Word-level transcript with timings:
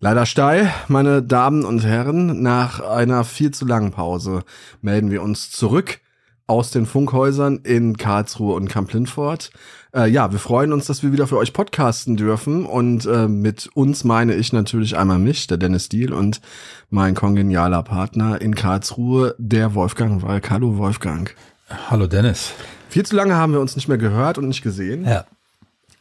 Leider 0.00 0.26
steil, 0.26 0.72
meine 0.86 1.24
Damen 1.24 1.64
und 1.64 1.84
Herren, 1.84 2.40
nach 2.40 2.78
einer 2.78 3.24
viel 3.24 3.50
zu 3.50 3.66
langen 3.66 3.90
Pause 3.90 4.44
melden 4.80 5.10
wir 5.10 5.22
uns 5.22 5.50
zurück 5.50 5.98
aus 6.46 6.70
den 6.70 6.86
Funkhäusern 6.86 7.56
in 7.64 7.96
Karlsruhe 7.96 8.54
und 8.54 8.68
Kamp-Lindfort. 8.68 9.50
Äh, 9.92 10.08
ja, 10.08 10.30
wir 10.30 10.38
freuen 10.38 10.72
uns, 10.72 10.86
dass 10.86 11.02
wir 11.02 11.10
wieder 11.10 11.26
für 11.26 11.36
euch 11.36 11.52
podcasten 11.52 12.16
dürfen 12.16 12.64
und 12.64 13.06
äh, 13.06 13.26
mit 13.26 13.70
uns 13.74 14.04
meine 14.04 14.36
ich 14.36 14.52
natürlich 14.52 14.96
einmal 14.96 15.18
mich, 15.18 15.48
der 15.48 15.56
Dennis 15.56 15.88
Diel 15.88 16.12
und 16.12 16.40
mein 16.90 17.16
kongenialer 17.16 17.82
Partner 17.82 18.40
in 18.40 18.54
Karlsruhe, 18.54 19.34
der 19.38 19.74
Wolfgang 19.74 20.22
Walk. 20.22 20.48
Hallo 20.50 20.78
Wolfgang. 20.78 21.34
Hallo 21.90 22.06
Dennis. 22.06 22.52
Viel 22.88 23.04
zu 23.04 23.16
lange 23.16 23.34
haben 23.34 23.52
wir 23.52 23.60
uns 23.60 23.74
nicht 23.74 23.88
mehr 23.88 23.98
gehört 23.98 24.38
und 24.38 24.46
nicht 24.46 24.62
gesehen. 24.62 25.04
Ja. 25.04 25.24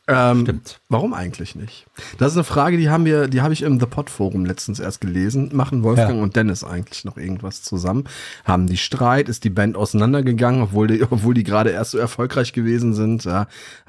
Ähm, 0.10 0.44
Stimmt. 0.44 0.80
Warum 0.88 1.14
eigentlich 1.14 1.56
nicht? 1.56 1.86
Das 2.18 2.32
ist 2.32 2.38
eine 2.38 2.46
Frage, 2.46 2.78
die 2.78 2.90
haben 2.90 3.04
wir, 3.04 3.28
die 3.28 3.42
habe 3.42 3.54
ich 3.54 3.62
im 3.62 3.78
The 3.78 3.86
Pod 3.86 4.10
Forum 4.10 4.46
letztens 4.46 4.80
erst 4.80 5.02
gelesen. 5.02 5.50
Machen 5.52 5.84
Wolfgang 5.84 6.16
ja. 6.16 6.24
und 6.24 6.36
Dennis 6.36 6.64
eigentlich 6.64 7.04
noch 7.04 7.18
irgendwas 7.18 7.62
zusammen? 7.62 8.06
Haben 8.46 8.68
die 8.68 8.78
Streit? 8.78 9.28
Ist 9.28 9.44
die 9.44 9.50
Band 9.50 9.76
auseinandergegangen, 9.76 10.62
obwohl 10.62 10.88
die, 10.88 11.04
obwohl 11.10 11.34
die 11.34 11.44
gerade 11.44 11.72
erst 11.72 11.92
so 11.92 11.98
erfolgreich 11.98 12.54
gewesen 12.54 12.94
sind? 12.94 13.26
Ja. 13.26 13.48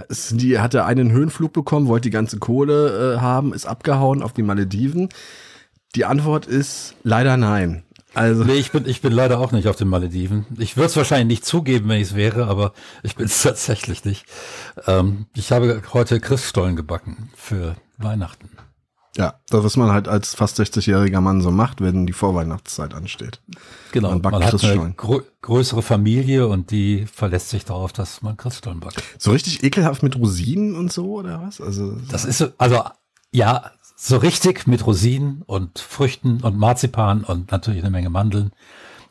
Ist 0.08 0.40
die 0.40 0.58
hatte 0.58 0.84
einen 0.84 1.12
Höhenflug 1.12 1.52
bekommen, 1.52 1.86
wollte 1.86 2.08
die 2.08 2.12
ganze 2.14 2.38
Kohle 2.38 3.14
äh, 3.14 3.20
haben, 3.20 3.54
ist 3.54 3.66
abgehauen 3.66 4.22
auf 4.22 4.32
die 4.32 4.42
Malediven. 4.42 5.08
Die 5.94 6.04
Antwort 6.04 6.46
ist 6.46 6.94
leider 7.04 7.36
nein. 7.36 7.84
Also. 8.18 8.44
Nee, 8.44 8.54
ich 8.54 8.72
bin, 8.72 8.86
ich 8.86 9.00
bin 9.00 9.12
leider 9.12 9.38
auch 9.38 9.52
nicht 9.52 9.68
auf 9.68 9.76
den 9.76 9.88
Malediven. 9.88 10.46
Ich 10.58 10.76
würde 10.76 10.86
es 10.86 10.96
wahrscheinlich 10.96 11.38
nicht 11.38 11.46
zugeben, 11.46 11.88
wenn 11.88 12.00
ich 12.00 12.08
es 12.08 12.14
wäre, 12.14 12.46
aber 12.46 12.72
ich 13.02 13.14
bin 13.14 13.26
es 13.26 13.42
tatsächlich 13.42 14.04
nicht. 14.04 14.26
Ähm, 14.86 15.26
ich 15.34 15.52
habe 15.52 15.82
heute 15.92 16.18
Christstollen 16.20 16.74
gebacken 16.74 17.30
für 17.36 17.76
Weihnachten. 17.96 18.50
Ja, 19.16 19.40
das, 19.48 19.64
was 19.64 19.76
man 19.76 19.90
halt 19.90 20.06
als 20.06 20.34
fast 20.34 20.60
60-jähriger 20.60 21.20
Mann 21.20 21.40
so 21.40 21.50
macht, 21.50 21.80
wenn 21.80 22.06
die 22.06 22.12
Vorweihnachtszeit 22.12 22.94
ansteht. 22.94 23.40
Genau, 23.92 24.10
man, 24.10 24.20
man 24.20 24.44
hat 24.44 24.62
eine 24.62 24.92
grö 24.94 25.22
größere 25.40 25.82
Familie 25.82 26.46
und 26.46 26.70
die 26.70 27.06
verlässt 27.06 27.50
sich 27.50 27.64
darauf, 27.64 27.92
dass 27.92 28.22
man 28.22 28.36
Christstollen 28.36 28.80
backt. 28.80 29.02
So 29.18 29.30
richtig 29.30 29.62
ekelhaft 29.62 30.02
mit 30.02 30.16
Rosinen 30.16 30.76
und 30.76 30.92
so, 30.92 31.14
oder 31.14 31.42
was? 31.42 31.60
Also, 31.60 31.96
das 32.10 32.24
ist, 32.24 32.52
also, 32.58 32.84
ja, 33.32 33.72
so 34.00 34.16
richtig 34.16 34.68
mit 34.68 34.86
Rosinen 34.86 35.42
und 35.46 35.80
Früchten 35.80 36.40
und 36.40 36.56
Marzipan 36.56 37.24
und 37.24 37.50
natürlich 37.50 37.82
eine 37.82 37.90
Menge 37.90 38.10
Mandeln 38.10 38.52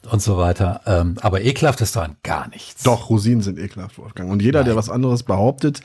und 0.09 0.21
so 0.21 0.37
weiter. 0.37 0.79
Ähm, 0.85 1.15
aber 1.21 1.41
ekelhaft 1.41 1.81
ist 1.81 1.97
daran 1.97 2.15
gar 2.23 2.47
nichts. 2.47 2.83
Doch, 2.83 3.09
Rosinen 3.09 3.41
sind 3.41 3.59
ekelhaft, 3.59 3.97
Wolfgang. 3.97 4.31
Und 4.31 4.41
jeder, 4.41 4.59
Nein. 4.59 4.67
der 4.67 4.75
was 4.77 4.89
anderes 4.89 5.23
behauptet, 5.23 5.81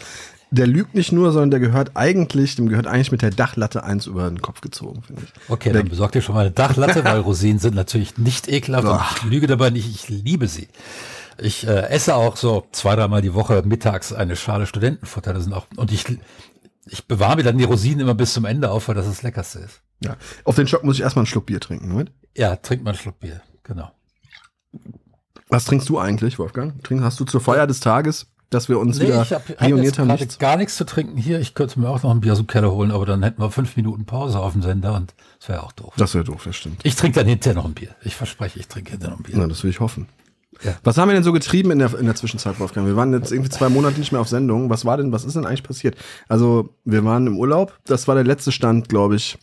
der 0.53 0.69
lügt 0.69 0.95
nicht 0.95 1.11
nur, 1.11 1.33
sondern 1.33 1.51
der 1.51 1.59
gehört 1.59 1.93
eigentlich, 1.95 2.55
dem 2.55 2.69
gehört 2.69 2.87
eigentlich 2.87 3.11
mit 3.11 3.23
der 3.23 3.31
Dachlatte 3.31 3.83
eins 3.83 4.07
über 4.07 4.29
den 4.29 4.41
Kopf 4.41 4.61
gezogen, 4.61 5.03
finde 5.03 5.23
ich. 5.25 5.51
Okay, 5.51 5.73
dann 5.73 5.89
besorgt 5.89 6.15
ihr 6.15 6.23
schon 6.23 6.37
mal 6.37 6.43
eine 6.43 6.53
Dachlatte, 6.53 7.05
weil 7.05 7.19
Rosinen 7.19 7.59
sind 7.59 7.75
natürlich 7.75 8.19
nicht 8.19 8.49
ekelhaft 8.49 8.87
und 8.87 9.01
ich 9.17 9.31
lüge 9.33 9.49
dabei 9.49 9.71
nicht, 9.71 9.89
ich 9.89 10.09
liebe 10.11 10.47
sie. 10.47 10.69
Ich 11.39 11.67
äh, 11.67 11.89
esse 11.89 12.15
auch 12.15 12.37
so 12.37 12.67
zwei, 12.71 12.95
dreimal 12.95 13.23
die 13.23 13.35
Woche 13.35 13.63
mittags 13.65 14.13
eine 14.13 14.37
Schale 14.37 14.67
Studentenfutter. 14.67 15.33
Das 15.33 15.45
sind 15.45 15.55
auch, 15.55 15.67
und 15.77 15.91
ich 15.91 16.05
ich 16.87 17.07
bewahre 17.07 17.37
mir 17.37 17.43
dann 17.43 17.59
die 17.59 17.65
Rosinen 17.65 18.01
immer 18.01 18.15
bis 18.15 18.35
zum 18.35 18.45
Ende 18.45 18.71
auf, 18.71 18.89
weil 18.89 18.95
das 18.95 19.07
das 19.07 19.23
Leckerste 19.23 19.61
ist. 19.61 19.81
Ja. 20.01 20.17
Auf 20.45 20.57
den 20.57 20.67
Schock 20.67 20.85
muss 20.85 20.97
ich 20.97 21.03
erstmal 21.03 21.23
einen 21.23 21.27
Schluck 21.27 21.47
Bier 21.47 21.61
trinken, 21.61 21.89
Moment. 21.89 22.11
Ja, 22.37 22.57
trink 22.57 22.83
mal 22.83 22.91
einen 22.91 22.99
Schluck 22.99 23.21
Bier, 23.21 23.41
genau. 23.63 23.93
Was 25.49 25.65
trinkst 25.65 25.89
du 25.89 25.99
eigentlich, 25.99 26.39
Wolfgang? 26.39 26.83
Trink, 26.83 27.03
hast 27.03 27.21
du 27.21 27.25
zur 27.25 27.41
Feier 27.41 27.67
des 27.67 27.81
Tages, 27.81 28.27
dass 28.51 28.69
wir 28.69 28.79
uns 28.79 28.99
nee, 28.99 29.07
wieder 29.07 29.23
ich 29.23 29.33
hab, 29.33 29.45
pioniert 29.45 29.99
haben? 29.99 30.11
Ich 30.11 30.21
habe 30.23 30.39
gar 30.39 30.57
nichts 30.57 30.77
zu 30.77 30.85
trinken 30.85 31.17
hier. 31.17 31.41
Ich 31.41 31.55
könnte 31.55 31.79
mir 31.79 31.89
auch 31.89 32.03
noch 32.03 32.11
ein 32.11 32.21
Bier 32.21 32.33
aus 32.33 32.39
dem 32.39 32.47
Keller 32.47 32.73
holen, 32.73 32.91
aber 32.91 33.07
dann 33.07 33.23
hätten 33.23 33.41
wir 33.41 33.51
fünf 33.51 33.77
Minuten 33.77 34.05
Pause 34.07 34.41
auf 34.41 34.53
dem 34.53 34.63
Sender 34.63 34.95
und 34.95 35.15
das 35.39 35.51
wäre 35.51 35.63
auch 35.63 35.73
doof. 35.73 35.93
Das 35.99 36.15
wäre 36.15 36.25
doof, 36.25 36.43
das 36.45 36.57
stimmt. 36.57 36.81
Ich 36.85 36.97
trinke 36.97 37.21
dann 37.21 37.29
hinterher 37.29 37.55
noch 37.55 37.67
ein 37.67 37.75
Bier. 37.75 37.95
Ich 38.03 38.17
verspreche, 38.17 38.59
ich 38.59 38.67
trinke 38.67 38.93
hinterher 38.93 39.13
noch 39.13 39.21
ein 39.21 39.25
Bier. 39.25 39.37
Na, 39.39 39.47
das 39.47 39.63
will 39.63 39.71
ich 39.71 39.81
hoffen. 39.81 40.09
Ja. 40.63 40.77
Was 40.85 40.99
haben 40.99 41.09
wir 41.09 41.15
denn 41.15 41.25
so 41.25 41.33
getrieben 41.33 41.71
in 41.71 41.79
der, 41.79 41.99
in 41.99 42.07
der 42.07 42.15
Zwischenzeit, 42.15 42.61
Wolfgang? 42.61 42.87
Wir 42.87 42.97
waren 42.97 43.13
jetzt 43.13 43.33
irgendwie 43.33 43.51
zwei 43.51 43.69
Monate 43.69 43.99
nicht 43.99 44.13
mehr 44.13 44.21
auf 44.21 44.29
Sendung. 44.29 44.71
Was 44.71 44.85
war 44.85 44.97
denn, 44.97 45.13
was 45.13 45.25
ist 45.25 45.35
denn 45.35 45.47
eigentlich 45.47 45.63
passiert? 45.63 45.97
Also, 46.29 46.71
wir 46.85 47.05
waren 47.05 47.27
im 47.27 47.39
Urlaub. 47.39 47.79
Das 47.85 48.07
war 48.07 48.15
der 48.15 48.25
letzte 48.25 48.53
Stand, 48.53 48.89
glaube 48.89 49.17
ich. 49.17 49.39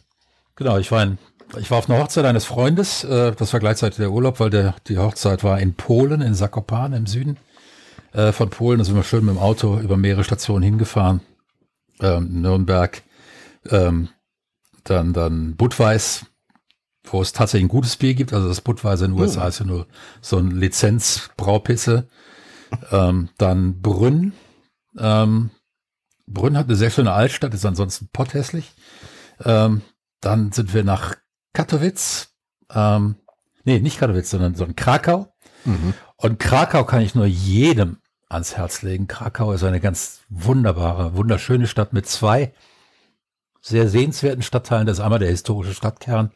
Genau, 0.56 0.78
ich 0.78 0.92
war 0.92 1.04
in, 1.04 1.18
ich 1.58 1.72
war 1.72 1.80
auf 1.80 1.90
einer 1.90 2.00
Hochzeit 2.00 2.26
eines 2.26 2.46
Freundes. 2.46 3.04
Äh, 3.04 3.34
das 3.34 3.54
war 3.54 3.60
gleichzeitig 3.60 3.98
der 3.98 4.12
Urlaub, 4.12 4.40
weil 4.40 4.50
der, 4.50 4.76
die 4.88 4.98
Hochzeit 4.98 5.44
war 5.44 5.60
in 5.60 5.74
Polen, 5.74 6.22
in 6.22 6.36
Zakopane 6.36 6.98
im 6.98 7.08
Süden 7.08 7.38
äh, 8.14 8.32
von 8.32 8.50
Polen. 8.50 8.80
Da 8.80 8.86
sind 8.86 8.96
wir 8.96 9.04
schön 9.04 9.26
mit 9.26 9.36
dem 9.36 9.42
Auto 9.42 9.80
über 9.80 9.98
mehrere 9.98 10.24
Stationen 10.24 10.64
hingefahren. 10.64 11.22
Ähm, 12.02 12.42
Nürnberg, 12.42 13.02
ähm, 13.70 14.10
dann, 14.84 15.14
dann 15.14 15.56
Budweis, 15.56 16.26
wo 17.12 17.22
es 17.22 17.34
tatsächlich 17.34 17.66
ein 17.66 17.70
gutes 17.70 17.98
Bier 17.98 18.14
gibt. 18.14 18.34
Also 18.34 18.48
das 18.48 18.62
Budweiser 18.62 19.06
in 19.06 19.14
den 19.14 19.22
USA 19.22 19.46
oh. 19.46 19.48
ist 19.48 19.60
ja 19.60 19.66
nur 19.66 19.88
so 20.22 20.38
ein 20.38 20.52
Lizenzbraupisse. 20.52 22.08
ähm, 22.92 23.30
dann 23.38 23.82
Brünn. 23.82 24.34
Ähm, 24.98 25.52
Brünn 26.28 26.58
hat 26.58 26.68
eine 26.68 26.76
sehr 26.76 26.92
schöne 26.92 27.12
Altstadt, 27.12 27.54
ist 27.54 27.66
ansonsten 27.66 28.10
potthässlich. 28.14 28.74
Ähm, 29.44 29.82
dann 30.22 30.52
sind 30.52 30.74
wir 30.74 30.84
nach 30.84 31.16
Katowice. 31.54 32.30
Ähm, 32.72 33.16
nee, 33.64 33.80
nicht 33.80 34.00
Katowice, 34.00 34.30
sondern, 34.30 34.56
sondern 34.56 34.76
Krakau. 34.76 35.34
Mhm. 35.66 35.94
Und 36.18 36.40
Krakau 36.40 36.84
kann 36.84 37.02
ich 37.02 37.16
nur 37.16 37.26
jedem 37.26 37.98
ans 38.30 38.56
Herz 38.56 38.84
legen. 38.84 39.08
Krakau 39.08 39.52
ist 39.54 39.64
eine 39.64 39.80
ganz 39.80 40.22
wunderbare, 40.30 41.16
wunderschöne 41.16 41.68
Stadt 41.68 41.94
mit 41.94 42.08
zwei 42.08 42.54
sehr 43.62 43.90
sehenswerten 43.90 44.44
Stadtteilen. 44.44 44.86
Das 44.86 45.00
ist 45.00 45.04
einmal 45.04 45.20
der 45.20 45.30
historische 45.30 45.74
Stadtkern, 45.74 46.32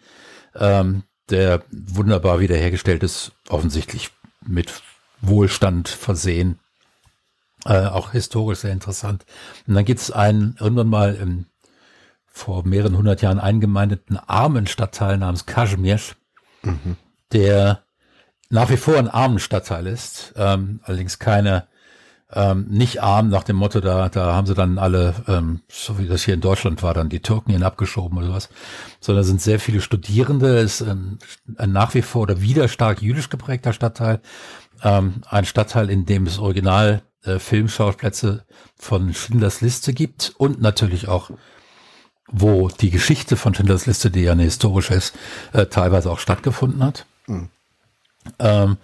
ähm, 0.55 1.03
der 1.29 1.63
wunderbar 1.71 2.39
wiederhergestellt 2.39 3.03
ist, 3.03 3.31
offensichtlich 3.49 4.11
mit 4.45 4.81
Wohlstand 5.21 5.87
versehen. 5.87 6.59
Äh, 7.65 7.85
auch 7.87 8.11
historisch 8.11 8.59
sehr 8.59 8.71
interessant. 8.73 9.25
Und 9.67 9.75
dann 9.75 9.85
gibt 9.85 10.01
es 10.01 10.11
einen 10.11 10.57
irgendwann 10.59 10.89
mal 10.89 11.15
im, 11.15 11.45
vor 12.25 12.67
mehreren 12.67 12.97
hundert 12.97 13.21
Jahren 13.21 13.39
eingemeindeten 13.39 14.17
armen 14.17 14.67
Stadtteil 14.67 15.17
namens 15.17 15.45
Kazimierz, 15.45 16.15
mhm. 16.61 16.97
der 17.31 17.83
nach 18.49 18.69
wie 18.69 18.77
vor 18.77 18.97
ein 18.97 19.07
armen 19.07 19.39
Stadtteil 19.39 19.87
ist, 19.87 20.33
ähm, 20.35 20.81
allerdings 20.83 21.19
keine 21.19 21.67
ähm, 22.35 22.65
nicht 22.69 23.01
arm 23.01 23.29
nach 23.29 23.43
dem 23.43 23.55
Motto, 23.55 23.79
da, 23.79 24.09
da 24.09 24.33
haben 24.33 24.47
sie 24.47 24.55
dann 24.55 24.77
alle, 24.77 25.13
ähm, 25.27 25.61
so 25.69 25.99
wie 25.99 26.07
das 26.07 26.23
hier 26.23 26.33
in 26.33 26.41
Deutschland 26.41 26.83
war, 26.83 26.93
dann 26.93 27.09
die 27.09 27.21
Türken 27.21 27.51
hin 27.51 27.63
abgeschoben 27.63 28.17
oder 28.17 28.27
sowas, 28.27 28.49
sondern 28.99 29.23
sind 29.23 29.41
sehr 29.41 29.59
viele 29.59 29.81
Studierende, 29.81 30.59
ist 30.59 30.81
ähm, 30.81 31.19
ein 31.57 31.71
nach 31.71 31.93
wie 31.93 32.01
vor 32.01 32.23
oder 32.23 32.41
wieder 32.41 32.67
stark 32.67 33.01
jüdisch 33.01 33.29
geprägter 33.29 33.73
Stadtteil, 33.73 34.21
ähm, 34.83 35.21
ein 35.29 35.45
Stadtteil, 35.45 35.89
in 35.89 36.05
dem 36.05 36.25
es 36.25 36.39
Original 36.39 37.03
äh, 37.23 37.39
Filmschauplätze 37.39 38.45
von 38.75 39.13
Schindlers 39.13 39.61
Liste 39.61 39.93
gibt 39.93 40.33
und 40.37 40.61
natürlich 40.61 41.07
auch 41.07 41.31
wo 42.35 42.69
die 42.69 42.89
Geschichte 42.89 43.35
von 43.35 43.53
Schindlers 43.53 43.85
Liste, 43.85 44.09
die 44.09 44.21
ja 44.21 44.31
eine 44.31 44.43
historische 44.43 44.95
ist, 44.95 45.13
äh, 45.51 45.67
teilweise 45.67 46.09
auch 46.09 46.19
stattgefunden 46.19 46.83
hat. 46.83 47.05
Mhm. 47.27 47.49
Ähm, 48.39 48.77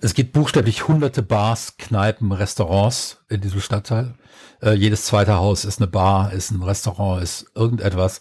es 0.00 0.14
gibt 0.14 0.32
buchstäblich 0.32 0.86
hunderte 0.86 1.22
Bars, 1.22 1.76
Kneipen, 1.76 2.32
Restaurants 2.32 3.18
in 3.28 3.40
diesem 3.40 3.60
Stadtteil. 3.60 4.14
Äh, 4.62 4.72
jedes 4.72 5.04
zweite 5.04 5.34
Haus 5.34 5.64
ist 5.64 5.80
eine 5.80 5.88
Bar, 5.88 6.32
ist 6.32 6.50
ein 6.50 6.62
Restaurant, 6.62 7.22
ist 7.22 7.46
irgendetwas. 7.54 8.20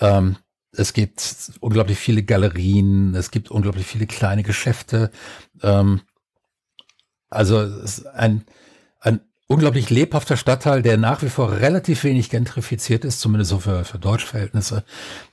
Ähm, 0.00 0.36
es 0.72 0.92
gibt 0.92 1.52
unglaublich 1.60 1.98
viele 1.98 2.22
Galerien, 2.22 3.14
es 3.14 3.30
gibt 3.30 3.50
unglaublich 3.50 3.86
viele 3.86 4.06
kleine 4.06 4.42
Geschäfte. 4.42 5.10
Ähm, 5.62 6.00
also 7.30 7.60
es 7.60 7.98
ist 7.98 8.06
ein, 8.06 8.44
ein 9.00 9.20
unglaublich 9.46 9.90
lebhafter 9.90 10.36
Stadtteil, 10.36 10.82
der 10.82 10.96
nach 10.96 11.22
wie 11.22 11.28
vor 11.28 11.52
relativ 11.52 12.04
wenig 12.04 12.30
gentrifiziert 12.30 13.04
ist, 13.04 13.20
zumindest 13.20 13.50
so 13.50 13.58
für, 13.58 13.84
für 13.84 13.98
Deutschverhältnisse. 13.98 14.84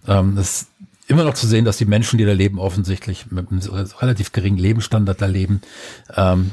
Ähm, 0.08 0.38
es 0.38 0.68
immer 1.10 1.24
noch 1.24 1.34
zu 1.34 1.48
sehen, 1.48 1.66
dass 1.66 1.78
die 1.78 1.86
Menschen, 1.86 2.18
die 2.18 2.26
da 2.26 2.34
leben, 2.34 2.60
offensichtlich 2.60 3.32
mit 3.32 3.50
einem 3.50 3.62
relativ 4.00 4.32
geringen 4.32 4.60
Lebensstandard 4.60 5.22
da 5.22 5.26
leben, 5.26 5.62
ähm, 6.16 6.52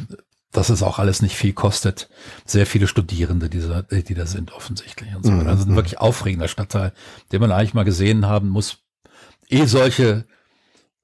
dass 0.51 0.71
es 0.71 0.83
auch 0.83 0.99
alles 0.99 1.21
nicht 1.21 1.37
viel 1.37 1.53
kostet. 1.53 2.09
Sehr 2.47 2.67
viele 2.67 2.89
Studierende, 2.89 3.51
die, 3.51 3.61
da, 3.61 3.83
die 3.83 4.15
da 4.15 4.25
sind, 4.25 4.53
offensichtlich. 4.53 5.15
Und 5.15 5.27
so. 5.27 5.31
Mhm. 5.31 5.47
Also 5.47 5.67
ein 5.67 5.77
wirklich 5.77 5.99
aufregender 5.99 6.49
Stadtteil, 6.49 6.93
den 7.33 7.41
man 7.41 7.53
eigentlich 7.53 7.75
mal 7.75 7.85
gesehen 7.85 8.27
haben 8.27 8.49
muss. 8.49 8.79
Eh 9.49 9.67
solche 9.67 10.25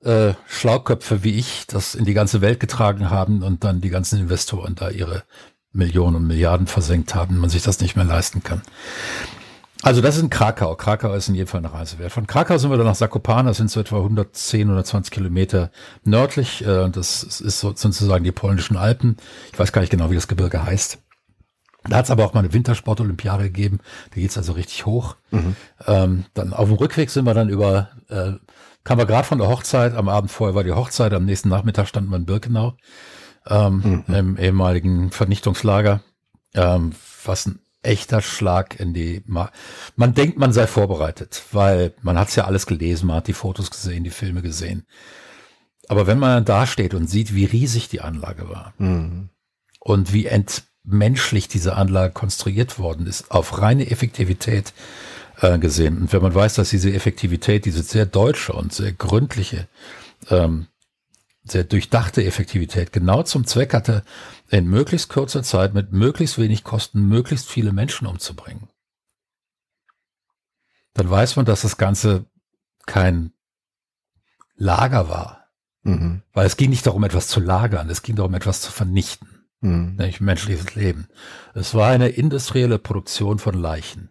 äh, 0.00 0.32
Schlauköpfe 0.48 1.22
wie 1.22 1.38
ich 1.38 1.66
das 1.66 1.94
in 1.94 2.06
die 2.06 2.14
ganze 2.14 2.40
Welt 2.40 2.58
getragen 2.58 3.10
haben 3.10 3.42
und 3.42 3.64
dann 3.64 3.82
die 3.82 3.90
ganzen 3.90 4.18
Investoren 4.18 4.74
da 4.74 4.88
ihre 4.88 5.24
Millionen 5.72 6.16
und 6.16 6.26
Milliarden 6.26 6.66
versenkt 6.66 7.14
haben, 7.14 7.38
man 7.38 7.50
sich 7.50 7.62
das 7.62 7.80
nicht 7.80 7.96
mehr 7.96 8.04
leisten 8.04 8.42
kann. 8.42 8.62
Also 9.82 10.00
das 10.00 10.16
ist 10.16 10.22
in 10.22 10.30
Krakau. 10.30 10.76
Krakau 10.76 11.12
ist 11.14 11.28
in 11.28 11.34
jedem 11.34 11.48
Fall 11.48 11.58
eine 11.58 11.72
Reise 11.72 11.98
wert. 11.98 12.12
Von 12.12 12.26
Krakau 12.26 12.56
sind 12.56 12.70
wir 12.70 12.76
dann 12.76 12.86
nach 12.86 12.96
Zakopane, 12.96 13.48
das 13.48 13.56
sind 13.56 13.70
so 13.70 13.80
etwa 13.80 13.96
110, 13.96 14.62
120 14.62 15.10
Kilometer 15.10 15.70
nördlich. 16.04 16.64
Äh, 16.64 16.88
das 16.90 17.22
ist 17.22 17.60
so 17.60 17.74
sozusagen 17.74 18.24
die 18.24 18.32
polnischen 18.32 18.76
Alpen. 18.76 19.16
Ich 19.52 19.58
weiß 19.58 19.72
gar 19.72 19.80
nicht 19.80 19.90
genau, 19.90 20.10
wie 20.10 20.14
das 20.14 20.28
Gebirge 20.28 20.64
heißt. 20.64 20.98
Da 21.84 21.96
hat 21.96 22.04
es 22.04 22.10
aber 22.12 22.24
auch 22.24 22.32
mal 22.32 22.40
eine 22.40 22.52
Wintersport-Olympiade 22.52 23.44
gegeben. 23.44 23.80
Da 24.10 24.20
geht's 24.20 24.38
also 24.38 24.52
richtig 24.52 24.86
hoch. 24.86 25.16
Mhm. 25.32 25.56
Ähm, 25.86 26.24
dann 26.34 26.52
auf 26.52 26.68
dem 26.68 26.76
Rückweg 26.76 27.10
sind 27.10 27.24
wir 27.24 27.34
dann 27.34 27.48
über, 27.48 27.90
äh, 28.08 28.34
kam 28.84 28.98
wir 28.98 29.06
gerade 29.06 29.26
von 29.26 29.38
der 29.38 29.48
Hochzeit. 29.48 29.94
Am 29.94 30.08
Abend 30.08 30.30
vorher 30.30 30.54
war 30.54 30.62
die 30.62 30.72
Hochzeit. 30.72 31.12
Am 31.12 31.24
nächsten 31.24 31.48
Nachmittag 31.48 31.88
standen 31.88 32.10
wir 32.10 32.18
in 32.18 32.26
Birkenau 32.26 32.76
ähm, 33.48 34.04
mhm. 34.06 34.14
im 34.14 34.36
ehemaligen 34.36 35.10
Vernichtungslager. 35.10 36.00
Ähm, 36.54 36.92
was 37.24 37.46
ein 37.46 37.60
echter 37.82 38.22
Schlag 38.22 38.78
in 38.78 38.94
die. 38.94 39.22
Ma 39.26 39.50
man 39.96 40.14
denkt, 40.14 40.38
man 40.38 40.52
sei 40.52 40.66
vorbereitet, 40.66 41.42
weil 41.52 41.94
man 42.02 42.18
hat's 42.18 42.36
ja 42.36 42.44
alles 42.44 42.66
gelesen, 42.66 43.06
man 43.06 43.16
hat 43.16 43.26
die 43.26 43.32
Fotos 43.32 43.70
gesehen, 43.70 44.04
die 44.04 44.10
Filme 44.10 44.42
gesehen. 44.42 44.86
Aber 45.88 46.06
wenn 46.06 46.18
man 46.18 46.44
da 46.44 46.66
steht 46.66 46.94
und 46.94 47.08
sieht, 47.08 47.34
wie 47.34 47.44
riesig 47.44 47.88
die 47.88 48.00
Anlage 48.00 48.48
war 48.48 48.72
mhm. 48.78 49.30
und 49.80 50.12
wie 50.12 50.26
entmenschlich 50.26 51.48
diese 51.48 51.76
Anlage 51.76 52.12
konstruiert 52.12 52.78
worden 52.78 53.06
ist, 53.06 53.30
auf 53.30 53.60
reine 53.60 53.90
Effektivität 53.90 54.72
äh, 55.40 55.58
gesehen. 55.58 55.98
Und 55.98 56.12
wenn 56.12 56.22
man 56.22 56.34
weiß, 56.34 56.54
dass 56.54 56.70
diese 56.70 56.92
Effektivität, 56.92 57.64
diese 57.64 57.82
sehr 57.82 58.06
deutsche 58.06 58.52
und 58.52 58.72
sehr 58.72 58.92
gründliche 58.92 59.68
ähm, 60.30 60.68
sehr 61.44 61.64
durchdachte 61.64 62.24
Effektivität 62.24 62.92
genau 62.92 63.22
zum 63.22 63.46
Zweck 63.46 63.74
hatte, 63.74 64.04
in 64.48 64.68
möglichst 64.68 65.08
kurzer 65.08 65.42
Zeit 65.42 65.74
mit 65.74 65.92
möglichst 65.92 66.38
wenig 66.38 66.62
Kosten 66.62 67.08
möglichst 67.08 67.48
viele 67.48 67.72
Menschen 67.72 68.06
umzubringen. 68.06 68.68
Dann 70.94 71.10
weiß 71.10 71.36
man, 71.36 71.44
dass 71.44 71.62
das 71.62 71.76
Ganze 71.76 72.26
kein 72.86 73.32
Lager 74.54 75.08
war. 75.08 75.48
Mhm. 75.82 76.22
Weil 76.32 76.46
es 76.46 76.56
ging 76.56 76.70
nicht 76.70 76.86
darum, 76.86 77.02
etwas 77.02 77.28
zu 77.28 77.40
lagern, 77.40 77.90
es 77.90 78.02
ging 78.02 78.16
darum, 78.16 78.34
etwas 78.34 78.60
zu 78.60 78.70
vernichten. 78.70 79.46
Mhm. 79.60 79.96
Nämlich 79.96 80.20
menschliches 80.20 80.74
Leben. 80.74 81.08
Es 81.54 81.74
war 81.74 81.88
eine 81.90 82.08
industrielle 82.08 82.78
Produktion 82.78 83.38
von 83.38 83.54
Leichen. 83.54 84.10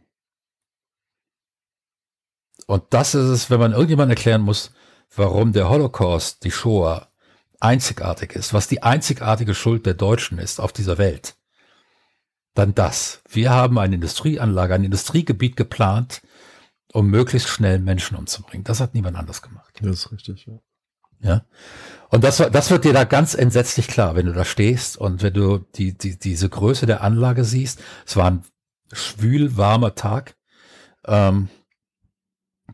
Und 2.67 2.83
das 2.89 3.15
ist 3.15 3.29
es, 3.29 3.49
wenn 3.49 3.59
man 3.59 3.73
irgendjemand 3.73 4.09
erklären 4.09 4.41
muss, 4.41 4.71
warum 5.15 5.51
der 5.51 5.69
Holocaust, 5.69 6.43
die 6.43 6.51
Shoah, 6.51 7.10
einzigartig 7.61 8.33
ist, 8.33 8.53
was 8.53 8.67
die 8.67 8.83
einzigartige 8.83 9.55
Schuld 9.55 9.85
der 9.85 9.93
Deutschen 9.93 10.37
ist 10.37 10.59
auf 10.59 10.73
dieser 10.73 10.97
Welt, 10.97 11.35
dann 12.53 12.75
das. 12.75 13.21
Wir 13.29 13.51
haben 13.51 13.79
eine 13.79 13.95
Industrieanlage, 13.95 14.73
ein 14.73 14.83
Industriegebiet 14.83 15.55
geplant, 15.55 16.21
um 16.91 17.07
möglichst 17.07 17.47
schnell 17.47 17.79
Menschen 17.79 18.17
umzubringen. 18.17 18.65
Das 18.65 18.81
hat 18.81 18.93
niemand 18.93 19.17
anders 19.17 19.41
gemacht. 19.41 19.73
Das 19.81 19.91
ist 19.91 20.11
richtig, 20.11 20.45
ja. 20.45 20.59
Ja. 21.23 21.45
Und 22.09 22.23
das, 22.23 22.37
das 22.37 22.71
wird 22.71 22.83
dir 22.83 22.93
da 22.93 23.03
ganz 23.03 23.35
entsetzlich 23.35 23.87
klar, 23.87 24.15
wenn 24.15 24.25
du 24.25 24.33
da 24.33 24.43
stehst 24.43 24.97
und 24.97 25.21
wenn 25.21 25.33
du 25.33 25.59
die, 25.59 25.95
die, 25.97 26.17
diese 26.17 26.49
Größe 26.49 26.85
der 26.85 27.01
Anlage 27.01 27.43
siehst. 27.43 27.79
Es 28.05 28.15
war 28.15 28.31
ein 28.31 28.43
schwül 28.91 29.55
warmer 29.55 29.95
Tag. 29.95 30.35
Ähm, 31.05 31.49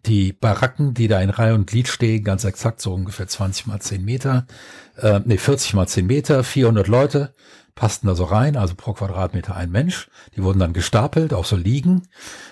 die 0.07 0.33
Baracken, 0.33 0.93
die 0.93 1.07
da 1.07 1.21
in 1.21 1.29
Reihe 1.29 1.53
und 1.53 1.67
Glied 1.67 1.87
stehen, 1.87 2.23
ganz 2.23 2.43
exakt 2.43 2.81
so 2.81 2.93
ungefähr 2.93 3.27
20 3.27 3.67
mal 3.67 3.79
10 3.79 4.03
Meter, 4.03 4.47
äh, 4.95 5.19
nee, 5.25 5.37
40 5.37 5.73
mal 5.73 5.87
10 5.87 6.07
Meter, 6.07 6.43
400 6.43 6.87
Leute 6.87 7.33
passten 7.75 8.07
da 8.07 8.15
so 8.15 8.23
rein, 8.23 8.57
also 8.57 8.73
pro 8.75 8.93
Quadratmeter 8.93 9.55
ein 9.55 9.69
Mensch. 9.69 10.09
Die 10.35 10.43
wurden 10.43 10.59
dann 10.59 10.73
gestapelt, 10.73 11.33
auch 11.33 11.45
so 11.45 11.55
liegen 11.55 12.07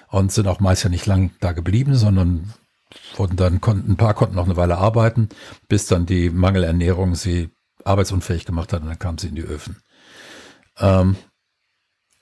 und 0.10 0.32
sind 0.32 0.48
auch 0.48 0.60
meist 0.60 0.84
ja 0.84 0.90
nicht 0.90 1.08
lang 1.08 1.32
da 1.40 1.52
geblieben, 1.52 1.96
sondern 1.96 2.54
wurden 3.16 3.36
dann, 3.36 3.60
konnten, 3.60 3.94
ein 3.94 3.98
paar 3.98 4.14
konnten 4.14 4.36
noch 4.36 4.46
eine 4.46 4.56
Weile 4.56 4.78
arbeiten, 4.78 5.30
bis 5.68 5.88
dann 5.88 6.06
die 6.06 6.30
Mangelernährung 6.30 7.16
sie 7.16 7.50
arbeitsunfähig 7.84 8.46
gemacht 8.46 8.72
hat 8.72 8.82
und 8.82 8.88
dann 8.88 9.00
kamen 9.00 9.18
sie 9.18 9.30
in 9.30 9.36
die 9.36 9.42
Öfen. 9.42 9.78
Ähm, 10.78 11.16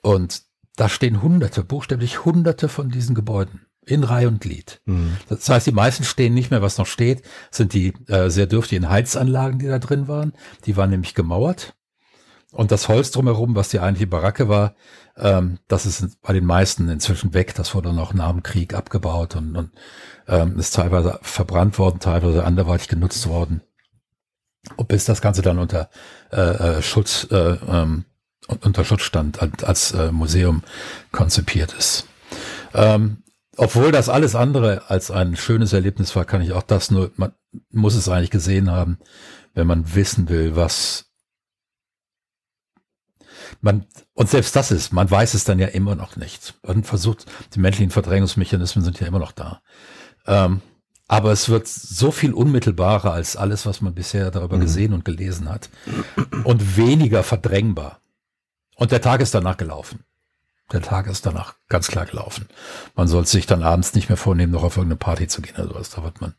und 0.02 0.44
da 0.76 0.90
stehen 0.90 1.22
hunderte, 1.22 1.64
buchstäblich 1.64 2.24
hunderte 2.24 2.70
von 2.70 2.90
diesen 2.90 3.16
Gebäuden 3.16 3.66
in 3.86 4.04
Reihe 4.04 4.28
und 4.28 4.42
Glied. 4.42 4.82
Mhm. 4.86 5.18
Das 5.30 5.48
heißt, 5.50 5.68
die 5.68 5.72
meisten 5.72 6.04
stehen 6.04 6.34
nicht 6.34 6.52
mehr, 6.52 6.62
was 6.62 6.78
noch 6.78 6.88
steht, 6.88 7.24
sind 7.52 7.74
die 7.74 7.94
äh, 8.08 8.30
sehr 8.30 8.48
dürftigen 8.48 8.90
Heizanlagen, 8.90 9.60
die 9.60 9.68
da 9.68 9.80
drin 9.80 10.08
waren. 10.08 10.34
Die 10.66 10.78
waren 10.78 10.90
nämlich 10.90 11.16
gemauert. 11.16 11.76
Und 12.52 12.72
das 12.72 12.88
Holz 12.88 13.10
drumherum, 13.10 13.56
was 13.56 13.70
die 13.70 13.80
eigentliche 13.80 14.08
Baracke 14.08 14.48
war, 14.48 14.76
ähm, 15.18 15.58
das 15.68 15.88
ist 15.88 16.22
bei 16.22 16.34
den 16.34 16.46
meisten 16.46 16.88
inzwischen 16.88 17.34
weg. 17.34 17.56
Das 17.56 17.74
wurde 17.74 17.94
noch 17.94 18.14
nach 18.14 18.32
dem 18.32 18.44
Krieg 18.44 18.76
abgebaut 18.76 19.36
und, 19.36 19.56
und 19.56 19.72
ähm, 20.28 20.58
ist 20.60 20.76
teilweise 20.76 21.20
verbrannt 21.24 21.80
worden, 21.80 22.00
teilweise 22.00 22.44
anderweitig 22.46 22.88
genutzt 22.88 23.28
worden. 23.28 23.62
Und 24.76 24.88
bis 24.88 25.06
das 25.06 25.22
Ganze 25.22 25.42
dann 25.42 25.58
unter 25.58 25.90
äh, 26.32 26.42
äh 26.78 26.82
Schutz, 26.84 27.28
äh, 27.32 27.58
ähm, 27.68 28.06
unter 28.62 28.86
Schutz 28.86 29.02
stand, 29.02 29.42
als, 29.42 29.64
als 29.64 29.92
äh, 29.94 30.12
Museum 30.12 30.62
konzipiert 31.12 31.74
ist. 31.74 32.08
Ähm, 32.76 33.23
obwohl 33.58 33.92
das 33.92 34.10
alles 34.10 34.36
andere 34.36 34.90
als 34.90 35.12
ein 35.12 35.36
schönes 35.36 35.74
Erlebnis 35.74 36.16
war, 36.16 36.26
kann 36.26 36.42
ich 36.42 36.54
auch 36.54 36.64
das 36.64 36.92
nur, 36.92 37.12
man 37.16 37.34
muss 37.72 37.96
es 37.96 38.10
eigentlich 38.10 38.32
gesehen 38.32 38.72
haben, 38.72 38.98
wenn 39.54 39.68
man 39.68 39.96
wissen 39.96 40.30
will, 40.30 40.56
was 40.56 41.06
man, 43.62 43.86
und 44.14 44.30
selbst 44.30 44.56
das 44.56 44.72
ist, 44.72 44.92
man 44.92 45.10
weiß 45.10 45.36
es 45.36 45.44
dann 45.44 45.60
ja 45.60 45.68
immer 45.68 45.96
noch 45.96 46.16
nicht. 46.16 46.56
Man 46.66 46.84
versucht, 46.84 47.26
die 47.54 47.60
menschlichen 47.60 47.92
Verdrängungsmechanismen 47.92 48.84
sind 48.84 49.00
ja 49.00 49.08
immer 49.08 49.20
noch 49.20 49.32
da. 49.32 49.62
Ähm, 50.26 50.62
aber 51.08 51.32
es 51.32 51.50
wird 51.50 51.68
so 51.68 52.12
viel 52.12 52.34
unmittelbarer 52.34 53.14
als 53.14 53.36
alles, 53.36 53.66
was 53.66 53.82
man 53.82 53.94
bisher 53.94 54.32
darüber 54.32 54.58
mhm. 54.58 54.62
gesehen 54.62 54.94
und 54.94 55.06
gelesen 55.06 55.50
hat. 55.50 55.70
Und 56.44 56.78
weniger 56.78 57.24
verdrängbar. 57.24 58.00
Und 58.76 58.92
der 58.92 59.02
Tag 59.02 59.22
ist 59.22 59.36
danach 59.36 59.58
gelaufen. 59.58 60.04
Der 60.72 60.82
Tag 60.82 61.08
ist 61.08 61.26
danach 61.26 61.56
ganz 61.68 61.88
klar 61.88 62.06
gelaufen. 62.06 62.48
Man 62.96 63.08
soll 63.08 63.26
sich 63.26 63.46
dann 63.46 63.64
abends 63.64 63.94
nicht 63.94 64.10
mehr 64.10 64.18
vornehmen, 64.18 64.52
noch 64.52 64.64
auf 64.64 64.78
irgendeine 64.78 64.98
Party 64.98 65.28
zu 65.28 65.42
gehen 65.42 65.56
oder 65.56 65.68
sowas. 65.68 65.90
Da 65.92 66.04
wird 66.04 66.22
man 66.22 66.34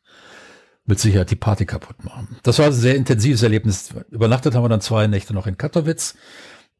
mit 0.87 0.99
Sicherheit 0.99 1.31
die 1.31 1.37
Party 1.37 1.67
kaputt 1.67 2.05
machen. 2.05 2.37
Das 2.43 2.59
war 2.59 2.67
ein 2.67 2.73
sehr 2.73 2.97
intensives 2.97 3.43
Erlebnis. 3.43 3.91
Übernachtet 4.11 4.55
haben 4.55 4.65
wir 4.65 4.69
dann 4.69 4.81
zwei 4.81 5.07
Nächte 5.07 5.33
noch 5.33 5.47
in 5.47 5.57
Katowice, 5.57 6.15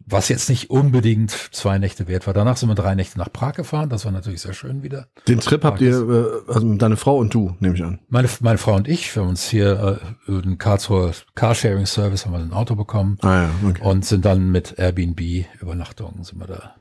was 0.07 0.29
jetzt 0.29 0.51
nicht 0.51 0.69
unbedingt 0.69 1.31
zwei 1.31 1.79
Nächte 1.79 2.07
wert 2.07 2.27
war. 2.27 2.35
Danach 2.35 2.57
sind 2.57 2.69
wir 2.69 2.75
drei 2.75 2.95
Nächte 2.95 3.19
nach 3.19 3.33
Prag 3.33 3.55
gefahren. 3.55 3.89
Das 3.89 4.05
war 4.05 4.13
natürlich 4.13 4.43
sehr 4.43 4.53
schön 4.53 4.83
wieder. 4.83 5.09
Den 5.29 5.41
Trip 5.41 5.61
Prag 5.61 5.73
habt 5.73 5.81
ihr, 5.81 6.43
äh, 6.49 6.53
also 6.53 6.75
deine 6.75 6.97
Frau 6.97 7.17
und 7.17 7.33
du, 7.33 7.57
nehme 7.61 7.75
ich 7.75 7.83
an. 7.83 8.01
Meine, 8.09 8.29
meine 8.41 8.59
Frau 8.59 8.75
und 8.75 8.89
ich, 8.89 9.15
wir 9.15 9.23
haben 9.23 9.31
uns 9.31 9.49
hier 9.49 10.01
äh, 10.27 10.31
über 10.31 10.43
den 10.43 10.59
Karlsruher 10.59 11.13
Carsharing 11.35 11.87
Service 11.87 12.27
haben 12.27 12.33
wir 12.33 12.41
ein 12.41 12.53
Auto 12.53 12.75
bekommen 12.75 13.17
ah, 13.23 13.45
ja, 13.45 13.51
okay. 13.67 13.83
und 13.83 14.05
sind 14.05 14.25
dann 14.25 14.51
mit 14.51 14.79
Airbnb 14.79 15.47
Übernachtungen 15.61 16.25
sind 16.25 16.39
wir 16.41 16.47
da 16.47 16.75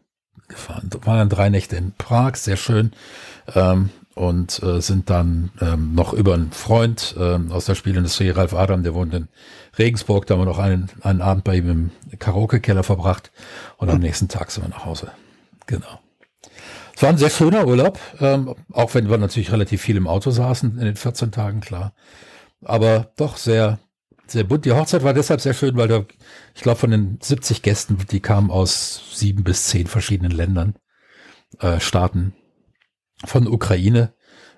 gefahren. 0.53 0.89
Waren 1.03 1.17
dann 1.17 1.29
drei 1.29 1.49
Nächte 1.49 1.75
in 1.75 1.93
Prag, 1.97 2.35
sehr 2.35 2.57
schön. 2.57 2.91
Ähm, 3.53 3.89
und 4.15 4.61
äh, 4.61 4.79
sind 4.79 5.09
dann 5.09 5.51
ähm, 5.59 5.95
noch 5.95 6.13
über 6.13 6.35
einen 6.35 6.51
Freund 6.51 7.15
ähm, 7.19 7.51
aus 7.51 7.65
der 7.65 7.75
Spielindustrie, 7.75 8.29
Ralf 8.29 8.53
Adam, 8.53 8.83
der 8.83 8.93
wohnt 8.93 9.13
in 9.13 9.27
Regensburg, 9.77 10.27
da 10.27 10.35
haben 10.35 10.41
wir 10.41 10.45
noch 10.45 10.59
einen, 10.59 10.89
einen 11.01 11.21
Abend 11.21 11.43
bei 11.43 11.55
ihm 11.55 11.91
im 12.11 12.19
Karaoke-Keller 12.19 12.83
verbracht 12.83 13.31
und 13.77 13.89
am 13.89 13.99
nächsten 13.99 14.27
Tag 14.27 14.51
sind 14.51 14.63
wir 14.63 14.69
nach 14.69 14.85
Hause. 14.85 15.11
Genau. 15.65 15.99
Es 16.95 17.01
war 17.01 17.09
ein 17.09 17.17
sehr 17.17 17.31
schöner 17.31 17.65
Urlaub, 17.65 17.99
ähm, 18.19 18.53
auch 18.71 18.93
wenn 18.93 19.09
wir 19.09 19.17
natürlich 19.17 19.51
relativ 19.51 19.81
viel 19.81 19.97
im 19.97 20.07
Auto 20.07 20.29
saßen 20.29 20.77
in 20.77 20.85
den 20.85 20.95
14 20.95 21.31
Tagen, 21.31 21.61
klar. 21.61 21.93
Aber 22.63 23.11
doch 23.15 23.37
sehr, 23.37 23.79
sehr 24.27 24.43
bunt. 24.43 24.65
Die 24.65 24.71
Hochzeit 24.71 25.03
war 25.03 25.13
deshalb 25.13 25.41
sehr 25.41 25.53
schön, 25.53 25.75
weil 25.75 25.87
da, 25.87 26.05
ich 26.55 26.61
glaube, 26.61 26.79
von 26.79 26.91
den 26.91 27.19
70 27.21 27.61
Gästen, 27.61 27.97
die 28.11 28.19
kamen 28.19 28.51
aus 28.51 29.01
sieben 29.13 29.43
bis 29.43 29.65
zehn 29.67 29.87
verschiedenen 29.87 30.31
Ländern, 30.31 30.75
äh, 31.59 31.79
Staaten. 31.79 32.33
Von 33.25 33.47
Ukraine 33.47 34.13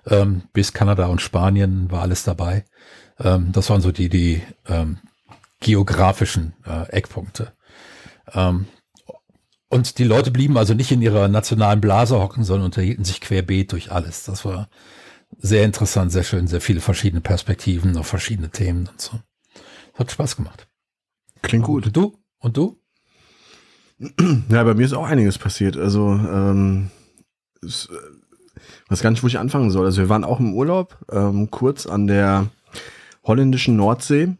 ähm, 0.06 0.42
bis 0.52 0.72
Kanada 0.72 1.06
und 1.06 1.20
Spanien 1.20 1.90
war 1.90 2.02
alles 2.02 2.24
dabei. 2.24 2.64
Ähm, 3.18 3.52
das 3.52 3.70
waren 3.70 3.80
so 3.80 3.92
die, 3.92 4.08
die 4.08 4.42
ähm, 4.66 4.98
geografischen 5.60 6.54
äh, 6.64 6.88
Eckpunkte. 6.90 7.52
Ähm, 8.32 8.66
und 9.68 9.98
die 9.98 10.04
Leute 10.04 10.30
blieben 10.30 10.56
also 10.56 10.74
nicht 10.74 10.92
in 10.92 11.02
ihrer 11.02 11.28
nationalen 11.28 11.80
Blase 11.80 12.18
hocken, 12.18 12.44
sondern 12.44 12.66
unterhielten 12.66 13.04
sich 13.04 13.20
querbeet 13.20 13.72
durch 13.72 13.90
alles. 13.90 14.24
Das 14.24 14.44
war 14.44 14.68
sehr 15.38 15.64
interessant, 15.64 16.12
sehr 16.12 16.22
schön, 16.22 16.46
sehr 16.46 16.60
viele 16.60 16.80
verschiedene 16.80 17.20
Perspektiven 17.20 17.96
auf 17.96 18.06
verschiedene 18.06 18.50
Themen 18.50 18.88
und 18.88 19.00
so. 19.00 19.18
Hat 19.96 20.10
Spaß 20.10 20.36
gemacht. 20.36 20.68
Klingt 21.42 21.64
gut. 21.64 21.86
Und 21.86 21.96
du? 21.96 22.18
Und 22.38 22.56
du? 22.56 22.80
Ja, 24.50 24.62
bei 24.62 24.74
mir 24.74 24.84
ist 24.84 24.92
auch 24.92 25.06
einiges 25.06 25.38
passiert. 25.38 25.76
Also, 25.76 26.10
ähm, 26.10 26.90
es, 27.62 27.88
ich 28.84 28.90
weiß 28.90 29.00
gar 29.00 29.10
nicht, 29.10 29.22
wo 29.22 29.26
ich 29.26 29.38
anfangen 29.38 29.70
soll. 29.70 29.86
Also, 29.86 30.02
wir 30.02 30.08
waren 30.08 30.24
auch 30.24 30.38
im 30.38 30.54
Urlaub, 30.54 30.98
ähm, 31.10 31.50
kurz 31.50 31.86
an 31.86 32.06
der 32.06 32.48
holländischen 33.24 33.76
Nordsee, 33.76 34.36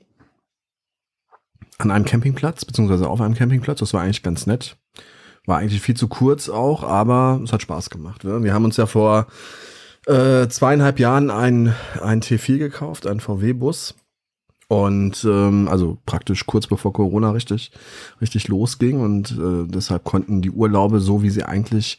an 1.78 1.90
einem 1.90 2.04
Campingplatz, 2.04 2.64
beziehungsweise 2.64 3.08
auf 3.08 3.20
einem 3.20 3.34
Campingplatz. 3.34 3.80
Das 3.80 3.94
war 3.94 4.02
eigentlich 4.02 4.22
ganz 4.22 4.46
nett. 4.46 4.76
War 5.46 5.58
eigentlich 5.58 5.80
viel 5.80 5.96
zu 5.96 6.08
kurz 6.08 6.48
auch, 6.48 6.82
aber 6.82 7.40
es 7.42 7.52
hat 7.52 7.62
Spaß 7.62 7.88
gemacht. 7.88 8.24
Ne? 8.24 8.42
Wir 8.42 8.52
haben 8.52 8.64
uns 8.64 8.76
ja 8.76 8.86
vor 8.86 9.26
äh, 10.06 10.48
zweieinhalb 10.48 10.98
Jahren 10.98 11.30
einen 11.30 11.74
T4 11.94 12.58
gekauft, 12.58 13.06
einen 13.06 13.20
VW-Bus 13.20 13.94
Und 14.68 15.24
ähm, 15.24 15.68
also 15.68 15.98
praktisch 16.06 16.44
kurz 16.46 16.66
bevor 16.66 16.92
Corona 16.92 17.30
richtig, 17.30 17.70
richtig 18.20 18.48
losging. 18.48 19.00
Und 19.00 19.32
äh, 19.32 19.66
deshalb 19.66 20.04
konnten 20.04 20.42
die 20.42 20.50
Urlaube, 20.50 21.00
so 21.00 21.22
wie 21.22 21.30
sie 21.30 21.44
eigentlich 21.44 21.98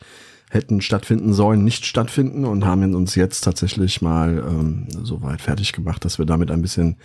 hätten 0.49 0.81
stattfinden 0.81 1.33
sollen, 1.33 1.63
nicht 1.63 1.85
stattfinden 1.85 2.45
und 2.45 2.65
haben 2.65 2.95
uns 2.95 3.15
jetzt 3.15 3.41
tatsächlich 3.41 4.01
mal 4.01 4.43
ähm, 4.47 4.87
so 5.03 5.21
weit 5.21 5.41
fertig 5.41 5.73
gemacht, 5.73 6.05
dass 6.05 6.19
wir 6.19 6.25
damit 6.25 6.51
ein 6.51 6.61
bisschen 6.61 6.95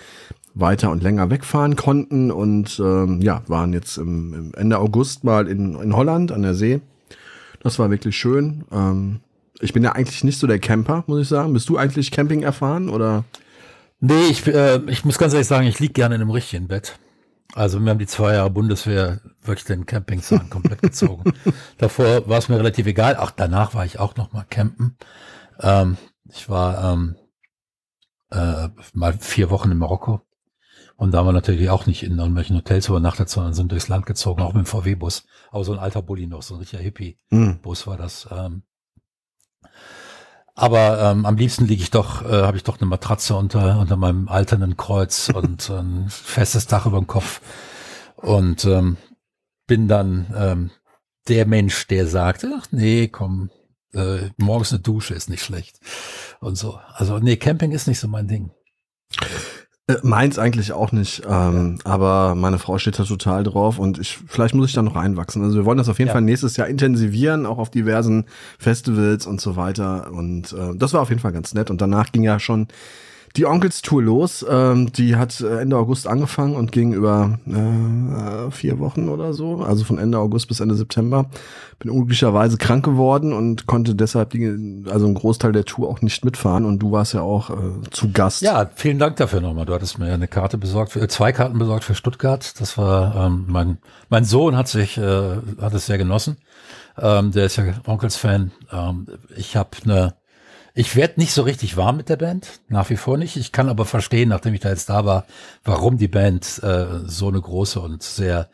weiter 0.54 0.90
und 0.90 1.02
länger 1.02 1.28
wegfahren 1.31 1.75
konnten 1.75 2.31
und 2.31 2.78
ähm, 2.78 3.21
ja, 3.21 3.42
waren 3.49 3.73
jetzt 3.73 3.99
im, 3.99 4.35
im 4.35 4.54
Ende 4.54 4.78
August 4.78 5.25
mal 5.25 5.49
in, 5.49 5.75
in 5.75 5.97
Holland 5.97 6.31
an 6.31 6.42
der 6.42 6.54
See. 6.54 6.81
Das 7.62 7.78
war 7.78 7.90
wirklich 7.90 8.16
schön. 8.16 8.64
Ähm, 8.71 9.21
ich 9.61 9.73
bin 9.73 9.83
ja 9.83 9.92
eigentlich 9.92 10.25
nicht 10.25 10.38
so 10.38 10.47
der 10.47 10.59
Camper, 10.59 11.04
muss 11.07 11.23
ich 11.23 11.28
sagen. 11.28 11.52
Bist 11.52 11.69
du 11.69 11.78
eigentlich 11.78 12.11
Camping 12.11 12.42
erfahren 12.42 12.88
oder? 12.88 13.25
Nee, 14.04 14.26
ich, 14.30 14.44
äh, 14.49 14.80
ich 14.90 15.04
muss 15.04 15.16
ganz 15.16 15.32
ehrlich 15.32 15.47
sagen, 15.47 15.64
ich 15.64 15.78
lieg 15.78 15.94
gerne 15.94 16.16
in 16.16 16.23
einem 16.23 16.32
richtigen 16.32 16.66
Bett. 16.66 16.99
Also 17.54 17.78
wir 17.78 17.88
haben 17.88 18.00
die 18.00 18.09
zwei 18.09 18.35
Jahre 18.35 18.50
Bundeswehr 18.50 19.21
wirklich 19.42 19.64
den 19.64 19.87
Campingzahn 19.87 20.50
komplett 20.50 20.82
gezogen. 20.82 21.32
Davor 21.78 22.28
war 22.28 22.38
es 22.38 22.49
mir 22.49 22.59
relativ 22.59 22.88
egal. 22.88 23.16
Ach, 23.16 23.30
danach 23.30 23.75
war 23.75 23.85
ich 23.85 24.00
auch 24.00 24.16
noch 24.16 24.32
mal 24.32 24.44
campen. 24.50 24.97
Ähm, 25.61 25.99
ich 26.28 26.49
war 26.49 26.92
ähm, 26.92 27.14
äh, 28.30 28.71
mal 28.92 29.12
vier 29.12 29.50
Wochen 29.50 29.71
in 29.71 29.78
Marokko. 29.78 30.21
Und 30.97 31.14
da 31.14 31.18
haben 31.18 31.26
wir 31.26 31.32
natürlich 31.32 31.71
auch 31.71 31.87
nicht 31.87 32.02
in 32.02 32.18
irgendwelchen 32.18 32.56
Hotels 32.56 32.88
übernachtet, 32.88 33.28
sondern 33.28 33.54
sind 33.54 33.71
durchs 33.71 33.87
Land 33.87 34.06
gezogen, 34.06 34.42
auch 34.42 34.52
mit 34.52 34.64
dem 34.64 34.66
VW-Bus. 34.66 35.26
Aber 35.52 35.62
so 35.62 35.73
ein 35.73 35.78
alter 35.78 36.02
Bulli 36.02 36.26
noch, 36.26 36.42
so 36.42 36.54
ein 36.54 36.61
richtiger 36.61 36.82
Hippie-Bus 36.82 37.87
war 37.87 37.97
das. 37.97 38.28
Ähm, 38.32 38.64
aber 40.54 41.00
ähm, 41.00 41.25
am 41.25 41.37
liebsten 41.37 41.66
liege 41.66 41.82
ich 41.82 41.90
doch, 41.90 42.23
äh, 42.23 42.42
habe 42.42 42.56
ich 42.56 42.62
doch 42.62 42.80
eine 42.80 42.88
Matratze 42.88 43.35
unter, 43.35 43.78
unter 43.78 43.97
meinem 43.97 44.28
alternden 44.28 44.76
Kreuz 44.76 45.28
und 45.35 45.71
ein 45.71 46.09
festes 46.09 46.66
Dach 46.66 46.87
über 46.87 46.99
dem 46.99 47.06
Kopf. 47.06 47.40
Und 48.16 48.64
ähm, 48.64 48.97
bin 49.66 49.88
dann 49.88 50.32
ähm, 50.37 50.71
der 51.28 51.47
Mensch, 51.47 51.87
der 51.87 52.06
sagt, 52.06 52.44
ach 52.44 52.66
nee, 52.71 53.09
komm, 53.09 53.50
äh, 53.94 54.30
morgens 54.37 54.73
eine 54.73 54.80
Dusche 54.80 55.14
ist 55.14 55.30
nicht 55.30 55.42
schlecht. 55.42 55.78
Und 56.40 56.56
so. 56.56 56.78
Also 56.94 57.18
nee, 57.18 57.37
Camping 57.37 57.73
ist 57.73 57.88
nicht 57.88 58.00
so 58.00 58.09
mein 58.09 58.28
Ding. 58.28 58.50
Äh, 59.88 59.96
meins 60.02 60.38
eigentlich 60.38 60.72
auch 60.72 60.92
nicht, 60.92 61.22
ähm, 61.28 61.78
ja. 61.84 61.90
aber 61.90 62.36
meine 62.36 62.60
Frau 62.60 62.78
steht 62.78 63.00
da 63.00 63.02
total 63.02 63.42
drauf 63.42 63.80
und 63.80 63.98
ich, 63.98 64.16
vielleicht 64.28 64.54
muss 64.54 64.68
ich 64.68 64.74
da 64.74 64.82
noch 64.82 64.94
reinwachsen. 64.94 65.42
Also 65.42 65.56
wir 65.56 65.64
wollen 65.64 65.78
das 65.78 65.88
auf 65.88 65.98
jeden 65.98 66.06
ja. 66.06 66.12
Fall 66.12 66.22
nächstes 66.22 66.56
Jahr 66.56 66.68
intensivieren, 66.68 67.46
auch 67.46 67.58
auf 67.58 67.68
diversen 67.68 68.26
Festivals 68.60 69.26
und 69.26 69.40
so 69.40 69.56
weiter. 69.56 70.12
Und 70.12 70.52
äh, 70.52 70.76
das 70.76 70.92
war 70.92 71.00
auf 71.00 71.08
jeden 71.08 71.20
Fall 71.20 71.32
ganz 71.32 71.52
nett. 71.52 71.68
Und 71.68 71.80
danach 71.80 72.12
ging 72.12 72.22
ja 72.22 72.38
schon 72.38 72.68
die 73.36 73.46
Onkelstour 73.46 74.02
los. 74.02 74.44
Ähm, 74.48 74.92
die 74.92 75.16
hat 75.16 75.40
Ende 75.40 75.76
August 75.76 76.06
angefangen 76.06 76.54
und 76.54 76.72
ging 76.72 76.92
über 76.92 77.38
äh, 77.46 78.50
vier 78.50 78.78
Wochen 78.78 79.08
oder 79.08 79.32
so, 79.32 79.62
also 79.62 79.84
von 79.84 79.98
Ende 79.98 80.18
August 80.18 80.48
bis 80.48 80.60
Ende 80.60 80.74
September. 80.74 81.26
Bin 81.78 81.90
unglücklicherweise 81.90 82.58
krank 82.58 82.84
geworden 82.84 83.32
und 83.32 83.66
konnte 83.66 83.94
deshalb 83.94 84.30
die, 84.30 84.84
also 84.90 85.06
einen 85.06 85.14
Großteil 85.14 85.52
der 85.52 85.64
Tour 85.64 85.88
auch 85.88 86.00
nicht 86.02 86.24
mitfahren. 86.24 86.64
Und 86.64 86.78
du 86.78 86.92
warst 86.92 87.14
ja 87.14 87.22
auch 87.22 87.50
äh, 87.50 87.54
zu 87.90 88.12
Gast. 88.12 88.42
Ja, 88.42 88.70
vielen 88.74 88.98
Dank 88.98 89.16
dafür 89.16 89.40
nochmal. 89.40 89.66
Du 89.66 89.74
hattest 89.74 89.98
mir 89.98 90.08
ja 90.08 90.14
eine 90.14 90.28
Karte 90.28 90.58
besorgt, 90.58 90.92
für, 90.92 91.00
äh, 91.00 91.08
zwei 91.08 91.32
Karten 91.32 91.58
besorgt 91.58 91.84
für 91.84 91.94
Stuttgart. 91.94 92.60
Das 92.60 92.78
war 92.78 93.26
ähm, 93.26 93.46
mein 93.48 93.78
mein 94.08 94.24
Sohn 94.24 94.56
hat 94.56 94.68
sich 94.68 94.98
äh, 94.98 95.36
hat 95.60 95.74
es 95.74 95.86
sehr 95.86 95.98
genossen. 95.98 96.36
Ähm, 97.00 97.32
der 97.32 97.46
ist 97.46 97.56
ja 97.56 97.64
Onkels-Fan. 97.86 98.52
Ähm, 98.70 99.06
ich 99.34 99.56
habe 99.56 99.70
eine 99.84 100.14
ich 100.75 100.97
werde 100.97 101.21
nicht 101.21 101.33
so 101.33 101.43
richtig 101.43 101.76
warm 101.76 101.99
mit 101.99 102.09
der 102.09 102.17
Band, 102.17 102.61
nach 102.69 102.88
wie 102.91 102.97
vor 102.97 103.19
nicht. 103.19 103.37
Ich 103.37 103.52
kann 103.52 103.69
aber 103.69 103.85
verstehen, 103.85 104.31
nachdem 104.31 104.55
ich 104.55 104.61
da 104.61 104.71
jetzt 104.71 104.88
da 104.88 105.05
war, 105.05 105.26
warum 105.64 105.99
die 105.99 106.09
Band 106.09 106.62
äh, 106.62 106.87
so 107.07 107.29
eine 107.29 107.41
große 107.41 107.81
und 107.81 108.02
sehr 108.02 108.49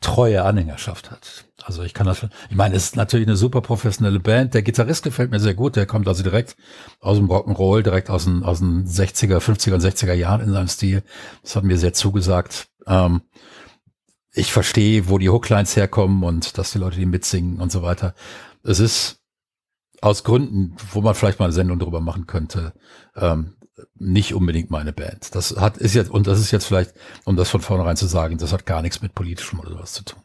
treue 0.00 0.44
Anhängerschaft 0.44 1.10
hat. 1.10 1.46
Also 1.64 1.82
ich 1.82 1.94
kann 1.94 2.06
das, 2.06 2.26
ich 2.50 2.56
meine, 2.56 2.76
es 2.76 2.84
ist 2.84 2.96
natürlich 2.96 3.26
eine 3.26 3.36
super 3.36 3.62
professionelle 3.62 4.20
Band. 4.20 4.52
Der 4.52 4.62
Gitarrist 4.62 5.02
gefällt 5.02 5.30
mir 5.30 5.40
sehr 5.40 5.54
gut. 5.54 5.76
Der 5.76 5.86
kommt 5.86 6.06
also 6.06 6.22
direkt 6.22 6.56
aus 7.00 7.16
dem 7.16 7.30
Rock'n'Roll, 7.30 7.82
direkt 7.82 8.10
aus 8.10 8.24
den, 8.24 8.42
aus 8.42 8.58
den 8.58 8.86
60er, 8.86 9.38
50er 9.38 9.72
und 9.72 9.80
60er 9.80 10.12
Jahren 10.12 10.42
in 10.42 10.52
seinem 10.52 10.68
Stil. 10.68 11.02
Das 11.42 11.56
hat 11.56 11.64
mir 11.64 11.78
sehr 11.78 11.94
zugesagt. 11.94 12.68
Ähm, 12.86 13.22
ich 14.32 14.52
verstehe, 14.52 15.08
wo 15.08 15.16
die 15.16 15.30
Hooklines 15.30 15.74
herkommen 15.76 16.22
und 16.22 16.58
dass 16.58 16.72
die 16.72 16.78
Leute 16.78 16.98
die 16.98 17.06
mitsingen 17.06 17.60
und 17.60 17.72
so 17.72 17.82
weiter. 17.82 18.14
Es 18.62 18.80
ist 18.80 19.23
aus 20.04 20.22
Gründen, 20.22 20.76
wo 20.92 21.00
man 21.00 21.14
vielleicht 21.14 21.38
mal 21.38 21.46
eine 21.46 21.54
Sendung 21.54 21.78
drüber 21.78 22.00
machen 22.00 22.26
könnte, 22.26 22.74
ähm, 23.16 23.54
nicht 23.94 24.34
unbedingt 24.34 24.70
meine 24.70 24.92
Band. 24.92 25.34
Das 25.34 25.56
hat, 25.56 25.78
ist 25.78 25.94
jetzt, 25.94 26.10
und 26.10 26.26
das 26.26 26.38
ist 26.38 26.50
jetzt 26.50 26.66
vielleicht, 26.66 26.92
um 27.24 27.36
das 27.36 27.48
von 27.48 27.62
vornherein 27.62 27.96
zu 27.96 28.06
sagen, 28.06 28.36
das 28.36 28.52
hat 28.52 28.66
gar 28.66 28.82
nichts 28.82 29.00
mit 29.00 29.14
politischem 29.14 29.60
oder 29.60 29.70
sowas 29.70 29.94
zu 29.94 30.04
tun. 30.04 30.22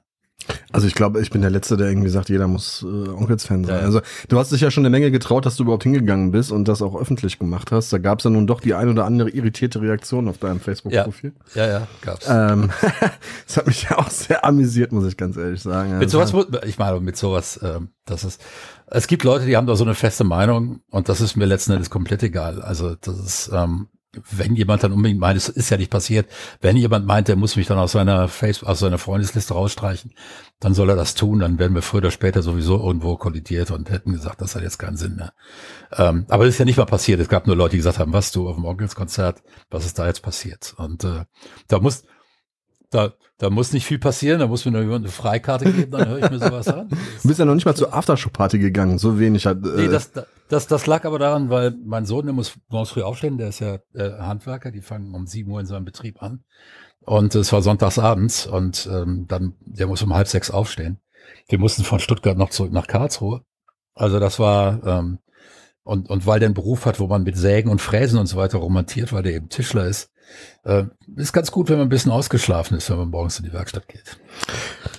Also 0.72 0.88
ich 0.88 0.96
glaube, 0.96 1.22
ich 1.22 1.30
bin 1.30 1.42
der 1.42 1.50
Letzte, 1.50 1.78
der 1.78 1.90
irgendwie 1.90 2.10
sagt, 2.10 2.30
jeder 2.30 2.48
muss 2.48 2.84
äh, 2.84 3.10
Onkels-Fan 3.10 3.66
sein. 3.66 3.76
Ja. 3.78 3.82
Also 3.82 4.02
du 4.28 4.38
hast 4.38 4.52
dich 4.52 4.62
ja 4.62 4.70
schon 4.70 4.82
eine 4.82 4.90
Menge 4.90 5.12
getraut, 5.12 5.46
dass 5.46 5.56
du 5.56 5.64
überhaupt 5.64 5.84
hingegangen 5.84 6.32
bist 6.32 6.52
und 6.52 6.68
das 6.68 6.82
auch 6.82 7.00
öffentlich 7.00 7.40
gemacht 7.40 7.72
hast. 7.72 7.92
Da 7.92 7.98
gab 7.98 8.20
es 8.20 8.26
ja 8.26 8.30
nun 8.30 8.48
doch 8.48 8.62
die 8.62 8.74
ein 8.74 8.90
oder 8.90 9.06
andere 9.06 9.30
irritierte 9.30 9.82
Reaktion 9.82 10.28
auf 10.28 10.38
deinem 10.38 10.60
Facebook-Profil. 10.60 11.34
Ja. 11.56 11.66
ja, 11.66 11.72
ja, 11.72 11.88
gab's. 12.02 12.28
Ähm, 12.30 12.70
das 13.48 13.58
hat 13.58 13.68
mich 13.68 13.84
ja 13.84 13.98
auch 13.98 14.10
sehr 14.10 14.46
amüsiert, 14.46 14.92
muss 14.92 15.06
ich 15.06 15.18
ganz 15.18 15.38
ehrlich 15.38 15.62
sagen. 15.62 15.98
Mit 15.98 16.10
sowas, 16.10 16.34
ich 16.66 16.78
meine, 16.78 17.00
mit 17.00 17.18
sowas, 17.18 17.60
ähm, 17.64 17.90
das 18.06 18.24
ist, 18.24 18.42
es 18.88 19.08
gibt 19.08 19.24
Leute, 19.24 19.46
die 19.46 19.58
haben 19.58 19.68
da 19.68 19.76
so 19.76 19.84
eine 19.84 19.96
feste 19.96 20.24
Meinung 20.24 20.82
und 20.90 21.10
das 21.10 21.22
ist 21.22 21.36
mir 21.36 21.46
letzten 21.46 21.74
Endes 21.74 21.90
komplett 21.90 22.24
egal. 22.24 22.62
Also 22.62 22.96
das 22.96 23.20
ist, 23.20 23.52
ähm, 23.54 23.88
wenn 24.14 24.56
jemand 24.56 24.84
dann 24.84 24.92
unbedingt 24.92 25.20
meint, 25.20 25.38
es 25.38 25.50
ist 25.50 25.70
ja 25.70 25.78
nicht 25.78 25.92
passiert, 25.92 26.30
wenn 26.62 26.76
jemand 26.76 27.06
meint, 27.06 27.28
der 27.28 27.36
muss 27.36 27.56
mich 27.56 27.68
dann 27.68 27.78
aus 27.78 27.92
seiner 27.92 28.28
Facebook, 28.28 28.68
aus 28.68 28.80
seiner 28.80 28.98
Freundesliste 28.98 29.54
rausstreichen, 29.54 30.14
dann 30.60 30.74
soll 30.74 30.90
er 30.90 30.96
das 30.96 31.14
tun, 31.14 31.40
dann 31.40 31.60
werden 31.60 31.76
wir 31.76 31.84
früher 31.84 32.00
oder 32.00 32.12
später 32.12 32.42
sowieso 32.42 32.78
irgendwo 32.80 33.18
kollidiert 33.18 33.70
und 33.70 33.92
hätten 33.92 34.12
gesagt, 34.14 34.42
das 34.42 34.56
hat 34.56 34.64
jetzt 34.64 34.80
keinen 34.80 34.98
Sinn 34.98 35.16
mehr. 35.16 35.34
Ähm, 35.96 36.26
aber 36.28 36.46
das 36.46 36.56
ist 36.56 36.60
ja 36.60 36.66
nicht 36.66 36.78
mal 36.78 36.86
passiert. 36.86 37.20
Es 37.20 37.30
gab 37.30 37.46
nur 37.46 37.56
Leute, 37.56 37.72
die 37.72 37.78
gesagt 37.78 38.00
haben, 38.00 38.14
was 38.14 38.32
du 38.32 38.50
auf 38.50 38.56
dem 38.56 38.66
Onkelskonzert, 38.66 39.44
was 39.70 39.86
ist 39.86 40.00
da 40.00 40.08
jetzt 40.08 40.22
passiert? 40.24 40.74
Und 40.78 41.04
äh, 41.04 41.26
da 41.68 41.80
muss, 41.80 42.04
da, 42.90 43.14
da 43.38 43.50
muss 43.50 43.72
nicht 43.72 43.86
viel 43.86 44.00
passieren, 44.00 44.40
da 44.40 44.48
muss 44.48 44.66
mir 44.66 44.72
nur 44.72 44.82
jemand 44.82 45.06
eine 45.06 45.12
Freikarte 45.12 45.72
geben, 45.72 45.92
dann 45.92 46.08
höre 46.08 46.20
ich 46.20 46.30
mir 46.30 46.40
sowas 46.40 46.68
an. 46.68 46.90
Du 46.90 47.28
bist 47.28 47.40
ja 47.40 47.46
noch 47.46 47.56
nicht 47.56 47.66
mal 47.66 47.76
zur 47.76 47.94
Aftershow-Party 47.94 48.60
gegangen, 48.60 48.98
so 48.98 49.20
wenig 49.20 49.46
hat. 49.46 49.58
Äh 49.58 49.82
nee, 49.82 49.88
das, 49.88 50.12
das, 50.50 50.68
das 50.68 50.88
lag 50.88 51.06
aber 51.06 51.20
daran, 51.20 51.50
weil 51.50 51.76
mein 51.86 52.06
Sohn, 52.06 52.26
der 52.26 52.34
muss 52.34 52.58
morgens 52.70 52.90
früh 52.90 53.04
aufstehen, 53.04 53.38
der 53.38 53.50
ist 53.50 53.60
ja 53.60 53.80
äh, 53.94 54.12
Handwerker, 54.20 54.72
die 54.72 54.82
fangen 54.82 55.14
um 55.14 55.28
sieben 55.28 55.52
Uhr 55.52 55.60
in 55.60 55.68
seinem 55.68 55.86
Betrieb 55.86 56.22
an. 56.24 56.44
Und 57.02 57.34
es 57.36 57.54
war 57.54 57.62
sonntags 57.62 57.98
abends 57.98 58.46
und 58.46 58.90
ähm, 58.92 59.26
dann, 59.28 59.56
der 59.62 59.88
muss 59.88 60.02
um 60.02 60.14
halb 60.14 60.28
sechs 60.28 60.52
aufstehen. 60.52 61.00
Wir 61.48 61.60
mussten 61.60 61.84
von 61.84 62.00
Stuttgart 62.00 62.38
noch 62.38 62.50
zurück 62.50 62.72
nach 62.72 62.88
Karlsruhe. 62.88 63.42
Also 63.94 64.20
das 64.20 64.40
war, 64.40 64.84
ähm, 64.86 65.20
und, 65.84 66.10
und 66.10 66.26
weil 66.26 66.40
der 66.40 66.48
einen 66.48 66.56
Beruf 66.56 66.86
hat, 66.86 67.00
wo 67.00 67.08
man 67.08 67.24
mit 67.24 67.38
Sägen 67.38 67.70
und 67.70 67.82
Fräsen 67.82 68.20
und 68.20 68.28
so 68.28 68.38
weiter 68.38 68.60
romantiert, 68.60 69.14
weil 69.14 69.24
der 69.24 69.34
eben 69.34 69.50
Tischler 69.50 69.86
ist, 69.86 70.12
äh, 70.64 70.84
ist 71.16 71.34
ganz 71.34 71.52
gut, 71.52 71.70
wenn 71.70 71.78
man 71.78 71.88
ein 71.88 71.90
bisschen 71.90 72.12
ausgeschlafen 72.12 72.78
ist, 72.78 72.90
wenn 72.90 72.98
man 72.98 73.10
morgens 73.10 73.40
in 73.40 73.46
die 73.46 73.54
Werkstatt 73.54 73.88
geht. 73.88 74.18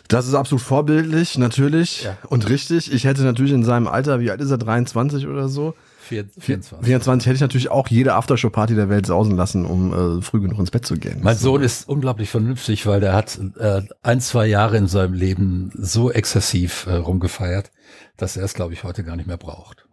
Das 0.08 0.26
ist 0.26 0.34
absolut 0.34 0.62
vorbildlich, 0.62 1.38
natürlich 1.38 2.04
ja. 2.04 2.16
und 2.28 2.48
richtig. 2.48 2.92
Ich 2.92 3.04
hätte 3.04 3.22
natürlich 3.22 3.52
in 3.52 3.64
seinem 3.64 3.86
Alter, 3.86 4.20
wie 4.20 4.30
alt 4.30 4.40
ist 4.40 4.50
er, 4.50 4.58
23 4.58 5.26
oder 5.26 5.48
so? 5.48 5.74
24. 6.00 6.84
24 6.84 7.26
hätte 7.26 7.34
ich 7.36 7.40
natürlich 7.40 7.70
auch 7.70 7.86
jede 7.86 8.14
Aftershow-Party 8.14 8.74
der 8.74 8.88
Welt 8.88 9.06
sausen 9.06 9.36
lassen, 9.36 9.64
um 9.64 10.18
äh, 10.18 10.22
früh 10.22 10.40
genug 10.40 10.58
ins 10.58 10.72
Bett 10.72 10.84
zu 10.84 10.96
gehen. 10.96 11.20
Mein 11.22 11.36
Sohn 11.36 11.62
ist 11.62 11.88
unglaublich 11.88 12.30
vernünftig, 12.30 12.84
weil 12.86 13.00
der 13.00 13.12
hat 13.12 13.38
äh, 13.58 13.82
ein, 14.02 14.20
zwei 14.20 14.46
Jahre 14.46 14.76
in 14.76 14.88
seinem 14.88 15.14
Leben 15.14 15.70
so 15.74 16.10
exzessiv 16.10 16.86
äh, 16.86 16.94
rumgefeiert, 16.94 17.70
dass 18.16 18.36
er 18.36 18.44
es, 18.44 18.54
glaube 18.54 18.72
ich, 18.72 18.82
heute 18.82 19.04
gar 19.04 19.14
nicht 19.14 19.28
mehr 19.28 19.36
braucht. 19.36 19.86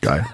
Geil. 0.00 0.24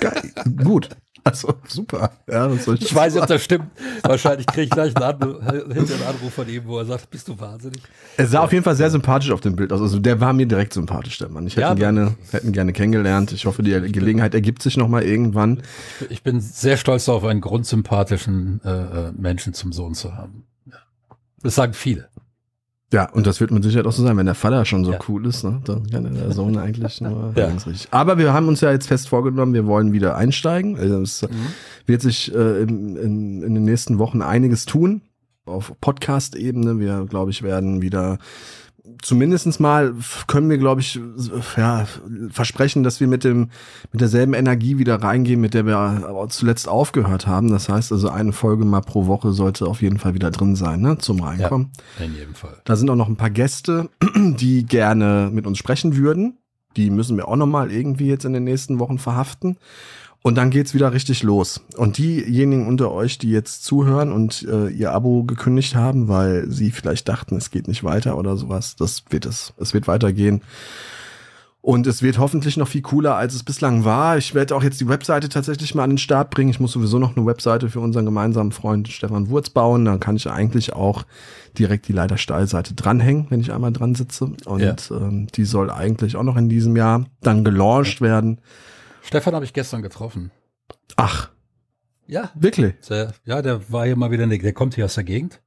Geil. 0.00 0.22
Gut. 0.62 0.88
Also 1.34 1.54
super. 1.66 2.10
Ja, 2.30 2.48
das 2.48 2.66
soll 2.66 2.74
ich, 2.74 2.82
ich 2.82 2.94
weiß 2.94 3.14
nicht, 3.14 3.22
ob 3.22 3.28
das 3.28 3.42
stimmt. 3.42 3.70
Wahrscheinlich 4.02 4.46
kriege 4.46 4.62
ich 4.62 4.70
gleich 4.70 4.94
einen 4.94 5.04
Anruf, 5.04 5.42
hinter 5.72 5.94
einen 5.94 6.02
Anruf 6.02 6.34
von 6.34 6.46
ihm, 6.48 6.62
wo 6.66 6.78
er 6.78 6.84
sagt, 6.84 7.10
bist 7.10 7.28
du 7.28 7.40
wahnsinnig. 7.40 7.82
Er 8.18 8.26
sah 8.26 8.38
ja. 8.38 8.44
auf 8.44 8.52
jeden 8.52 8.62
Fall 8.62 8.76
sehr 8.76 8.90
sympathisch 8.90 9.30
auf 9.30 9.40
dem 9.40 9.56
Bild 9.56 9.72
aus. 9.72 9.80
Also 9.80 9.98
der 9.98 10.20
war 10.20 10.34
mir 10.34 10.44
direkt 10.44 10.74
sympathisch, 10.74 11.16
der 11.16 11.30
Mann. 11.30 11.46
Ich 11.46 11.56
hätte 11.56 11.62
ja, 11.62 11.72
ihn 11.72 11.78
gerne, 11.78 12.14
hätten 12.30 12.52
gerne 12.52 12.74
kennengelernt. 12.74 13.32
Ich 13.32 13.46
hoffe, 13.46 13.62
die 13.62 13.70
Gelegenheit 13.90 14.34
ergibt 14.34 14.62
sich 14.62 14.76
noch 14.76 14.88
mal 14.88 15.02
irgendwann. 15.02 15.62
Ich 16.10 16.22
bin 16.22 16.40
sehr 16.40 16.76
stolz 16.76 17.06
darauf, 17.06 17.24
einen 17.24 17.40
grundsympathischen 17.40 18.60
äh, 18.62 18.70
äh 18.70 19.12
Menschen 19.16 19.54
zum 19.54 19.72
Sohn 19.72 19.94
zu 19.94 20.14
haben. 20.14 20.44
Das 21.42 21.54
sagen 21.54 21.72
viele. 21.72 22.08
Ja, 22.94 23.10
und 23.10 23.26
das 23.26 23.40
wird 23.40 23.50
mit 23.50 23.64
Sicherheit 23.64 23.86
auch 23.86 23.92
so 23.92 24.04
sein, 24.04 24.16
wenn 24.16 24.26
der 24.26 24.36
Vater 24.36 24.64
schon 24.64 24.84
so 24.84 24.92
ja. 24.92 24.98
cool 25.08 25.26
ist, 25.26 25.42
ne? 25.42 25.60
dann 25.64 25.90
kann 25.90 26.14
der 26.14 26.30
Sohn 26.30 26.56
eigentlich 26.56 27.00
nur 27.00 27.32
ja. 27.34 27.48
ganz 27.48 27.66
richtig. 27.66 27.88
Aber 27.90 28.18
wir 28.18 28.32
haben 28.32 28.46
uns 28.46 28.60
ja 28.60 28.70
jetzt 28.70 28.86
fest 28.86 29.08
vorgenommen, 29.08 29.52
wir 29.52 29.66
wollen 29.66 29.92
wieder 29.92 30.16
einsteigen. 30.16 30.78
Also 30.78 31.00
es 31.00 31.22
mhm. 31.22 31.28
wird 31.86 32.02
sich 32.02 32.32
äh, 32.32 32.62
in, 32.62 32.94
in, 32.94 33.42
in 33.42 33.54
den 33.54 33.64
nächsten 33.64 33.98
Wochen 33.98 34.22
einiges 34.22 34.64
tun 34.64 35.02
auf 35.44 35.72
Podcast-Ebene. 35.80 36.78
Wir, 36.78 37.06
glaube 37.10 37.32
ich, 37.32 37.42
werden 37.42 37.82
wieder 37.82 38.18
zumindestens 39.02 39.60
mal 39.60 39.94
können 40.26 40.50
wir, 40.50 40.58
glaube 40.58 40.80
ich, 40.80 41.00
ja, 41.56 41.86
versprechen, 42.30 42.82
dass 42.82 43.00
wir 43.00 43.06
mit 43.06 43.24
dem 43.24 43.50
mit 43.92 44.00
derselben 44.00 44.34
Energie 44.34 44.78
wieder 44.78 44.96
reingehen, 44.96 45.40
mit 45.40 45.54
der 45.54 45.66
wir 45.66 46.26
zuletzt 46.28 46.68
aufgehört 46.68 47.26
haben. 47.26 47.50
Das 47.50 47.68
heißt 47.68 47.92
also, 47.92 48.08
eine 48.08 48.32
Folge 48.32 48.64
mal 48.64 48.82
pro 48.82 49.06
Woche 49.06 49.32
sollte 49.32 49.66
auf 49.66 49.82
jeden 49.82 49.98
Fall 49.98 50.14
wieder 50.14 50.30
drin 50.30 50.56
sein, 50.56 50.80
ne, 50.80 50.98
zum 50.98 51.20
Reinkommen. 51.20 51.70
Ja, 51.98 52.04
in 52.04 52.14
jedem 52.14 52.34
Fall. 52.34 52.60
Da 52.64 52.76
sind 52.76 52.90
auch 52.90 52.96
noch 52.96 53.08
ein 53.08 53.16
paar 53.16 53.30
Gäste, 53.30 53.88
die 54.16 54.66
gerne 54.66 55.30
mit 55.32 55.46
uns 55.46 55.58
sprechen 55.58 55.96
würden. 55.96 56.38
Die 56.76 56.90
müssen 56.90 57.16
wir 57.16 57.28
auch 57.28 57.36
noch 57.36 57.46
mal 57.46 57.70
irgendwie 57.70 58.08
jetzt 58.08 58.24
in 58.24 58.32
den 58.32 58.44
nächsten 58.44 58.80
Wochen 58.80 58.98
verhaften. 58.98 59.56
Und 60.26 60.36
dann 60.36 60.48
geht's 60.48 60.72
wieder 60.72 60.94
richtig 60.94 61.22
los. 61.22 61.60
Und 61.76 61.98
diejenigen 61.98 62.66
unter 62.66 62.90
euch, 62.92 63.18
die 63.18 63.30
jetzt 63.30 63.62
zuhören 63.62 64.10
und 64.10 64.42
äh, 64.50 64.68
ihr 64.68 64.92
Abo 64.92 65.22
gekündigt 65.24 65.74
haben, 65.74 66.08
weil 66.08 66.48
sie 66.48 66.70
vielleicht 66.70 67.10
dachten, 67.10 67.36
es 67.36 67.50
geht 67.50 67.68
nicht 67.68 67.84
weiter 67.84 68.16
oder 68.16 68.38
sowas, 68.38 68.74
das 68.74 69.04
wird 69.10 69.26
es. 69.26 69.52
Es 69.58 69.74
wird 69.74 69.86
weitergehen. 69.86 70.40
Und 71.60 71.86
es 71.86 72.00
wird 72.00 72.18
hoffentlich 72.18 72.56
noch 72.56 72.68
viel 72.68 72.80
cooler, 72.80 73.16
als 73.16 73.34
es 73.34 73.42
bislang 73.42 73.84
war. 73.84 74.16
Ich 74.16 74.34
werde 74.34 74.56
auch 74.56 74.62
jetzt 74.62 74.80
die 74.80 74.88
Webseite 74.88 75.28
tatsächlich 75.28 75.74
mal 75.74 75.84
an 75.84 75.90
den 75.90 75.98
Start 75.98 76.30
bringen. 76.30 76.48
Ich 76.48 76.60
muss 76.60 76.72
sowieso 76.72 76.98
noch 76.98 77.18
eine 77.18 77.26
Webseite 77.26 77.68
für 77.68 77.80
unseren 77.80 78.06
gemeinsamen 78.06 78.52
Freund 78.52 78.88
Stefan 78.88 79.28
Wurz 79.28 79.50
bauen. 79.50 79.84
Dann 79.84 80.00
kann 80.00 80.16
ich 80.16 80.30
eigentlich 80.30 80.72
auch 80.72 81.04
direkt 81.58 81.86
die 81.86 81.92
Leiter 81.92 82.16
Stahlseite 82.16 82.72
dranhängen, 82.72 83.26
wenn 83.28 83.40
ich 83.40 83.52
einmal 83.52 83.72
dran 83.72 83.94
sitze. 83.94 84.32
Und 84.46 84.60
ja. 84.62 84.74
ähm, 84.90 85.26
die 85.34 85.44
soll 85.44 85.70
eigentlich 85.70 86.16
auch 86.16 86.22
noch 86.22 86.38
in 86.38 86.48
diesem 86.48 86.76
Jahr 86.76 87.04
dann 87.20 87.44
gelauncht 87.44 88.00
ja. 88.00 88.38
Stefan 89.04 89.34
habe 89.34 89.44
ich 89.44 89.52
gestern 89.52 89.82
getroffen. 89.82 90.30
Ach. 90.96 91.30
Ja. 92.06 92.30
Wirklich? 92.34 92.74
Der, 92.88 93.12
ja, 93.24 93.42
der 93.42 93.70
war 93.70 93.84
hier 93.84 93.96
mal 93.96 94.10
wieder, 94.10 94.26
der 94.26 94.52
kommt 94.52 94.74
hier 94.74 94.86
aus 94.86 94.94
der 94.94 95.04
Gegend. 95.04 95.40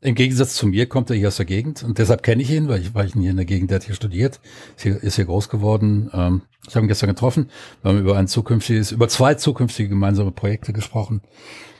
Im 0.00 0.14
Gegensatz 0.14 0.54
zu 0.54 0.66
mir 0.66 0.88
kommt 0.88 1.10
er 1.10 1.16
hier 1.16 1.28
aus 1.28 1.36
der 1.36 1.46
Gegend 1.46 1.82
und 1.82 1.98
deshalb 1.98 2.22
kenne 2.22 2.42
ich 2.42 2.50
ihn, 2.50 2.68
weil 2.68 2.80
ich, 2.80 2.94
weil 2.94 3.06
ich 3.06 3.16
ihn 3.16 3.22
hier 3.22 3.32
in 3.32 3.36
der 3.36 3.46
Gegend, 3.46 3.70
der 3.70 3.76
hat 3.76 3.84
hier 3.84 3.96
studiert, 3.96 4.40
ist 4.76 4.82
hier, 4.82 5.02
ist 5.02 5.16
hier 5.16 5.24
groß 5.24 5.48
geworden. 5.48 6.08
Ähm, 6.12 6.42
ich 6.68 6.76
habe 6.76 6.86
ihn 6.86 6.88
gestern 6.88 7.08
getroffen. 7.08 7.50
Wir 7.82 7.90
haben 7.90 7.98
über 7.98 8.16
ein 8.16 8.28
zukünftiges, 8.28 8.92
über 8.92 9.08
zwei 9.08 9.34
zukünftige 9.34 9.88
gemeinsame 9.88 10.30
Projekte 10.30 10.72
gesprochen, 10.72 11.22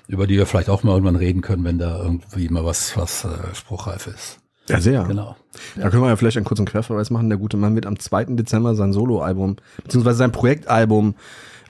über 0.09 0.27
die 0.27 0.37
wir 0.37 0.47
vielleicht 0.47 0.69
auch 0.69 0.83
mal 0.83 0.93
irgendwann 0.93 1.17
reden 1.17 1.43
können, 1.43 1.63
wenn 1.63 1.79
da 1.79 2.03
irgendwie 2.03 2.49
mal 2.49 2.65
was, 2.65 2.97
was 2.97 3.25
äh, 3.25 3.55
spruchreif 3.55 4.09
ist. 4.09 4.41
Ja, 4.69 4.81
sehr. 4.81 5.05
Genau. 5.05 5.37
Da 5.77 5.91
können 5.91 6.03
wir 6.03 6.09
ja 6.09 6.17
vielleicht 6.17 6.37
einen 6.37 6.47
kurzen 6.47 6.67
Querverweis 6.67 7.11
machen. 7.11 7.29
Der 7.29 7.39
gute 7.39 7.57
Mann 7.57 7.75
wird 7.75 7.87
am 7.87 7.99
2. 7.99 8.25
Dezember 8.37 8.75
sein 8.75 8.93
Soloalbum, 8.93 9.57
beziehungsweise 9.83 10.19
sein 10.19 10.33
Projektalbum 10.33 11.15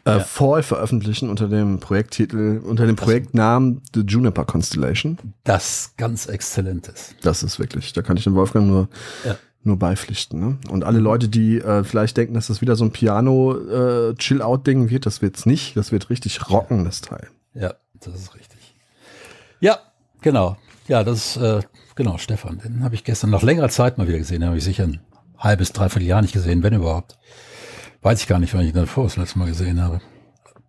äh, 0.04 0.18
ja. 0.18 0.20
Fall 0.20 0.62
veröffentlichen 0.62 1.28
unter 1.28 1.48
dem 1.48 1.80
Projekttitel, 1.80 2.60
unter 2.64 2.86
dem 2.86 2.96
Projektnamen 2.96 3.82
The 3.94 4.00
Juniper 4.00 4.44
Constellation. 4.44 5.18
Das 5.44 5.92
ganz 5.96 6.26
exzellent 6.26 6.88
ist. 6.88 7.14
Das 7.22 7.42
ist 7.42 7.58
wirklich, 7.58 7.92
da 7.92 8.02
kann 8.02 8.16
ich 8.16 8.24
den 8.24 8.34
Wolfgang 8.34 8.66
nur, 8.66 8.88
ja. 9.24 9.36
nur 9.62 9.78
beipflichten. 9.78 10.40
Ne? 10.40 10.58
Und 10.70 10.84
alle 10.84 10.98
Leute, 10.98 11.28
die 11.28 11.58
äh, 11.58 11.84
vielleicht 11.84 12.16
denken, 12.16 12.34
dass 12.34 12.46
das 12.46 12.60
wieder 12.60 12.76
so 12.76 12.84
ein 12.84 12.90
Piano-Chill-Out-Ding 12.90 14.86
äh, 14.86 14.90
wird, 14.90 15.06
das 15.06 15.20
wird's 15.20 15.46
nicht. 15.46 15.76
Das 15.76 15.92
wird 15.92 16.10
richtig 16.10 16.48
rocken, 16.48 16.84
das 16.84 17.00
Teil. 17.00 17.28
Ja, 17.54 17.74
das 18.00 18.14
ist 18.14 18.34
richtig. 18.34 18.74
Ja, 19.60 19.78
genau. 20.22 20.56
Ja, 20.86 21.04
das 21.04 21.36
ist 21.36 21.42
äh, 21.42 21.60
Genau, 21.98 22.16
Stefan. 22.16 22.60
Den 22.60 22.84
habe 22.84 22.94
ich 22.94 23.02
gestern 23.02 23.30
nach 23.30 23.42
längerer 23.42 23.70
Zeit 23.70 23.98
mal 23.98 24.06
wieder 24.06 24.18
gesehen. 24.18 24.38
Den 24.40 24.50
habe 24.50 24.58
ich 24.58 24.62
sicher 24.62 24.84
ein 24.84 25.00
halbes, 25.36 25.72
dreiviertel 25.72 26.06
Jahr 26.06 26.22
nicht 26.22 26.32
gesehen, 26.32 26.62
wenn 26.62 26.72
überhaupt. 26.72 27.18
Weiß 28.02 28.20
ich 28.20 28.28
gar 28.28 28.38
nicht, 28.38 28.54
wann 28.54 28.60
ich 28.60 28.68
ihn 28.68 28.74
davor 28.74 29.02
das 29.02 29.16
letzte 29.16 29.40
Mal 29.40 29.48
gesehen 29.48 29.82
habe. 29.82 30.00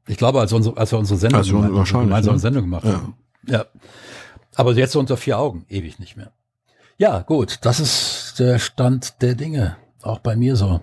Ich 0.07 0.17
glaube, 0.17 0.39
als, 0.39 0.53
unsere, 0.53 0.75
als 0.75 0.91
wir 0.91 0.97
unsere 0.97 1.19
Sendung, 1.19 1.37
also 1.37 1.61
gemacht, 1.61 1.91
gemeinsame 1.91 2.37
ne? 2.37 2.39
Sendung 2.39 2.63
gemacht 2.63 2.83
ja. 2.83 2.93
haben. 2.93 3.15
Ja. 3.45 3.65
Aber 4.55 4.73
jetzt 4.73 4.93
so 4.93 4.99
unter 4.99 5.17
vier 5.17 5.37
Augen, 5.37 5.67
ewig 5.69 5.99
nicht 5.99 6.17
mehr. 6.17 6.31
Ja, 6.97 7.19
gut, 7.19 7.59
das 7.61 7.79
ist 7.79 8.39
der 8.39 8.57
Stand 8.57 9.21
der 9.21 9.35
Dinge. 9.35 9.77
Auch 10.01 10.17
bei 10.17 10.35
mir 10.35 10.55
so. 10.55 10.81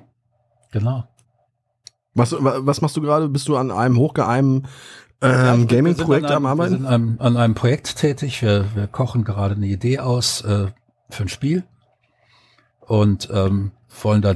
Genau. 0.70 1.08
Was, 2.14 2.36
was 2.38 2.80
machst 2.82 2.96
du 2.96 3.00
gerade? 3.00 3.28
Bist 3.28 3.48
du 3.48 3.56
an 3.56 3.72
einem 3.72 3.98
hochgeheimen 3.98 4.68
ähm, 5.23 5.66
Gaming-Projekt 5.66 6.30
am 6.30 6.46
Arbeiten? 6.46 6.73
Wir 6.73 6.78
sind 6.78 6.87
an, 6.87 7.16
an, 7.18 7.37
einem 7.37 7.54
Projekt 7.54 7.96
tätig. 7.96 8.42
Wir, 8.42 8.66
wir 8.75 8.87
kochen 8.87 9.25
gerade 9.25 9.54
eine 9.54 9.66
Idee 9.66 9.99
aus 9.99 10.42
äh, 10.42 10.66
für 11.11 11.23
ein 11.23 11.28
Spiel 11.28 11.64
und 12.80 13.28
ähm, 13.32 13.73
wollen 14.02 14.23
da 14.23 14.35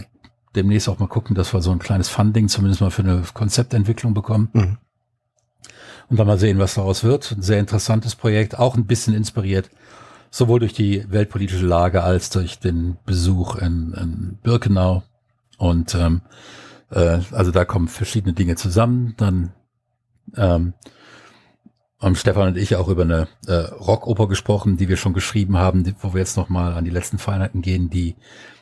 demnächst 0.57 0.89
auch 0.89 0.99
mal 0.99 1.09
gucken, 1.09 1.37
dass 1.37 1.53
wir 1.53 1.63
so 1.63 1.71
ein 1.71 1.79
kleines 1.79 2.09
Funding 2.09 2.49
zumindest 2.49 2.81
mal 2.81 2.91
für 2.91 3.03
eine 3.03 3.23
Konzeptentwicklung 3.35 4.15
bekommen. 4.15 4.49
Mhm. 4.53 4.79
Und 6.09 6.19
dann 6.19 6.27
mal 6.27 6.39
sehen, 6.39 6.59
was 6.59 6.75
daraus 6.75 7.05
wird. 7.05 7.31
Ein 7.31 7.43
sehr 7.43 7.61
interessantes 7.61 8.17
Projekt, 8.17 8.59
auch 8.59 8.77
ein 8.77 8.87
bisschen 8.87 9.15
inspiriert, 9.15 9.71
sowohl 10.31 10.59
durch 10.59 10.73
die 10.73 11.05
weltpolitische 11.09 11.67
Lage 11.67 12.03
als 12.03 12.31
durch 12.31 12.59
den 12.59 12.97
Besuch 13.07 13.55
in, 13.55 13.93
in 13.93 14.39
Birkenau. 14.43 15.05
Und 15.57 15.95
ähm, 15.95 16.23
äh, 16.91 17.21
also 17.31 17.53
da 17.53 17.65
kommen 17.65 17.87
verschiedene 17.87 18.33
Dinge 18.33 18.57
zusammen. 18.57 19.15
Dann 19.19 19.53
ähm, 20.37 20.75
haben 22.01 22.17
Stefan 22.17 22.49
und 22.49 22.57
ich 22.57 22.77
auch 22.77 22.89
über 22.89 23.03
eine 23.03 23.29
äh, 23.47 23.53
Rockoper 23.53 24.27
gesprochen, 24.27 24.77
die 24.77 24.89
wir 24.89 24.97
schon 24.97 25.13
geschrieben 25.13 25.59
haben, 25.59 25.85
die, 25.85 25.95
wo 26.01 26.15
wir 26.15 26.21
jetzt 26.21 26.37
nochmal 26.37 26.73
an 26.73 26.85
die 26.85 26.91
letzten 26.91 27.19
Feinheiten 27.19 27.61
gehen, 27.61 27.91
die 27.91 28.17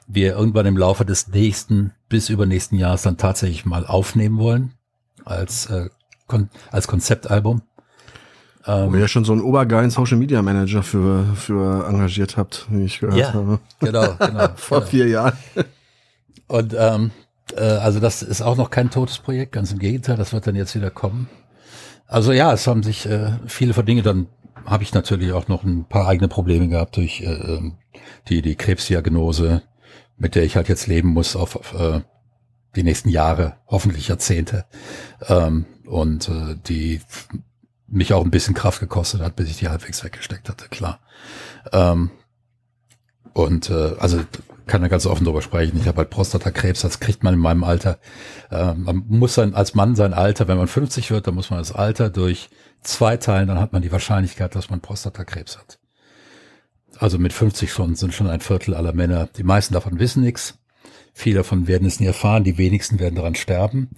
wir 0.09 0.35
irgendwann 0.35 0.67
im 0.67 0.77
Laufe 0.77 1.05
des 1.05 1.29
nächsten 1.29 1.93
bis 2.09 2.31
übernächsten 2.31 2.79
Jahres 2.79 3.03
dann 3.03 3.17
tatsächlich 3.17 3.65
mal 3.65 3.87
aufnehmen 3.87 4.39
wollen 4.39 4.75
als, 5.25 5.67
äh, 5.67 5.89
kon 6.27 6.49
als 6.73 6.89
Konzeptalbum. 6.89 7.63
Ähm, 8.67 8.91
Wo 8.91 8.95
ihr 8.95 9.03
ja 9.03 9.09
schon 9.09 9.25
so 9.25 9.33
einen 9.33 9.43
obergeilen 9.43 9.91
Social 9.91 10.19
Media 10.19 10.43
Manager 10.43 10.83
für, 10.83 11.25
für 11.37 11.87
engagiert 11.87 12.37
habt, 12.37 12.67
wie 12.71 12.85
ich 12.85 12.99
gehört 12.99 13.19
ja, 13.19 13.35
habe. 13.35 13.61
Genau, 13.81 14.15
genau. 14.19 14.49
Vor 14.57 14.81
genau. 14.81 14.91
vier 14.91 15.09
Jahren. 15.09 15.39
Und 16.49 16.75
ähm, 16.77 17.11
äh, 17.57 17.61
also 17.63 18.01
das 18.01 18.23
ist 18.23 18.43
auch 18.43 18.57
noch 18.57 18.71
kein 18.71 18.91
totes 18.91 19.19
Projekt, 19.19 19.53
ganz 19.53 19.71
im 19.71 19.79
Gegenteil, 19.79 20.17
das 20.17 20.33
wird 20.33 20.47
dann 20.47 20.57
jetzt 20.57 20.75
wieder 20.75 20.91
kommen. 20.91 21.29
Also 22.09 22.33
ja, 22.33 22.53
es 22.53 22.67
haben 22.67 22.83
sich 22.83 23.07
äh, 23.07 23.33
viele 23.47 23.75
von 23.75 23.87
Dinge, 23.87 24.03
dann 24.03 24.27
habe 24.65 24.83
ich 24.83 24.95
natürlich 24.95 25.33
auch 25.33 25.47
noch 25.49 25.63
ein 25.63 25.85
paar 25.85 26.09
eigene 26.09 26.29
Probleme 26.29 26.69
gehabt 26.69 26.97
durch 26.97 27.21
äh, 27.21 27.27
ähm, 27.27 27.77
die, 28.29 28.43
die 28.43 28.57
Krebsdiagnose, 28.57 29.63
mit 30.17 30.35
der 30.35 30.43
ich 30.43 30.57
halt 30.57 30.69
jetzt 30.69 30.87
leben 30.87 31.11
muss 31.11 31.37
auf, 31.37 31.55
auf 31.55 31.75
äh, 31.75 32.01
die 32.77 32.83
nächsten 32.83 33.11
Jahre, 33.11 33.57
hoffentlich 33.67 34.09
Jahrzehnte. 34.09 34.65
Ähm, 35.29 35.67
und 35.87 36.29
äh, 36.29 36.57
die 36.67 37.01
mich 37.87 38.13
auch 38.13 38.25
ein 38.25 38.31
bisschen 38.31 38.55
Kraft 38.55 38.81
gekostet 38.81 39.21
hat, 39.21 39.37
bis 39.37 39.49
ich 39.49 39.59
die 39.59 39.69
halbwegs 39.69 40.03
weggesteckt 40.03 40.49
hatte, 40.49 40.69
klar. 40.69 41.01
Ähm, 41.73 42.11
und 43.39 43.71
äh, 43.71 43.95
also 43.99 44.21
kann 44.67 44.83
da 44.83 44.89
ganz 44.89 45.07
offen 45.07 45.25
drüber 45.25 45.43
sprechen. 45.43 45.79
Ich 45.81 45.87
habe 45.87 45.99
halt 45.99 46.11
Prostatakrebs, 46.11 46.83
das 46.83 46.99
kriegt 46.99 47.23
man 47.23 47.35
in 47.35 47.41
meinem 47.41 47.63
Alter. 47.63 47.99
Äh, 48.51 48.75
man 48.75 49.05
muss 49.09 49.35
sein, 49.35 49.55
als 49.55 49.75
Mann 49.75 49.95
sein 49.95 50.13
Alter, 50.13 50.49
wenn 50.49 50.59
man 50.59 50.67
50 50.67 51.11
wird, 51.11 51.27
dann 51.27 51.37
muss 51.37 51.51
man 51.51 51.61
das 51.61 51.73
Alter 51.73 52.11
durch 52.11 52.51
zwei 52.83 53.17
teilen, 53.17 53.47
dann 53.47 53.61
hat 53.61 53.73
man 53.73 53.83
die 53.83 53.93
Wahrscheinlichkeit, 53.93 54.55
dass 54.55 54.71
man 54.71 54.81
Prostatakrebs 54.81 55.57
hat. 55.57 55.79
Also 56.99 57.19
mit 57.19 57.33
50 57.33 57.73
schon 57.73 57.95
sind 57.95 58.13
schon 58.13 58.27
ein 58.27 58.41
Viertel 58.41 58.75
aller 58.75 58.93
Männer. 58.93 59.29
Die 59.37 59.45
meisten 59.45 59.75
davon 59.75 60.01
wissen 60.01 60.23
nichts. 60.23 60.59
Viele 61.15 61.39
davon 61.39 61.69
werden 61.69 61.87
es 61.87 62.01
nie 62.01 62.07
erfahren, 62.07 62.43
die 62.43 62.59
wenigsten 62.59 62.99
werden 62.99 63.15
daran 63.15 63.37
sterben. 63.37 63.91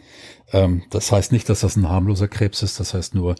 Ähm, 0.52 0.82
das 0.90 1.10
heißt 1.10 1.32
nicht, 1.32 1.48
dass 1.48 1.60
das 1.60 1.76
ein 1.76 1.88
harmloser 1.88 2.28
Krebs 2.28 2.62
ist, 2.62 2.78
das 2.78 2.92
heißt 2.92 3.14
nur, 3.14 3.36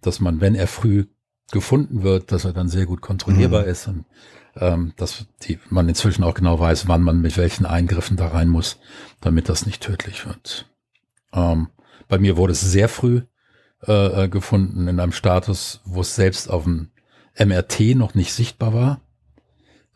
dass 0.00 0.18
man, 0.18 0.40
wenn 0.40 0.56
er 0.56 0.66
früh 0.66 1.06
gefunden 1.52 2.02
wird, 2.02 2.32
dass 2.32 2.44
er 2.44 2.52
dann 2.52 2.68
sehr 2.68 2.86
gut 2.86 3.00
kontrollierbar 3.00 3.62
mhm. 3.62 3.68
ist 3.68 3.86
und 3.86 4.04
ähm, 4.56 4.92
dass 4.96 5.26
die, 5.42 5.58
man 5.70 5.88
inzwischen 5.88 6.24
auch 6.24 6.34
genau 6.34 6.58
weiß, 6.58 6.88
wann 6.88 7.02
man 7.02 7.20
mit 7.20 7.36
welchen 7.36 7.66
Eingriffen 7.66 8.16
da 8.16 8.28
rein 8.28 8.48
muss, 8.48 8.78
damit 9.20 9.48
das 9.48 9.66
nicht 9.66 9.82
tödlich 9.82 10.26
wird. 10.26 10.66
Ähm, 11.32 11.68
bei 12.08 12.18
mir 12.18 12.36
wurde 12.36 12.52
es 12.52 12.60
sehr 12.60 12.88
früh 12.88 13.22
äh, 13.86 14.24
äh 14.24 14.28
gefunden 14.28 14.88
in 14.88 15.00
einem 15.00 15.12
Status, 15.12 15.80
wo 15.84 16.00
es 16.00 16.14
selbst 16.14 16.50
auf 16.50 16.64
dem 16.64 16.90
MRT 17.38 17.96
noch 17.96 18.14
nicht 18.14 18.32
sichtbar 18.32 18.74
war. 18.74 19.00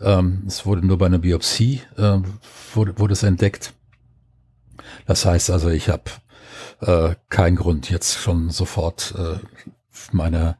Ähm, 0.00 0.44
es 0.46 0.66
wurde 0.66 0.86
nur 0.86 0.98
bei 0.98 1.06
einer 1.06 1.18
Biopsie 1.18 1.82
äh, 1.96 2.18
wurde, 2.74 2.98
wurde 2.98 3.12
es 3.12 3.22
entdeckt. 3.22 3.74
Das 5.06 5.24
heißt 5.24 5.50
also, 5.50 5.68
ich 5.68 5.88
habe 5.88 6.04
äh, 6.80 7.14
keinen 7.28 7.56
Grund 7.56 7.90
jetzt 7.90 8.16
schon 8.16 8.50
sofort 8.50 9.14
äh, 9.16 9.38
meine 10.12 10.58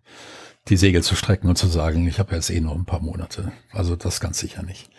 die 0.68 0.76
Segel 0.76 1.02
zu 1.02 1.16
strecken 1.16 1.48
und 1.48 1.56
zu 1.56 1.66
sagen, 1.66 2.06
ich 2.06 2.18
habe 2.18 2.34
jetzt 2.34 2.50
eh 2.50 2.60
nur 2.60 2.74
ein 2.74 2.84
paar 2.84 3.00
Monate. 3.00 3.52
Also 3.72 3.96
das 3.96 4.20
ganz 4.20 4.38
sicher 4.38 4.62
nicht. 4.62 4.90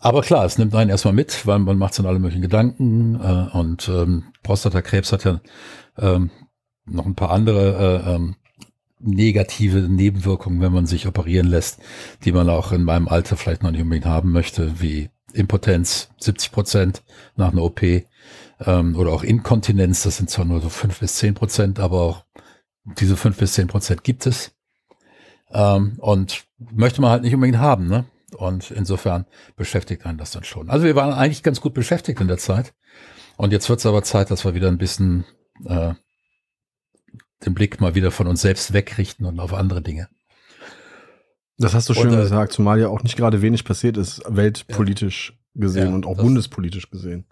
Aber 0.00 0.22
klar, 0.22 0.44
es 0.44 0.58
nimmt 0.58 0.74
einen 0.74 0.90
erstmal 0.90 1.14
mit, 1.14 1.46
weil 1.46 1.58
man 1.58 1.78
macht 1.78 1.94
sich 1.94 2.06
alle 2.06 2.18
möglichen 2.18 2.42
Gedanken 2.42 3.14
äh, 3.16 3.56
und 3.56 3.88
ähm, 3.88 4.24
Prostatakrebs 4.42 5.12
hat 5.12 5.24
ja 5.24 5.40
ähm, 5.98 6.30
noch 6.86 7.06
ein 7.06 7.14
paar 7.14 7.30
andere 7.30 8.04
äh, 8.04 8.14
ähm, 8.14 8.36
negative 9.00 9.80
Nebenwirkungen, 9.80 10.60
wenn 10.60 10.72
man 10.72 10.86
sich 10.86 11.06
operieren 11.06 11.46
lässt, 11.46 11.78
die 12.24 12.32
man 12.32 12.48
auch 12.48 12.72
in 12.72 12.82
meinem 12.82 13.08
Alter 13.08 13.36
vielleicht 13.36 13.62
noch 13.62 13.70
nicht 13.70 13.82
unbedingt 13.82 14.06
haben 14.06 14.32
möchte, 14.32 14.80
wie 14.80 15.10
Impotenz 15.32 16.08
70 16.18 16.52
Prozent 16.52 17.02
nach 17.36 17.52
einer 17.52 17.62
OP 17.62 17.82
ähm, 17.82 18.96
oder 18.96 19.12
auch 19.12 19.22
Inkontinenz, 19.22 20.02
das 20.02 20.16
sind 20.16 20.30
zwar 20.30 20.44
nur 20.44 20.60
so 20.60 20.68
fünf 20.68 21.00
bis 21.00 21.16
zehn 21.16 21.34
Prozent, 21.34 21.78
aber 21.78 22.00
auch 22.00 22.24
diese 22.98 23.16
fünf 23.16 23.36
bis 23.36 23.52
zehn 23.52 23.68
Prozent 23.68 24.02
gibt 24.02 24.26
es. 24.26 24.52
Ähm, 25.50 25.94
und 25.98 26.44
möchte 26.58 27.00
man 27.00 27.10
halt 27.10 27.22
nicht 27.22 27.34
unbedingt 27.34 27.58
haben, 27.58 27.88
ne? 27.88 28.04
Und 28.36 28.70
insofern 28.70 29.26
beschäftigt 29.56 30.04
einen 30.04 30.18
das 30.18 30.32
dann 30.32 30.44
schon. 30.44 30.68
Also 30.68 30.84
wir 30.84 30.94
waren 30.94 31.12
eigentlich 31.12 31.42
ganz 31.42 31.60
gut 31.60 31.72
beschäftigt 31.72 32.20
in 32.20 32.28
der 32.28 32.36
Zeit. 32.36 32.74
Und 33.38 33.52
jetzt 33.52 33.68
wird 33.68 33.78
es 33.78 33.86
aber 33.86 34.02
Zeit, 34.02 34.30
dass 34.30 34.44
wir 34.44 34.54
wieder 34.54 34.68
ein 34.68 34.78
bisschen 34.78 35.24
äh, 35.64 35.94
den 37.46 37.54
Blick 37.54 37.80
mal 37.80 37.94
wieder 37.94 38.10
von 38.10 38.26
uns 38.26 38.42
selbst 38.42 38.72
wegrichten 38.72 39.24
und 39.24 39.40
auf 39.40 39.54
andere 39.54 39.80
Dinge. 39.80 40.08
Das 41.56 41.74
hast 41.74 41.88
du 41.88 41.94
schön 41.94 42.08
und, 42.08 42.14
äh, 42.14 42.22
gesagt, 42.22 42.52
zumal 42.52 42.80
ja 42.80 42.88
auch 42.88 43.02
nicht 43.02 43.16
gerade 43.16 43.42
wenig 43.42 43.64
passiert 43.64 43.96
ist, 43.96 44.22
weltpolitisch 44.28 45.32
ja, 45.54 45.60
gesehen 45.62 45.88
ja, 45.88 45.94
und 45.94 46.06
auch 46.06 46.16
bundespolitisch 46.16 46.90
gesehen. 46.90 47.26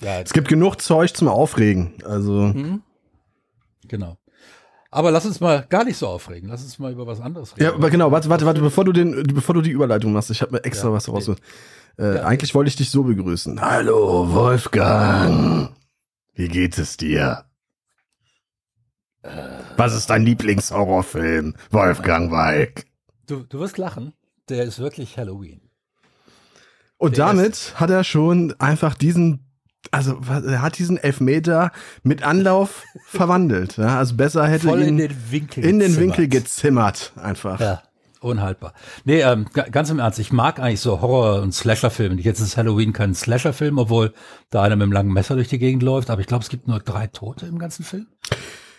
Ja, 0.00 0.20
es 0.20 0.32
gibt 0.32 0.48
genug 0.48 0.80
Zeug 0.80 1.14
zum 1.14 1.28
Aufregen. 1.28 1.94
Also. 2.04 2.32
Mhm. 2.32 2.82
Genau. 3.88 4.18
Aber 4.94 5.10
lass 5.10 5.24
uns 5.24 5.40
mal 5.40 5.64
gar 5.70 5.84
nicht 5.84 5.96
so 5.96 6.06
aufregen. 6.06 6.50
Lass 6.50 6.62
uns 6.62 6.78
mal 6.78 6.92
über 6.92 7.06
was 7.06 7.18
anderes 7.18 7.52
reden. 7.56 7.64
Ja, 7.64 7.72
aber 7.72 7.88
genau, 7.88 8.12
warte, 8.12 8.28
warte, 8.28 8.44
warte, 8.44 8.60
bevor 8.60 8.84
du 8.84 8.92
den, 8.92 9.22
bevor 9.34 9.54
du 9.54 9.62
die 9.62 9.70
Überleitung 9.70 10.12
machst, 10.12 10.30
ich 10.30 10.42
habe 10.42 10.52
mir 10.52 10.64
extra 10.64 10.88
ja, 10.88 10.92
was 10.94 11.08
raus. 11.08 11.30
Äh, 11.98 12.16
ja. 12.16 12.24
Eigentlich 12.24 12.54
wollte 12.54 12.68
ich 12.68 12.76
dich 12.76 12.90
so 12.90 13.02
begrüßen. 13.02 13.58
Hallo, 13.62 14.30
Wolfgang. 14.34 15.70
Wie 16.34 16.46
geht 16.48 16.76
es 16.76 16.98
dir? 16.98 17.46
Äh, 19.22 19.30
was 19.78 19.94
ist 19.94 20.10
dein 20.10 20.24
Lieblingshorrorfilm, 20.24 21.54
Wolfgang 21.70 22.30
Weig? 22.30 22.84
Du, 23.26 23.44
du 23.44 23.60
wirst 23.60 23.78
lachen. 23.78 24.12
Der 24.50 24.64
ist 24.64 24.78
wirklich 24.78 25.16
Halloween. 25.16 25.62
Und 26.98 27.16
Der 27.16 27.26
damit 27.26 27.80
hat 27.80 27.88
er 27.88 28.04
schon 28.04 28.54
einfach 28.58 28.92
diesen 28.94 29.51
also 29.90 30.20
er 30.28 30.62
hat 30.62 30.78
diesen 30.78 30.96
Elfmeter 30.96 31.72
mit 32.02 32.22
Anlauf 32.22 32.84
verwandelt. 33.06 33.76
Ja? 33.76 33.98
Also 33.98 34.16
besser 34.16 34.46
hätte 34.46 34.68
Voll 34.68 34.82
ihn 34.82 34.88
in 34.88 34.96
den 34.98 35.16
Winkel 35.30 35.64
in 35.64 35.78
den 35.78 35.96
Winkel 35.96 36.28
gezimmert 36.28 37.12
einfach. 37.16 37.60
Ja. 37.60 37.82
Unhaltbar. 38.20 38.72
Nee, 39.04 39.22
ähm, 39.22 39.46
ganz 39.52 39.90
im 39.90 39.98
Ernst, 39.98 40.20
ich 40.20 40.32
mag 40.32 40.60
eigentlich 40.60 40.80
so 40.80 41.00
Horror- 41.00 41.42
und 41.42 41.52
Slasher-Filme. 41.52 42.20
Jetzt 42.20 42.38
ist 42.38 42.56
Halloween 42.56 42.92
kein 42.92 43.16
Slasher-Film, 43.16 43.78
obwohl 43.78 44.14
da 44.48 44.62
einer 44.62 44.76
mit 44.76 44.84
einem 44.84 44.92
langen 44.92 45.12
Messer 45.12 45.34
durch 45.34 45.48
die 45.48 45.58
Gegend 45.58 45.82
läuft, 45.82 46.08
aber 46.08 46.20
ich 46.20 46.28
glaube, 46.28 46.44
es 46.44 46.48
gibt 46.48 46.68
nur 46.68 46.78
drei 46.78 47.08
Tote 47.08 47.46
im 47.46 47.58
ganzen 47.58 47.84
Film. 47.84 48.06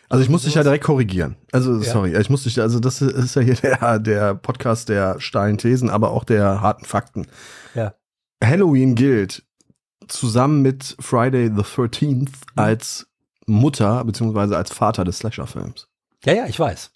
Also 0.07 0.23
ich 0.23 0.29
muss 0.29 0.43
dich 0.43 0.55
ja 0.55 0.63
direkt 0.63 0.85
korrigieren. 0.85 1.35
Also 1.51 1.73
ja. 1.73 1.91
sorry, 1.91 2.15
ich 2.15 2.29
muss 2.29 2.43
dich, 2.43 2.61
also 2.61 2.79
das 2.79 3.01
ist 3.01 3.35
ja 3.35 3.41
hier 3.41 3.55
der, 3.55 3.99
der 3.99 4.35
Podcast 4.35 4.87
der 4.87 5.19
steilen 5.19 5.57
Thesen, 5.57 5.89
aber 5.89 6.11
auch 6.11 6.23
der 6.23 6.61
harten 6.61 6.85
Fakten. 6.85 7.27
Ja. 7.75 7.95
Halloween 8.41 8.95
gilt 8.95 9.43
zusammen 10.07 10.61
mit 10.61 10.95
Friday 10.99 11.47
the 11.47 11.61
13th 11.61 12.19
mhm. 12.19 12.27
als 12.55 13.07
Mutter 13.45 14.03
beziehungsweise 14.05 14.57
als 14.57 14.71
Vater 14.71 15.03
des 15.03 15.19
Slasher-Films. 15.19 15.87
Ja, 16.23 16.33
ja, 16.33 16.45
ich 16.45 16.59
weiß. 16.59 16.91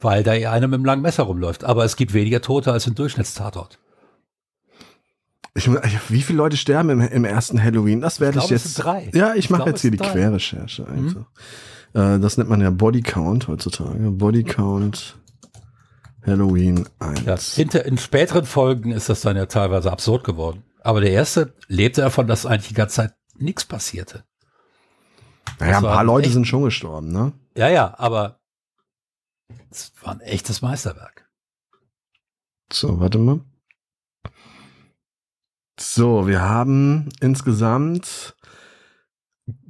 Weil 0.00 0.22
da 0.22 0.32
einer 0.32 0.66
mit 0.66 0.78
einem 0.78 0.84
langen 0.84 1.02
Messer 1.02 1.24
rumläuft. 1.24 1.64
Aber 1.64 1.84
es 1.84 1.96
gibt 1.96 2.14
weniger 2.14 2.40
Tote 2.40 2.72
als 2.72 2.86
im 2.86 2.94
Durchschnittstatort. 2.94 3.78
Ich, 5.54 5.68
wie 6.08 6.22
viele 6.22 6.38
Leute 6.38 6.56
sterben 6.56 6.88
im, 6.88 7.00
im 7.00 7.24
ersten 7.24 7.62
Halloween? 7.62 8.00
Das 8.00 8.20
werde 8.20 8.38
ich, 8.38 8.44
ich 8.44 8.50
jetzt. 8.50 8.74
drei. 8.74 9.10
Ja, 9.12 9.34
ich, 9.34 9.44
ich 9.44 9.50
mache 9.50 9.68
jetzt 9.68 9.82
hier 9.82 9.90
die 9.90 9.98
drei. 9.98 10.10
Querrecherche. 10.10 10.84
Mhm. 10.84 11.26
Äh, 11.92 12.18
das 12.18 12.38
nennt 12.38 12.48
man 12.48 12.60
ja 12.60 12.70
Body 12.70 13.02
Count 13.02 13.48
heutzutage. 13.48 14.10
Body 14.10 14.44
Count 14.44 15.18
Halloween 16.24 16.88
1. 17.00 17.24
Ja, 17.26 17.36
hinter, 17.36 17.84
in 17.84 17.98
späteren 17.98 18.44
Folgen 18.44 18.92
ist 18.92 19.08
das 19.08 19.20
dann 19.22 19.36
ja 19.36 19.46
teilweise 19.46 19.92
absurd 19.92 20.24
geworden. 20.24 20.62
Aber 20.84 21.00
der 21.00 21.12
erste 21.12 21.54
lebte 21.68 22.00
davon, 22.00 22.26
dass 22.26 22.46
eigentlich 22.46 22.68
die 22.68 22.74
ganze 22.74 22.96
Zeit 22.96 23.14
nichts 23.34 23.64
passierte. 23.64 24.24
Naja, 25.58 25.78
ein 25.78 25.82
paar 25.82 26.04
Leute 26.04 26.26
echt, 26.26 26.34
sind 26.34 26.46
schon 26.46 26.64
gestorben, 26.64 27.12
ne? 27.12 27.32
Ja, 27.56 27.68
ja, 27.68 27.94
aber 27.98 28.40
es 29.70 29.92
war 30.02 30.14
ein 30.14 30.20
echtes 30.20 30.62
Meisterwerk. 30.62 31.28
So, 32.72 33.00
warte 33.00 33.18
mal. 33.18 33.40
So, 35.78 36.26
wir 36.26 36.42
haben 36.42 37.08
insgesamt 37.20 38.36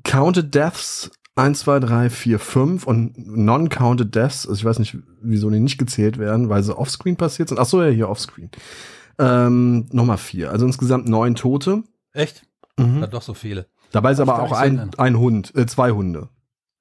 Counted 0.04 0.54
Deaths 0.54 1.10
1, 1.34 1.60
2, 1.60 1.80
3, 1.80 2.10
4, 2.10 2.38
5 2.38 2.86
und 2.86 3.16
Non-Counted 3.16 4.14
Deaths, 4.14 4.46
also 4.46 4.58
ich 4.58 4.64
weiß 4.64 4.78
nicht, 4.78 4.98
wieso 5.22 5.48
die 5.48 5.60
nicht 5.60 5.78
gezählt 5.78 6.18
werden, 6.18 6.50
weil 6.50 6.62
sie 6.62 6.76
offscreen 6.76 7.16
passiert 7.16 7.48
sind. 7.48 7.58
Ach 7.58 7.64
so, 7.64 7.82
ja, 7.82 7.88
hier 7.88 8.10
offscreen. 8.10 8.50
Ähm, 9.22 9.86
Nochmal 9.92 10.18
vier. 10.18 10.50
Also 10.50 10.66
insgesamt 10.66 11.08
neun 11.08 11.34
Tote. 11.34 11.84
Echt? 12.12 12.42
Mhm. 12.76 13.00
Ja, 13.00 13.06
doch 13.06 13.22
so 13.22 13.34
viele. 13.34 13.66
Dabei 13.92 14.12
ist 14.12 14.20
aber 14.20 14.42
auch 14.42 14.52
ein, 14.52 14.90
ein 14.96 15.18
Hund, 15.18 15.54
äh, 15.54 15.66
zwei 15.66 15.92
Hunde. 15.92 16.28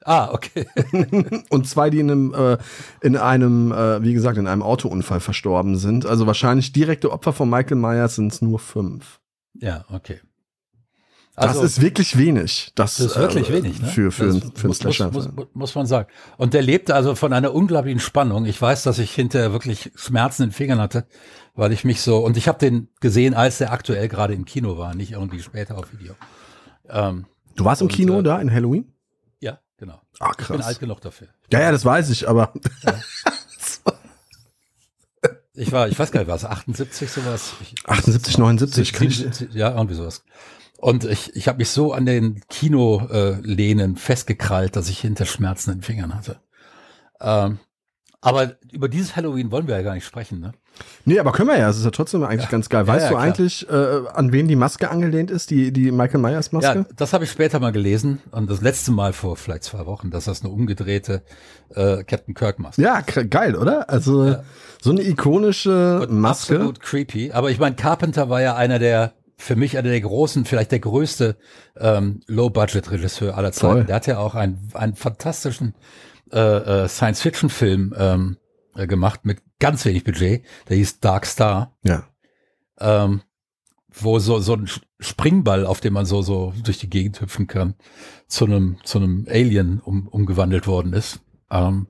Ah, 0.03 0.31
okay. 0.31 0.65
und 1.49 1.67
zwei, 1.67 1.89
die 1.89 1.99
in 1.99 2.09
einem, 2.09 2.33
äh, 2.33 2.57
in 3.01 3.17
einem 3.17 3.71
äh, 3.71 4.01
wie 4.01 4.13
gesagt, 4.13 4.37
in 4.37 4.47
einem 4.47 4.63
Autounfall 4.63 5.19
verstorben 5.19 5.77
sind. 5.77 6.05
Also 6.05 6.25
wahrscheinlich 6.25 6.73
direkte 6.73 7.11
Opfer 7.11 7.33
von 7.33 7.49
Michael 7.49 7.77
Myers 7.77 8.15
sind 8.15 8.31
es 8.31 8.41
nur 8.41 8.59
fünf. 8.59 9.19
Ja, 9.53 9.85
okay. 9.89 10.19
Also, 11.35 11.61
das 11.61 11.71
ist 11.71 11.81
wirklich 11.81 12.17
wenig. 12.17 12.71
Das, 12.75 12.97
das 12.97 13.07
ist 13.07 13.17
wirklich 13.17 13.49
äh, 13.49 13.53
wenig, 13.53 13.81
ne? 13.81 13.87
Für, 13.87 14.11
für, 14.11 14.27
das 14.27 14.51
für 14.55 14.67
muss, 14.67 15.01
einen 15.01 15.13
muss, 15.13 15.31
muss, 15.31 15.47
muss, 15.53 15.75
man 15.75 15.85
sagen. 15.85 16.09
Und 16.37 16.53
der 16.53 16.61
lebte 16.61 16.93
also 16.93 17.15
von 17.15 17.31
einer 17.31 17.53
unglaublichen 17.53 18.01
Spannung. 18.01 18.45
Ich 18.45 18.61
weiß, 18.61 18.83
dass 18.83 18.99
ich 18.99 19.13
hinterher 19.13 19.53
wirklich 19.53 19.91
Schmerzen 19.95 20.43
in 20.43 20.49
den 20.49 20.55
Fingern 20.55 20.79
hatte, 20.79 21.07
weil 21.53 21.71
ich 21.71 21.83
mich 21.83 22.01
so, 22.01 22.19
und 22.19 22.37
ich 22.37 22.47
habe 22.47 22.59
den 22.59 22.89
gesehen, 22.99 23.33
als 23.33 23.57
der 23.57 23.71
aktuell 23.71 24.07
gerade 24.07 24.33
im 24.33 24.45
Kino 24.45 24.77
war, 24.77 24.95
nicht 24.95 25.11
irgendwie 25.11 25.41
später 25.41 25.77
auf 25.77 25.91
Video. 25.91 26.15
Ähm, 26.89 27.25
du 27.55 27.65
warst 27.65 27.81
im 27.81 27.87
Kino 27.87 28.19
äh, 28.19 28.23
da 28.23 28.39
in 28.39 28.51
Halloween? 28.51 28.93
Ja, 29.39 29.59
genau. 29.77 30.01
Ach, 30.19 30.35
krass. 30.37 30.49
Ich 30.49 30.55
bin 30.57 30.61
alt 30.61 30.79
genug 30.79 31.01
dafür. 31.01 31.27
Ja, 31.51 31.61
ja, 31.61 31.71
das 31.71 31.85
weiß 31.85 32.09
ich, 32.09 32.27
aber. 32.27 32.53
Ja. 32.83 32.99
ich 35.53 35.71
war, 35.71 35.87
ich 35.87 35.99
weiß 35.99 36.11
gar 36.11 36.21
nicht, 36.21 36.29
war 36.29 36.35
es 36.35 36.45
78 36.45 37.09
sowas? 37.09 37.53
Ich, 37.61 37.75
78, 37.85 38.37
79, 38.37 38.93
kann 38.93 39.07
ich. 39.07 39.25
Ja, 39.53 39.75
irgendwie 39.75 39.95
sowas. 39.95 40.23
Und 40.77 41.03
ich, 41.03 41.35
ich 41.35 41.47
habe 41.47 41.59
mich 41.59 41.69
so 41.69 41.93
an 41.93 42.07
den 42.07 42.41
Kinolehnen 42.49 43.97
festgekrallt, 43.97 44.75
dass 44.75 44.89
ich 44.89 44.99
hinter 44.99 45.25
Schmerzen 45.25 45.71
in 45.71 45.77
den 45.77 45.83
Fingern 45.83 46.15
hatte. 46.15 46.41
Ähm, 47.19 47.59
aber 48.21 48.55
über 48.71 48.87
dieses 48.87 49.15
Halloween 49.15 49.51
wollen 49.51 49.67
wir 49.67 49.75
ja 49.75 49.81
gar 49.81 49.95
nicht 49.95 50.05
sprechen, 50.05 50.39
ne? 50.39 50.53
Nee, 51.05 51.19
aber 51.19 51.31
können 51.31 51.49
wir 51.49 51.57
ja. 51.57 51.69
Es 51.69 51.77
ist 51.77 51.85
ja 51.85 51.91
trotzdem 51.91 52.23
eigentlich 52.23 52.45
ja. 52.45 52.49
ganz 52.49 52.69
geil. 52.69 52.87
Weißt 52.87 53.05
ja, 53.05 53.11
ja, 53.11 53.17
du 53.17 53.17
eigentlich, 53.17 53.69
äh, 53.69 53.73
an 54.13 54.31
wen 54.31 54.47
die 54.47 54.55
Maske 54.55 54.89
angelehnt 54.89 55.31
ist, 55.31 55.49
die, 55.49 55.71
die 55.73 55.91
Michael 55.91 56.21
Myers 56.21 56.51
Maske? 56.51 56.79
Ja, 56.79 56.85
das 56.95 57.13
habe 57.13 57.23
ich 57.23 57.31
später 57.31 57.59
mal 57.59 57.71
gelesen 57.71 58.19
und 58.31 58.49
das 58.49 58.61
letzte 58.61 58.91
Mal 58.91 59.13
vor 59.13 59.35
vielleicht 59.37 59.63
zwei 59.63 59.85
Wochen, 59.85 60.11
dass 60.11 60.25
das 60.25 60.41
eine 60.41 60.51
umgedrehte 60.51 61.23
äh, 61.75 62.03
Captain 62.03 62.33
Kirk 62.35 62.59
Maske 62.59 62.81
Ja, 62.81 63.01
geil, 63.01 63.55
oder? 63.55 63.89
Also 63.89 64.35
so 64.79 64.91
eine 64.91 65.01
ikonische 65.01 66.01
und 66.01 66.19
Maske. 66.19 66.55
Absolut 66.55 66.79
creepy. 66.79 67.31
Aber 67.31 67.49
ich 67.49 67.59
meine, 67.59 67.75
Carpenter 67.75 68.29
war 68.29 68.41
ja 68.41 68.55
einer 68.55 68.79
der 68.79 69.13
für 69.37 69.55
mich 69.55 69.77
einer 69.77 69.89
der 69.89 70.01
großen, 70.01 70.45
vielleicht 70.45 70.71
der 70.71 70.79
größte 70.79 71.35
ähm, 71.79 72.21
Low-Budget-Regisseur 72.27 73.35
aller 73.35 73.51
Zeiten. 73.51 73.73
Voll. 73.73 73.83
Der 73.85 73.95
hat 73.95 74.05
ja 74.05 74.19
auch 74.19 74.35
einen, 74.35 74.69
einen 74.75 74.95
fantastischen 74.95 75.73
äh, 76.31 76.83
äh, 76.83 76.87
Science-Fiction-Film 76.87 77.93
ähm, 77.97 78.37
äh, 78.75 78.87
gemacht 78.87 79.25
mit 79.25 79.41
ganz 79.59 79.85
wenig 79.85 80.03
Budget. 80.03 80.43
Der 80.69 80.77
hieß 80.77 80.99
Dark 80.99 81.25
Star. 81.25 81.77
Ja. 81.83 82.07
Ähm, 82.79 83.21
wo 83.93 84.19
so, 84.19 84.39
so 84.39 84.55
ein 84.55 84.69
Springball, 84.99 85.65
auf 85.65 85.81
dem 85.81 85.93
man 85.93 86.05
so, 86.05 86.21
so 86.21 86.53
durch 86.63 86.79
die 86.79 86.89
Gegend 86.89 87.19
hüpfen 87.19 87.47
kann, 87.47 87.75
zu 88.27 88.45
einem, 88.45 88.77
zu 88.83 88.99
einem 88.99 89.27
Alien 89.29 89.81
um, 89.81 90.07
umgewandelt 90.07 90.65
worden 90.67 90.93
ist. 90.93 91.19
Ähm, 91.49 91.87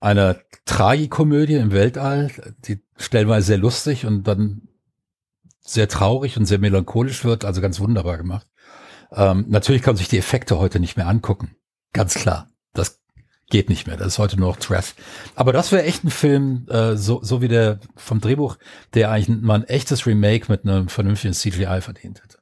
eine 0.00 0.40
Tragikomödie 0.64 1.54
im 1.54 1.72
Weltall, 1.72 2.30
die 2.64 2.80
stellenweise 2.96 3.46
sehr 3.46 3.58
lustig 3.58 4.04
und 4.04 4.24
dann 4.24 4.68
sehr 5.60 5.88
traurig 5.88 6.36
und 6.36 6.46
sehr 6.46 6.58
melancholisch 6.58 7.24
wird, 7.24 7.44
also 7.44 7.60
ganz 7.60 7.80
wunderbar 7.80 8.18
gemacht. 8.18 8.46
Ähm, 9.12 9.46
natürlich 9.48 9.82
kann 9.82 9.92
man 9.94 9.98
sich 9.98 10.08
die 10.08 10.18
Effekte 10.18 10.58
heute 10.58 10.80
nicht 10.80 10.96
mehr 10.96 11.06
angucken. 11.06 11.56
Ganz 11.92 12.14
klar. 12.14 12.48
Das 12.72 13.00
geht 13.50 13.68
nicht 13.68 13.86
mehr. 13.86 13.96
Das 13.96 14.08
ist 14.08 14.18
heute 14.18 14.38
nur 14.38 14.48
noch 14.48 14.56
Trash. 14.56 14.94
Aber 15.34 15.52
das 15.52 15.72
wäre 15.72 15.84
echt 15.84 16.04
ein 16.04 16.10
Film, 16.10 16.66
äh, 16.68 16.96
so, 16.96 17.22
so 17.22 17.42
wie 17.42 17.48
der 17.48 17.78
vom 17.96 18.20
Drehbuch, 18.20 18.56
der 18.94 19.10
eigentlich 19.10 19.40
mal 19.40 19.54
ein 19.54 19.64
echtes 19.64 20.06
Remake 20.06 20.50
mit 20.50 20.64
einem 20.64 20.88
vernünftigen 20.88 21.34
CGI 21.34 21.80
verdient 21.80 22.22
hätte. 22.22 22.38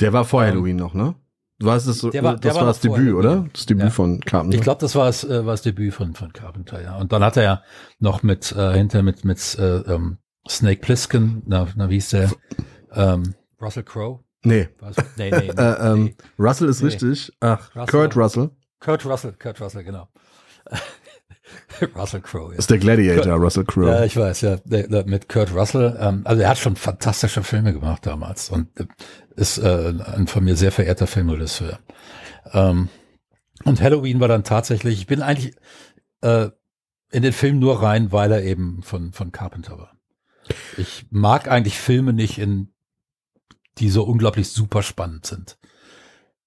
Der 0.00 0.12
war 0.12 0.24
vor 0.24 0.42
ähm, 0.42 0.50
Halloween 0.50 0.76
noch, 0.76 0.94
ne? 0.94 1.14
War 1.60 1.74
das, 1.74 1.86
das, 1.86 2.04
war, 2.04 2.36
das, 2.36 2.54
war 2.54 2.66
das 2.66 2.80
Debüt, 2.80 3.14
oder? 3.14 3.48
Das 3.52 3.66
Debüt 3.66 3.84
ja. 3.84 3.90
von 3.90 4.20
Carpenter. 4.20 4.56
Ich 4.56 4.62
glaube, 4.62 4.80
das 4.80 4.94
war 4.94 5.06
das, 5.06 5.24
äh, 5.24 5.44
war 5.44 5.54
das 5.54 5.62
Debüt 5.62 5.92
von, 5.92 6.14
von 6.14 6.32
Carpenter, 6.32 6.80
ja. 6.80 6.96
Und 6.96 7.12
dann 7.12 7.24
hat 7.24 7.36
er 7.36 7.42
ja 7.42 7.62
noch 7.98 8.22
mit, 8.22 8.52
äh, 8.52 8.74
hinter 8.74 9.02
mit, 9.02 9.24
mit 9.24 9.58
äh, 9.58 9.78
ähm, 9.78 10.18
Snake 10.48 10.80
Plissken, 10.80 11.42
na, 11.46 11.66
na 11.74 11.90
wie 11.90 11.94
hieß 11.94 12.10
der? 12.10 12.30
Ähm, 12.92 13.34
Russell 13.60 13.82
Crowe? 13.82 14.20
Nee. 14.44 14.68
Nee, 15.16 15.30
nee, 15.30 15.30
nee, 15.30 15.48
äh, 15.48 15.92
ähm, 15.92 16.14
Russell 16.38 16.68
ist 16.68 16.80
nee. 16.80 16.86
richtig. 16.86 17.32
Ach, 17.40 17.74
Russell. 17.74 17.86
Kurt 17.86 18.16
Russell. 18.16 18.50
Kurt 18.80 19.04
Russell, 19.04 19.32
Kurt 19.32 19.60
Russell, 19.60 19.84
genau. 19.84 20.08
Russell 21.94 22.20
Crowe. 22.20 22.52
Ja. 22.52 22.58
Ist 22.58 22.70
der 22.70 22.78
Gladiator, 22.78 23.24
Kurt, 23.24 23.40
Russell 23.40 23.64
Crowe. 23.64 23.88
Ja, 23.88 24.04
ich 24.04 24.16
weiß, 24.16 24.40
ja. 24.42 24.56
Der, 24.64 24.88
der, 24.88 25.06
mit 25.06 25.28
Kurt 25.28 25.54
Russell. 25.54 25.96
Ähm, 26.00 26.22
also 26.24 26.42
er 26.42 26.50
hat 26.50 26.58
schon 26.58 26.76
fantastische 26.76 27.42
Filme 27.42 27.72
gemacht 27.72 28.06
damals 28.06 28.50
und 28.50 28.68
ist 29.36 29.58
äh, 29.58 29.94
ein 30.14 30.26
von 30.26 30.44
mir 30.44 30.56
sehr 30.56 30.72
verehrter 30.72 31.06
Filmregisseur. 31.06 31.78
Ähm, 32.52 32.88
und 33.64 33.80
Halloween 33.80 34.20
war 34.20 34.28
dann 34.28 34.44
tatsächlich, 34.44 34.98
ich 34.98 35.06
bin 35.06 35.22
eigentlich 35.22 35.54
äh, 36.20 36.48
in 37.10 37.22
den 37.22 37.32
Film 37.32 37.58
nur 37.58 37.82
rein, 37.82 38.12
weil 38.12 38.32
er 38.32 38.42
eben 38.42 38.82
von, 38.82 39.12
von 39.12 39.32
Carpenter 39.32 39.78
war. 39.78 39.96
Ich 40.76 41.06
mag 41.10 41.48
eigentlich 41.48 41.78
Filme 41.78 42.12
nicht, 42.12 42.38
in 42.38 42.72
die 43.78 43.90
so 43.90 44.02
unglaublich 44.04 44.50
super 44.50 44.82
spannend 44.82 45.26
sind. 45.26 45.58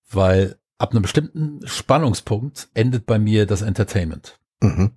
Weil 0.09 0.57
ab 0.81 0.91
einem 0.91 1.03
bestimmten 1.03 1.65
Spannungspunkt 1.67 2.69
endet 2.73 3.05
bei 3.05 3.19
mir 3.19 3.45
das 3.45 3.61
Entertainment. 3.61 4.39
Mhm. 4.61 4.91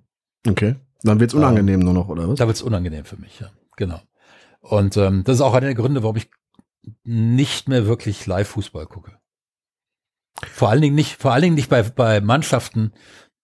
Okay. 0.47 0.75
Dann 1.03 1.19
wird's 1.19 1.33
unangenehm 1.33 1.81
ähm, 1.81 1.85
nur 1.85 1.93
noch, 1.93 2.09
oder 2.09 2.27
was? 2.27 2.39
Da 2.39 2.47
wird's 2.47 2.61
unangenehm 2.61 3.05
für 3.05 3.17
mich, 3.17 3.39
ja. 3.39 3.51
Genau. 3.77 4.01
Und 4.61 4.97
ähm, 4.97 5.23
das 5.23 5.35
ist 5.35 5.41
auch 5.41 5.53
einer 5.53 5.67
der 5.67 5.75
Gründe, 5.75 6.01
warum 6.01 6.15
ich 6.15 6.29
nicht 7.03 7.67
mehr 7.67 7.85
wirklich 7.85 8.25
Live-Fußball 8.25 8.87
gucke. 8.87 9.19
Vor 10.51 10.69
allen 10.69 10.81
Dingen 10.81 10.95
nicht, 10.95 11.21
vor 11.21 11.31
allen 11.31 11.43
Dingen 11.43 11.55
nicht 11.55 11.69
bei, 11.69 11.83
bei 11.83 12.21
Mannschaften, 12.21 12.91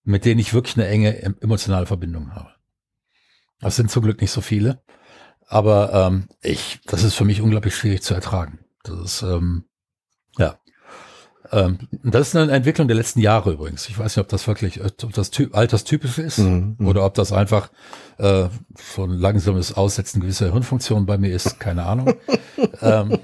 mit 0.04 0.26
denen 0.26 0.40
ich 0.40 0.54
wirklich 0.54 0.76
eine 0.78 0.88
enge 0.88 1.22
emotionale 1.42 1.86
Verbindung 1.86 2.34
habe. 2.34 2.50
Das 3.60 3.76
sind 3.76 3.92
zum 3.92 4.04
Glück 4.04 4.20
nicht 4.20 4.32
so 4.32 4.42
viele. 4.42 4.82
Aber 5.48 5.94
ähm, 5.94 6.28
ich, 6.42 6.80
das 6.86 7.04
ist 7.04 7.14
für 7.16 7.26
mich 7.26 7.42
unglaublich 7.42 7.76
schwierig 7.76 8.02
zu 8.02 8.14
ertragen. 8.14 8.60
Das 8.84 9.00
ist, 9.00 9.22
ähm, 9.22 9.66
ja. 10.38 10.58
Ähm, 11.52 11.80
das 12.04 12.30
ist 12.30 12.36
eine 12.36 12.52
Entwicklung 12.52 12.88
der 12.88 12.98
letzten 12.98 13.20
Jahre 13.20 13.54
übrigens. 13.54 13.90
Ich 13.90 13.98
weiß 13.98 14.16
nicht, 14.16 14.24
ob 14.24 14.30
das 14.30 14.48
wirklich, 14.48 14.82
ob 14.84 15.14
das 15.14 15.32
typ, 15.32 15.56
alterstypisch 15.56 16.18
ist 16.18 16.40
mhm, 16.40 16.76
mhm. 16.78 16.88
oder 16.88 17.06
ob 17.06 17.14
das 17.16 17.32
einfach 17.32 17.72
äh, 18.18 18.48
so 18.94 19.04
ein 19.04 19.12
langsames 19.12 19.74
Aussetzen 19.74 20.22
gewisser 20.22 20.52
Hirnfunktionen 20.52 21.06
bei 21.06 21.18
mir 21.18 21.34
ist. 21.34 21.60
Keine 21.60 21.86
Ahnung. 21.86 22.14
ähm, 22.82 23.18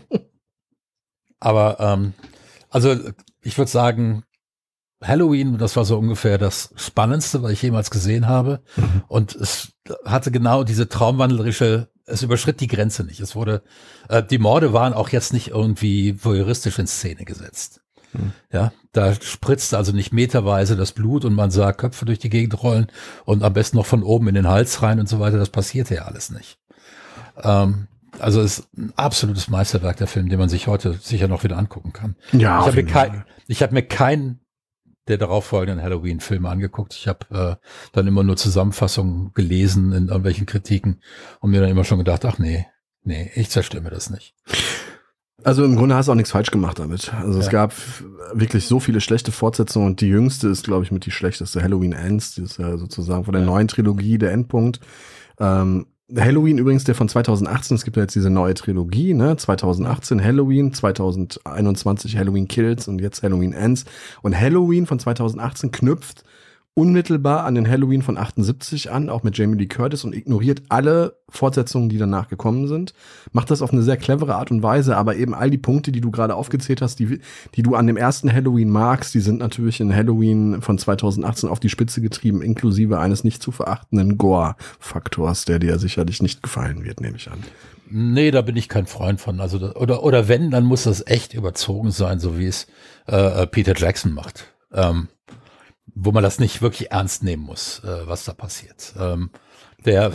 aber 1.39 1.80
ähm, 1.80 2.13
also 2.69 2.95
ich 3.41 3.58
würde 3.58 3.71
sagen, 3.71 4.23
Halloween, 5.03 5.58
das 5.60 5.75
war 5.75 5.86
so 5.86 5.97
ungefähr 5.97 6.38
das 6.38 6.73
Spannendste, 6.75 7.43
was 7.43 7.51
ich 7.51 7.62
jemals 7.62 7.91
gesehen 7.91 8.27
habe. 8.27 8.62
Mhm. 8.75 9.03
Und 9.08 9.36
es 9.36 9.73
hatte 10.06 10.32
genau 10.32 10.63
diese 10.63 10.89
traumwandlerische, 10.89 11.89
es 12.06 12.23
überschritt 12.23 12.62
die 12.62 12.67
Grenze 12.67 13.03
nicht. 13.03 13.19
Es 13.19 13.36
wurde, 13.36 13.62
äh, 14.10 14.23
die 14.23 14.39
Morde 14.39 14.73
waren 14.73 14.93
auch 14.93 15.10
jetzt 15.10 15.34
nicht 15.34 15.49
irgendwie 15.49 16.17
voyeuristisch 16.23 16.80
in 16.80 16.88
Szene 16.88 17.25
gesetzt. 17.25 17.82
Mhm. 18.13 18.32
Ja, 18.52 18.72
da 18.91 19.13
spritzt 19.13 19.74
also 19.74 19.91
nicht 19.91 20.13
meterweise 20.13 20.76
das 20.76 20.91
Blut 20.91 21.26
und 21.26 21.34
man 21.34 21.52
sah 21.52 21.74
Köpfe 21.74 22.06
durch 22.06 22.20
die 22.20 22.30
Gegend 22.30 22.62
rollen 22.63 22.88
und 23.26 23.43
am 23.43 23.54
besten 23.54 23.78
noch 23.78 23.86
von 23.86 24.04
oben 24.04 24.28
in 24.28 24.36
den 24.36 24.48
Hals 24.48 24.82
rein 24.82 25.00
und 25.00 25.10
so 25.10 25.20
weiter. 25.20 25.38
Das 25.38 25.50
passierte 25.50 25.96
ja 25.96 26.04
alles 26.04 26.30
nicht. 26.30 26.60
Ähm, 27.41 27.88
also 28.20 28.41
ist 28.41 28.67
ein 28.76 28.93
absolutes 28.96 29.48
Meisterwerk 29.48 29.98
der 29.98 30.08
Film, 30.08 30.30
den 30.30 30.39
man 30.39 30.50
sich 30.50 30.67
heute 30.67 30.93
sicher 30.93 31.28
noch 31.28 31.43
wieder 31.43 31.58
angucken 31.58 31.93
kann. 31.93 32.15
Ja, 32.32 32.62
ich 32.62 32.67
habe 32.67 32.84
mir, 32.84 32.86
kein, 32.86 33.26
ich 33.48 33.62
hab 33.62 33.72
mir 33.72 33.84
keinen 33.84 34.39
der 35.08 35.17
darauffolgenden 35.17 35.84
Halloween-Filme 35.84 36.50
angeguckt. 36.50 36.93
Ich 36.93 37.08
habe 37.08 37.60
äh, 37.62 37.67
dann 37.93 38.08
immer 38.08 38.24
nur 38.24 38.36
Zusammenfassungen 38.36 39.34
gelesen 39.34 39.93
in 39.93 40.08
irgendwelchen 40.08 40.46
Kritiken 40.46 41.02
und 41.39 41.52
mir 41.52 41.62
dann 41.62 41.70
immer 41.70 41.86
schon 41.86 42.00
gedacht, 42.00 42.26
ach 42.26 42.39
nee, 42.39 42.67
nee, 43.04 43.32
ich 43.36 43.50
zerstöre 43.50 43.84
mir 43.84 43.89
das 43.89 44.10
nicht. 44.10 44.36
Also 45.43 45.63
im 45.63 45.76
Grunde 45.76 45.95
hast 45.95 46.08
du 46.08 46.12
auch 46.12 46.15
nichts 46.15 46.32
falsch 46.32 46.52
gemacht 46.52 46.80
damit. 46.80 47.13
Also 47.13 47.39
ja. 47.39 47.45
es 47.45 47.50
gab 47.50 47.73
wirklich 48.34 48.65
so 48.65 48.80
viele 48.80 49.02
schlechte 49.02 49.32
Fortsetzungen 49.32 49.88
und 49.88 50.02
die 50.02 50.08
jüngste 50.08 50.47
ist, 50.47 50.65
glaube 50.65 50.84
ich, 50.84 50.91
mit 50.91 51.06
die 51.06 51.12
schlechteste 51.12 51.62
Halloween 51.62 51.93
Ends, 51.93 52.36
die 52.36 52.41
ist 52.41 52.58
ja 52.58 52.78
sozusagen 52.78 53.23
von 53.23 53.34
der 53.34 53.41
ja. 53.41 53.47
neuen 53.47 53.67
Trilogie 53.67 54.17
der 54.17 54.32
Endpunkt. 54.32 54.80
Ähm, 55.39 55.86
Halloween 56.15 56.58
übrigens, 56.58 56.86
der 56.86 56.95
von 56.95 57.10
2018, 57.10 57.76
es 57.76 57.84
gibt 57.84 57.97
ja 57.97 58.04
jetzt 58.04 58.15
diese 58.15 58.30
neue 58.30 58.54
Trilogie, 58.54 59.13
ne? 59.13 59.36
2018 59.36 60.23
Halloween, 60.23 60.73
2021 60.73 62.15
Halloween 62.15 62.47
Kills 62.47 62.88
und 62.88 63.02
jetzt 63.02 63.21
Halloween 63.23 63.54
Ends. 63.54 63.84
Und 64.21 64.39
Halloween 64.39 64.86
von 64.86 65.00
2018 65.00 65.71
knüpft 65.71 66.23
unmittelbar 66.78 67.44
an 67.44 67.56
den 67.56 67.68
Halloween 67.68 68.04
von 68.04 68.20
78 68.20 68.92
an, 68.92 69.10
auch 69.10 69.24
mit 69.24 69.36
Jamie 69.36 69.58
Lee 69.58 69.66
Curtis 69.66 70.04
und 70.04 70.13
ignoriert 70.13 70.62
alle 70.70 71.18
Fortsetzungen, 71.28 71.90
die 71.90 71.98
danach 71.98 72.28
gekommen 72.28 72.68
sind. 72.68 72.94
Macht 73.32 73.50
das 73.50 73.63
auf 73.63 73.74
eine 73.74 73.82
sehr 73.82 73.98
clevere 73.98 74.36
Art 74.36 74.52
und 74.52 74.62
Weise, 74.62 74.96
aber 74.96 75.16
eben 75.16 75.34
all 75.34 75.50
die 75.50 75.58
Punkte, 75.58 75.92
die 75.92 76.02
du 76.02 76.12
gerade 76.12 76.36
aufgezählt 76.36 76.84
hast, 76.84 77.00
die, 77.00 77.20
die 77.56 77.63
du 77.63 77.74
an 77.74 77.88
dem 77.88 77.98
ersten 77.98 78.32
Halloween 78.32 78.70
magst, 78.70 79.16
die 79.16 79.22
sind 79.22 79.40
natürlich 79.40 79.80
in 79.80 79.96
Halloween 79.96 80.62
von 80.62 80.78
2018 80.78 81.50
auf 81.50 81.60
die 81.60 81.70
Spitze 81.70 82.00
getrieben, 82.00 82.44
inklusive 82.44 83.00
eines 83.00 83.24
nicht 83.24 83.42
zu 83.42 83.52
verachtenden 83.52 84.20
Gore-Faktors, 84.20 85.46
der 85.46 85.58
dir 85.58 85.80
sicherlich 85.80 86.22
nicht 86.22 86.44
gefallen 86.44 86.84
wird, 86.84 87.02
nehme 87.02 87.18
ich 87.18 87.32
an. 87.32 87.40
Nee, 87.90 88.30
da 88.30 88.44
bin 88.44 88.56
ich 88.56 88.70
kein 88.70 88.86
Freund 88.86 89.20
von. 89.20 89.40
Also 89.40 89.58
oder 89.74 90.04
oder 90.04 90.28
wenn, 90.28 90.52
dann 90.52 90.66
muss 90.66 90.84
das 90.84 91.08
echt 91.08 91.34
überzogen 91.34 91.90
sein, 91.90 92.20
so 92.20 92.38
wie 92.38 92.46
es 92.46 92.68
äh, 93.08 93.44
äh 93.44 93.48
Peter 93.48 93.74
Jackson 93.76 94.13
macht. 94.13 94.54
Ähm, 94.72 95.08
wo 95.95 96.12
man 96.12 96.23
das 96.23 96.39
nicht 96.39 96.62
wirklich 96.62 96.91
ernst 96.91 97.23
nehmen 97.23 97.43
muss, 97.43 97.82
äh, 97.84 98.08
was 98.08 98.26
da 98.26 98.34
passiert. 98.34 98.93
Ähm, 99.00 99.32
der, 99.86 100.12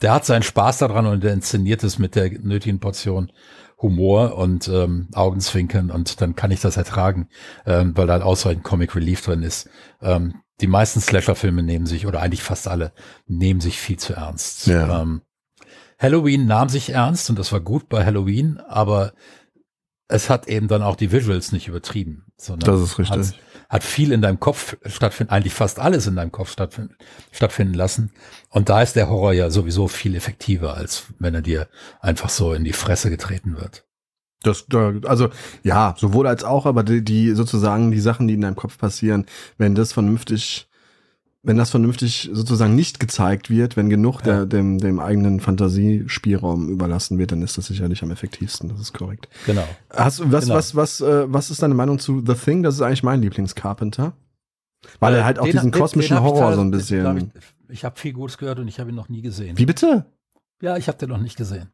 der 0.00 0.12
hat 0.12 0.24
seinen 0.24 0.42
Spaß 0.42 0.78
daran 0.78 1.06
und 1.06 1.22
der 1.24 1.32
inszeniert 1.32 1.82
es 1.84 1.98
mit 1.98 2.14
der 2.14 2.30
nötigen 2.30 2.80
Portion 2.80 3.32
Humor 3.80 4.36
und 4.36 4.68
ähm, 4.68 5.08
Augenzwinkern 5.12 5.90
und 5.90 6.20
dann 6.20 6.36
kann 6.36 6.52
ich 6.52 6.60
das 6.60 6.76
ertragen, 6.76 7.28
ähm, 7.66 7.96
weil 7.96 8.06
da 8.06 8.14
halt 8.14 8.22
ausreichend 8.22 8.62
Comic 8.62 8.94
Relief 8.94 9.22
drin 9.22 9.42
ist. 9.42 9.68
Ähm, 10.00 10.34
die 10.60 10.68
meisten 10.68 11.00
Slasher-Filme 11.00 11.64
nehmen 11.64 11.86
sich, 11.86 12.06
oder 12.06 12.20
eigentlich 12.20 12.44
fast 12.44 12.68
alle, 12.68 12.92
nehmen 13.26 13.60
sich 13.60 13.80
viel 13.80 13.98
zu 13.98 14.14
ernst. 14.14 14.68
Ja. 14.68 15.02
Ähm, 15.02 15.22
Halloween 15.98 16.46
nahm 16.46 16.68
sich 16.68 16.90
ernst 16.90 17.28
und 17.30 17.38
das 17.38 17.50
war 17.50 17.60
gut 17.60 17.88
bei 17.88 18.04
Halloween, 18.04 18.58
aber 18.68 19.12
es 20.06 20.30
hat 20.30 20.46
eben 20.46 20.68
dann 20.68 20.82
auch 20.82 20.94
die 20.94 21.10
Visuals 21.10 21.50
nicht 21.50 21.66
übertrieben, 21.66 22.26
sondern 22.36 22.70
das 22.70 22.80
ist 22.80 22.98
richtig 22.98 23.16
hat 23.16 23.34
viel 23.80 24.12
in 24.12 24.20
deinem 24.20 24.38
Kopf 24.38 24.76
stattfinden, 24.84 25.32
eigentlich 25.32 25.54
fast 25.54 25.78
alles 25.78 26.06
in 26.06 26.16
deinem 26.16 26.30
Kopf 26.30 26.50
stattfinden, 26.50 26.94
stattfinden 27.30 27.74
lassen. 27.74 28.12
Und 28.50 28.68
da 28.68 28.82
ist 28.82 28.96
der 28.96 29.08
Horror 29.08 29.32
ja 29.32 29.50
sowieso 29.50 29.88
viel 29.88 30.14
effektiver, 30.14 30.74
als 30.74 31.04
wenn 31.18 31.34
er 31.34 31.42
dir 31.42 31.68
einfach 32.00 32.28
so 32.28 32.52
in 32.52 32.64
die 32.64 32.74
Fresse 32.74 33.08
getreten 33.08 33.56
wird. 33.56 33.86
Das, 34.42 34.66
also 35.06 35.30
ja, 35.62 35.94
sowohl 35.96 36.26
als 36.26 36.44
auch, 36.44 36.66
aber 36.66 36.82
die, 36.82 37.02
die 37.02 37.32
sozusagen 37.32 37.92
die 37.92 38.00
Sachen, 38.00 38.28
die 38.28 38.34
in 38.34 38.40
deinem 38.40 38.56
Kopf 38.56 38.76
passieren, 38.76 39.26
wenn 39.56 39.74
das 39.74 39.92
vernünftig 39.92 40.68
wenn 41.42 41.56
das 41.56 41.70
vernünftig 41.70 42.30
sozusagen 42.32 42.76
nicht 42.76 43.00
gezeigt 43.00 43.50
wird, 43.50 43.76
wenn 43.76 43.90
genug 43.90 44.20
ja. 44.20 44.44
der, 44.44 44.46
dem, 44.46 44.78
dem 44.78 45.00
eigenen 45.00 45.40
Fantasiespielraum 45.40 46.68
überlassen 46.68 47.18
wird, 47.18 47.32
dann 47.32 47.42
ist 47.42 47.58
das 47.58 47.66
sicherlich 47.66 48.02
am 48.02 48.12
effektivsten. 48.12 48.68
Das 48.68 48.80
ist 48.80 48.92
korrekt. 48.92 49.28
Genau. 49.46 49.66
Hast, 49.90 50.20
was, 50.30 50.44
genau. 50.44 50.54
was, 50.54 50.76
was, 50.76 51.00
äh, 51.00 51.32
was 51.32 51.50
ist 51.50 51.62
deine 51.62 51.74
Meinung 51.74 51.98
zu 51.98 52.22
The 52.24 52.34
Thing? 52.34 52.62
Das 52.62 52.76
ist 52.76 52.80
eigentlich 52.80 53.02
mein 53.02 53.20
Lieblings-Carpenter. 53.20 54.12
Weil 55.00 55.14
äh, 55.14 55.18
er 55.18 55.24
halt 55.24 55.38
auch 55.40 55.44
diesen 55.44 55.72
kosmischen 55.72 56.16
den 56.16 56.24
Horror 56.24 56.54
so 56.54 56.60
ein 56.60 56.70
bisschen. 56.70 57.32
Ich, 57.34 57.74
ich 57.74 57.84
habe 57.84 57.98
viel 57.98 58.12
Gutes 58.12 58.38
gehört 58.38 58.60
und 58.60 58.68
ich 58.68 58.78
habe 58.78 58.90
ihn 58.90 58.96
noch 58.96 59.08
nie 59.08 59.22
gesehen. 59.22 59.58
Wie 59.58 59.66
bitte? 59.66 60.06
Ja, 60.60 60.76
ich 60.76 60.86
habe 60.86 60.98
den 60.98 61.08
noch 61.08 61.18
nicht 61.18 61.36
gesehen. 61.36 61.70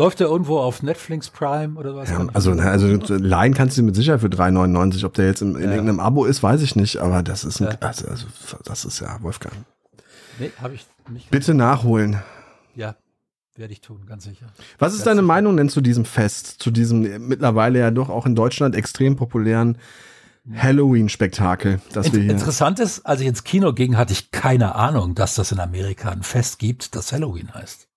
Läuft 0.00 0.18
der 0.18 0.28
irgendwo 0.28 0.58
auf 0.58 0.82
Netflix 0.82 1.28
Prime 1.28 1.78
oder 1.78 1.94
was? 1.94 2.08
Ja, 2.08 2.26
also, 2.32 2.52
also 2.52 3.14
leihen 3.16 3.52
kannst 3.52 3.76
du 3.76 3.82
mit 3.82 3.94
Sicherheit 3.94 4.22
für 4.22 4.28
3,99. 4.28 5.04
Ob 5.04 5.12
der 5.12 5.26
jetzt 5.26 5.42
in, 5.42 5.56
in 5.56 5.62
ja. 5.62 5.70
irgendeinem 5.72 6.00
Abo 6.00 6.24
ist, 6.24 6.42
weiß 6.42 6.62
ich 6.62 6.74
nicht, 6.74 6.96
aber 6.96 7.22
das 7.22 7.44
ist 7.44 7.60
ein, 7.60 7.68
ja. 7.68 7.76
also, 7.80 8.08
also, 8.08 8.26
das 8.64 8.86
ist 8.86 9.00
ja 9.00 9.18
Wolfgang. 9.20 9.52
Nee, 10.38 10.52
habe 10.62 10.72
ich 10.72 10.86
nicht. 11.10 11.30
Bitte 11.30 11.52
nachholen. 11.52 12.16
Ja, 12.74 12.96
werde 13.56 13.74
ich 13.74 13.82
tun, 13.82 14.06
ganz 14.06 14.24
sicher. 14.24 14.46
Was 14.78 14.94
ist 14.94 15.06
deine 15.06 15.20
Meinung 15.20 15.58
denn 15.58 15.68
zu 15.68 15.82
diesem 15.82 16.06
Fest, 16.06 16.46
zu 16.62 16.70
diesem 16.70 17.28
mittlerweile 17.28 17.78
ja 17.78 17.90
doch 17.90 18.08
auch 18.08 18.24
in 18.24 18.34
Deutschland 18.34 18.74
extrem 18.74 19.16
populären 19.16 19.76
Halloween-Spektakel, 20.50 21.82
das 21.92 22.10
wir 22.10 22.22
hier. 22.22 22.30
Interessant 22.30 22.80
ist, 22.80 23.04
als 23.04 23.20
ich 23.20 23.26
ins 23.26 23.44
Kino 23.44 23.74
ging, 23.74 23.98
hatte 23.98 24.14
ich 24.14 24.30
keine 24.30 24.76
Ahnung, 24.76 25.14
dass 25.14 25.34
das 25.34 25.52
in 25.52 25.60
Amerika 25.60 26.08
ein 26.08 26.22
Fest 26.22 26.58
gibt, 26.58 26.96
das 26.96 27.12
Halloween 27.12 27.52
heißt. 27.52 27.89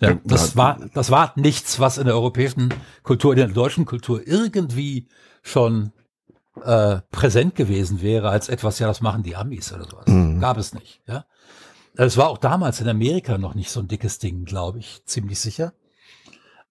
Ja, 0.00 0.18
das 0.24 0.56
war, 0.56 0.78
das 0.94 1.10
war 1.10 1.32
nichts, 1.36 1.78
was 1.78 1.98
in 1.98 2.06
der 2.06 2.14
europäischen 2.14 2.72
Kultur, 3.02 3.32
in 3.32 3.38
der 3.38 3.48
deutschen 3.48 3.84
Kultur 3.84 4.26
irgendwie 4.26 5.08
schon 5.42 5.92
äh, 6.62 7.00
präsent 7.10 7.54
gewesen 7.54 8.00
wäre 8.00 8.30
als 8.30 8.48
etwas, 8.48 8.78
ja, 8.78 8.86
das 8.86 9.00
machen 9.00 9.22
die 9.22 9.36
Amis 9.36 9.72
oder 9.72 9.84
sowas. 9.84 10.06
Mhm. 10.06 10.40
Gab 10.40 10.56
es 10.56 10.72
nicht, 10.72 11.02
ja. 11.06 11.26
Es 11.96 12.16
war 12.16 12.28
auch 12.28 12.38
damals 12.38 12.80
in 12.80 12.88
Amerika 12.88 13.36
noch 13.36 13.54
nicht 13.54 13.70
so 13.70 13.80
ein 13.80 13.88
dickes 13.88 14.18
Ding, 14.18 14.44
glaube 14.44 14.78
ich, 14.78 15.04
ziemlich 15.04 15.38
sicher. 15.38 15.74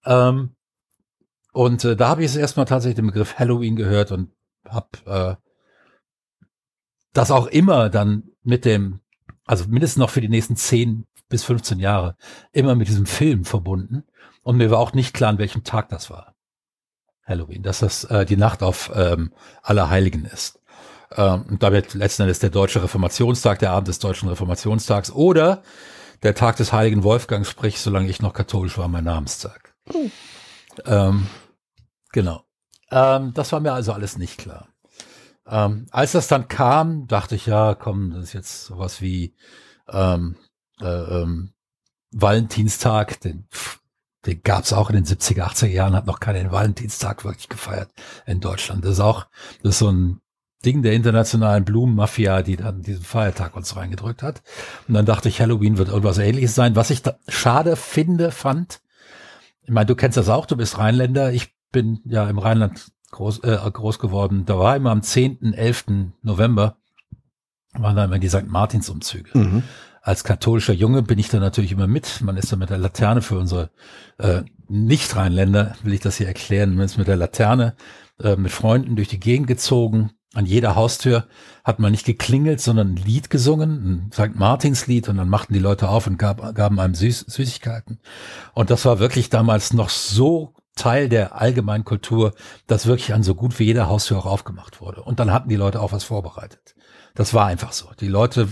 Ähm, 0.04 0.56
und 1.52 1.84
äh, 1.84 1.94
da 1.94 2.08
habe 2.08 2.24
ich 2.24 2.30
es 2.30 2.36
erstmal 2.36 2.66
tatsächlich 2.66 2.96
den 2.96 3.06
Begriff 3.06 3.38
Halloween 3.38 3.76
gehört 3.76 4.12
und 4.12 4.32
habe 4.64 4.88
äh, 5.06 5.36
das 7.12 7.30
auch 7.30 7.46
immer 7.46 7.90
dann 7.90 8.30
mit 8.42 8.64
dem, 8.64 9.00
also 9.46 9.66
mindestens 9.68 9.98
noch 9.98 10.10
für 10.10 10.20
die 10.20 10.28
nächsten 10.28 10.56
zehn 10.56 11.06
bis 11.30 11.44
15 11.44 11.78
Jahre 11.78 12.16
immer 12.52 12.74
mit 12.74 12.88
diesem 12.88 13.06
Film 13.06 13.46
verbunden. 13.46 14.04
Und 14.42 14.58
mir 14.58 14.70
war 14.70 14.78
auch 14.78 14.92
nicht 14.92 15.14
klar, 15.14 15.30
an 15.30 15.38
welchem 15.38 15.64
Tag 15.64 15.88
das 15.88 16.10
war. 16.10 16.34
Halloween, 17.24 17.62
dass 17.62 17.78
das 17.78 18.04
äh, 18.04 18.26
die 18.26 18.36
Nacht 18.36 18.62
auf 18.62 18.90
ähm, 18.94 19.32
Allerheiligen 19.62 20.24
ist. 20.26 20.60
Ähm, 21.12 21.44
und 21.48 21.62
damit 21.62 21.94
letzten 21.94 22.22
Endes 22.22 22.40
der 22.40 22.50
deutsche 22.50 22.82
Reformationstag, 22.82 23.58
der 23.60 23.70
Abend 23.70 23.88
des 23.88 23.98
deutschen 23.98 24.28
Reformationstags 24.28 25.10
oder 25.10 25.62
der 26.22 26.34
Tag 26.34 26.56
des 26.56 26.72
heiligen 26.72 27.02
Wolfgang, 27.02 27.46
sprich, 27.46 27.80
solange 27.80 28.08
ich 28.08 28.20
noch 28.20 28.34
katholisch 28.34 28.76
war, 28.76 28.88
mein 28.88 29.04
Namenstag. 29.04 29.74
Mhm. 29.92 30.10
Ähm, 30.84 31.26
genau. 32.12 32.44
Ähm, 32.90 33.32
das 33.34 33.52
war 33.52 33.60
mir 33.60 33.72
also 33.72 33.92
alles 33.92 34.18
nicht 34.18 34.38
klar. 34.38 34.68
Ähm, 35.46 35.86
als 35.90 36.12
das 36.12 36.28
dann 36.28 36.48
kam, 36.48 37.06
dachte 37.06 37.34
ich, 37.34 37.46
ja, 37.46 37.74
komm, 37.74 38.10
das 38.12 38.24
ist 38.24 38.32
jetzt 38.34 38.64
sowas 38.66 39.00
wie 39.00 39.34
ähm, 39.88 40.36
äh, 40.80 41.22
ähm, 41.22 41.52
Valentinstag, 42.12 43.20
den, 43.20 43.46
den 44.26 44.42
gab 44.42 44.64
es 44.64 44.72
auch 44.72 44.90
in 44.90 44.96
den 44.96 45.04
70er, 45.04 45.42
80er 45.42 45.66
Jahren, 45.66 45.94
hat 45.94 46.06
noch 46.06 46.20
keinen 46.20 46.52
Valentinstag 46.52 47.24
wirklich 47.24 47.48
gefeiert 47.48 47.90
in 48.26 48.40
Deutschland. 48.40 48.84
Das 48.84 48.92
ist 48.92 49.00
auch, 49.00 49.26
das 49.62 49.74
ist 49.74 49.78
so 49.78 49.90
ein 49.90 50.20
Ding 50.64 50.82
der 50.82 50.92
internationalen 50.92 51.64
Blumenmafia, 51.64 52.42
die 52.42 52.56
dann 52.56 52.82
diesen 52.82 53.04
Feiertag 53.04 53.56
uns 53.56 53.76
reingedrückt 53.76 54.22
hat. 54.22 54.42
Und 54.88 54.94
dann 54.94 55.06
dachte 55.06 55.28
ich, 55.28 55.40
Halloween 55.40 55.78
wird 55.78 55.88
irgendwas 55.88 56.18
ähnliches 56.18 56.54
sein. 56.54 56.76
Was 56.76 56.90
ich 56.90 57.02
schade 57.28 57.76
finde, 57.76 58.30
fand, 58.30 58.80
ich 59.62 59.70
meine, 59.70 59.86
du 59.86 59.94
kennst 59.94 60.18
das 60.18 60.28
auch, 60.28 60.46
du 60.46 60.56
bist 60.56 60.78
Rheinländer. 60.78 61.32
Ich 61.32 61.54
bin 61.72 62.00
ja 62.04 62.28
im 62.28 62.38
Rheinland 62.38 62.90
groß, 63.10 63.38
äh, 63.44 63.70
groß 63.72 63.98
geworden. 63.98 64.44
Da 64.44 64.58
war 64.58 64.76
immer 64.76 64.90
am 64.90 65.02
10., 65.02 65.54
11. 65.54 66.12
November, 66.22 66.76
waren 67.72 67.96
da 67.96 68.04
immer 68.04 68.18
die 68.18 68.28
St. 68.28 68.48
Martins-Umzüge. 68.48 69.38
Mhm. 69.38 69.62
Als 70.02 70.24
katholischer 70.24 70.72
Junge 70.72 71.02
bin 71.02 71.18
ich 71.18 71.28
da 71.28 71.38
natürlich 71.38 71.72
immer 71.72 71.86
mit. 71.86 72.20
Man 72.22 72.36
ist 72.36 72.52
da 72.52 72.56
mit 72.56 72.70
der 72.70 72.78
Laterne 72.78 73.22
für 73.22 73.38
unsere 73.38 73.70
äh, 74.18 74.42
Nicht-Rheinländer, 74.68 75.76
will 75.82 75.92
ich 75.92 76.00
das 76.00 76.16
hier 76.16 76.28
erklären. 76.28 76.74
Man 76.74 76.86
ist 76.86 76.96
mit 76.98 77.08
der 77.08 77.16
Laterne 77.16 77.74
äh, 78.22 78.36
mit 78.36 78.52
Freunden 78.52 78.96
durch 78.96 79.08
die 79.08 79.20
Gegend 79.20 79.46
gezogen, 79.46 80.10
an 80.32 80.46
jeder 80.46 80.76
Haustür 80.76 81.26
hat 81.64 81.80
man 81.80 81.90
nicht 81.90 82.06
geklingelt, 82.06 82.60
sondern 82.60 82.92
ein 82.92 82.96
Lied 82.96 83.30
gesungen, 83.30 84.10
ein 84.10 84.12
St. 84.12 84.36
Martins 84.36 84.86
Lied 84.86 85.08
und 85.08 85.16
dann 85.16 85.28
machten 85.28 85.54
die 85.54 85.58
Leute 85.58 85.88
auf 85.88 86.06
und 86.06 86.18
gab, 86.18 86.54
gaben 86.54 86.78
einem 86.78 86.94
Süß, 86.94 87.24
Süßigkeiten. 87.26 87.98
Und 88.54 88.70
das 88.70 88.84
war 88.84 89.00
wirklich 89.00 89.28
damals 89.28 89.72
noch 89.72 89.88
so 89.88 90.54
Teil 90.76 91.08
der 91.08 91.34
allgemeinen 91.34 91.84
Kultur, 91.84 92.32
dass 92.68 92.86
wirklich 92.86 93.12
an 93.12 93.24
so 93.24 93.34
gut 93.34 93.58
wie 93.58 93.64
jeder 93.64 93.88
Haustür 93.88 94.18
auch 94.18 94.26
aufgemacht 94.26 94.80
wurde. 94.80 95.02
Und 95.02 95.18
dann 95.18 95.32
hatten 95.32 95.48
die 95.48 95.56
Leute 95.56 95.80
auch 95.80 95.90
was 95.90 96.04
vorbereitet. 96.04 96.76
Das 97.16 97.34
war 97.34 97.46
einfach 97.46 97.72
so. 97.72 97.90
Die 97.98 98.06
Leute 98.06 98.48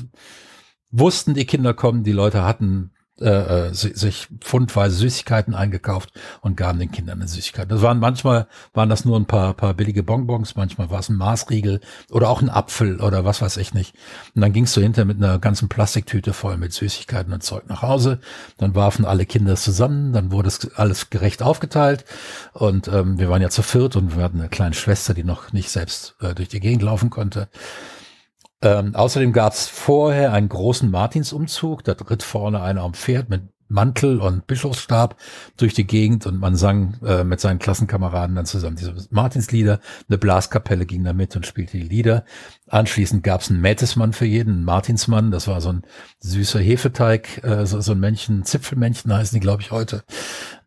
wussten, 0.91 1.35
die 1.35 1.47
Kinder 1.47 1.75
kommen, 1.75 2.05
die 2.05 2.13
Leute 2.13 2.45
hatten 2.45 2.91
äh, 3.21 3.69
äh 3.69 3.75
sich 3.75 4.29
pfundweise 4.41 4.97
Süßigkeiten 4.97 5.55
eingekauft 5.55 6.13
und 6.41 6.57
gaben 6.57 6.79
den 6.79 6.93
Kindern 6.93 7.19
eine 7.19 7.29
Süßigkeit. 7.29 7.71
Das 7.71 7.83
waren 7.83 7.99
manchmal 7.99 8.47
waren 8.75 8.89
das 8.89 9.05
nur 9.05 9.19
ein 9.19 9.27
paar 9.27 9.55
paar 9.55 9.75
billige 9.75 10.03
Bonbons, 10.03 10.57
manchmal 10.57 10.91
war 10.91 11.01
es 11.01 11.09
ein 11.09 11.17
Maßriegel 11.17 11.81
oder 12.11 12.29
auch 12.31 12.41
ein 12.41 12.51
Apfel 12.51 13.01
oder 13.01 13.25
was 13.25 13.43
weiß 13.43 13.57
ich 13.57 13.75
nicht. 13.75 13.95
Und 14.35 14.43
dann 14.43 14.53
gingst 14.53 14.77
du 14.77 14.81
hinter 14.81 15.05
mit 15.05 15.17
einer 15.17 15.39
ganzen 15.39 15.69
Plastiktüte 15.69 16.33
voll 16.33 16.57
mit 16.57 16.73
Süßigkeiten 16.73 17.33
und 17.33 17.43
Zeug 17.43 17.69
nach 17.69 17.83
Hause. 17.83 18.21
Dann 18.57 18.75
warfen 18.75 19.05
alle 19.05 19.27
Kinder 19.27 19.57
zusammen, 19.57 20.13
dann 20.13 20.31
wurde 20.31 20.49
es 20.49 20.75
alles 20.77 21.11
gerecht 21.11 21.43
aufgeteilt 21.43 22.05
und 22.53 22.89
ähm, 22.89 23.19
wir 23.19 23.29
waren 23.29 23.43
ja 23.43 23.51
zu 23.51 23.63
viert 23.63 23.97
und 23.97 24.17
wir 24.17 24.23
hatten 24.23 24.41
eine 24.41 24.49
kleine 24.49 24.75
Schwester, 24.75 25.15
die 25.15 25.25
noch 25.25 25.53
nicht 25.53 25.71
selbst 25.71 26.15
äh, 26.21 26.35
durch 26.35 26.49
die 26.49 26.61
Gegend 26.61 26.83
laufen 26.83 27.11
konnte. 27.11 27.49
Ähm, 28.61 28.95
außerdem 28.95 29.33
gab 29.33 29.53
es 29.53 29.69
vorher 29.69 30.33
einen 30.33 30.49
großen 30.49 30.91
Martinsumzug. 30.91 31.85
Da 31.85 31.93
ritt 31.93 32.23
vorne 32.23 32.61
einer 32.61 32.83
am 32.83 32.95
Pferd 32.95 33.29
mit 33.29 33.43
Mantel 33.69 34.21
und 34.21 34.47
Bischofsstab 34.47 35.17
durch 35.59 35.75
die 35.75 35.87
Gegend 35.87 36.27
und 36.27 36.39
man 36.39 36.57
sang 36.57 36.97
äh, 37.05 37.23
mit 37.23 37.39
seinen 37.39 37.59
Klassenkameraden 37.59 38.35
dann 38.35 38.47
zusammen 38.47 38.77
diese 38.77 38.95
Martinslieder. 39.11 39.81
Eine 40.09 40.19
Blaskapelle 40.19 40.87
ging 40.87 41.05
da 41.05 41.13
mit 41.13 41.37
und 41.37 41.47
spielte 41.47 41.77
die 41.77 41.83
Lieder. 41.83 42.25
Anschließend 42.69 43.23
gab 43.23 43.43
es 43.43 43.51
einen 43.51 43.61
Mätesmann 43.61 44.15
für 44.15 44.25
jeden, 44.25 44.55
einen 44.55 44.65
Martinsmann. 44.65 45.31
Das 45.31 45.49
war 45.49 45.61
so 45.61 45.71
ein 45.71 45.83
süßer 46.21 46.61
Hefeteig, 46.61 47.45
äh, 47.45 47.67
so, 47.67 47.81
so 47.81 47.93
ein 47.93 48.01
Männchen, 48.01 48.45
Zipfelmännchen 48.45 49.13
heißen 49.13 49.37
die, 49.37 49.41
glaube 49.41 49.63
ich, 49.63 49.71
heute. 49.71 50.03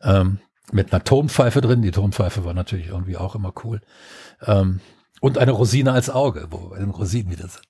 Ähm, 0.01 0.39
mit 0.71 0.93
einer 0.93 1.04
Tonpfeife 1.04 1.60
drin. 1.60 1.82
Die 1.82 1.91
Tonpfeife 1.91 2.45
war 2.45 2.54
natürlich 2.54 2.88
irgendwie 2.88 3.17
auch 3.17 3.36
immer 3.36 3.54
cool. 3.63 3.82
Ähm, 4.45 4.80
und 5.22 5.38
eine 5.38 5.52
Rosine 5.52 5.94
als 5.94 6.10
Auge, 6.10 6.48
wo 6.50 6.64
wir 6.64 6.70
bei 6.72 6.80
den 6.80 6.90
Rosinen 6.90 7.32
wieder 7.32 7.48
sind. 7.48 7.68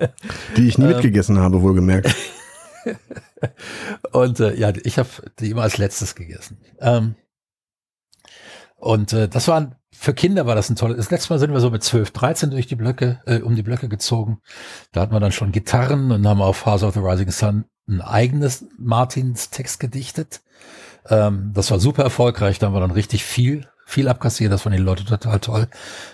Die 0.56 0.66
ich 0.66 0.78
nie 0.78 0.86
ähm, 0.86 0.90
mitgegessen 0.92 1.38
habe, 1.38 1.62
wohlgemerkt. 1.62 2.12
und 4.12 4.40
äh, 4.40 4.56
ja, 4.56 4.72
ich 4.82 4.98
habe 4.98 5.08
die 5.38 5.50
immer 5.50 5.62
als 5.62 5.78
letztes 5.78 6.16
gegessen. 6.16 6.58
Ähm, 6.80 7.14
und 8.76 9.12
äh, 9.12 9.28
das 9.28 9.46
waren 9.46 9.76
für 9.92 10.14
Kinder 10.14 10.46
war 10.46 10.56
das 10.56 10.68
ein 10.68 10.76
tolles. 10.76 10.96
Das 10.96 11.10
letzte 11.10 11.32
Mal 11.32 11.38
sind 11.38 11.52
wir 11.52 11.60
so 11.60 11.70
mit 11.70 11.84
12, 11.84 12.10
13 12.10 12.50
durch 12.50 12.66
die 12.66 12.74
Blöcke, 12.74 13.20
äh, 13.26 13.38
um 13.40 13.54
die 13.54 13.62
Blöcke 13.62 13.88
gezogen. 13.88 14.40
Da 14.90 15.02
hatten 15.02 15.12
wir 15.12 15.20
dann 15.20 15.30
schon 15.30 15.52
Gitarren 15.52 16.10
und 16.10 16.26
haben 16.26 16.42
auf 16.42 16.66
House 16.66 16.82
of 16.82 16.94
the 16.94 17.00
Rising 17.00 17.30
Sun 17.30 17.66
ein 17.86 18.00
eigenes 18.00 18.64
Martins 18.78 19.50
Text 19.50 19.78
gedichtet. 19.78 20.40
Ähm, 21.08 21.52
das 21.54 21.70
war 21.70 21.78
super 21.78 22.02
erfolgreich. 22.02 22.58
Da 22.58 22.66
haben 22.66 22.74
wir 22.74 22.80
dann 22.80 22.90
richtig 22.90 23.22
viel 23.22 23.68
viel 23.86 24.08
abkassiert. 24.08 24.52
Das 24.52 24.62
fanden 24.62 24.78
die 24.78 24.84
Leute 24.84 25.04
total 25.04 25.40
toll, 25.40 25.68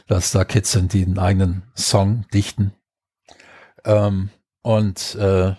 dass 0.07 0.33
da 0.33 0.45
Kids 0.45 0.73
sind, 0.73 0.93
die 0.93 1.05
einen 1.05 1.19
eigenen 1.19 1.63
Song 1.77 2.27
dichten. 2.33 2.73
Ähm, 3.85 4.31
und 4.63 5.15
äh, 5.17 5.55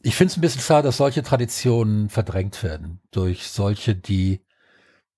ich 0.00 0.16
finde 0.16 0.32
es 0.32 0.36
ein 0.36 0.40
bisschen 0.40 0.62
schade, 0.62 0.88
dass 0.88 0.96
solche 0.96 1.22
Traditionen 1.22 2.08
verdrängt 2.08 2.62
werden 2.62 3.00
durch 3.10 3.48
solche, 3.48 3.94
die 3.94 4.44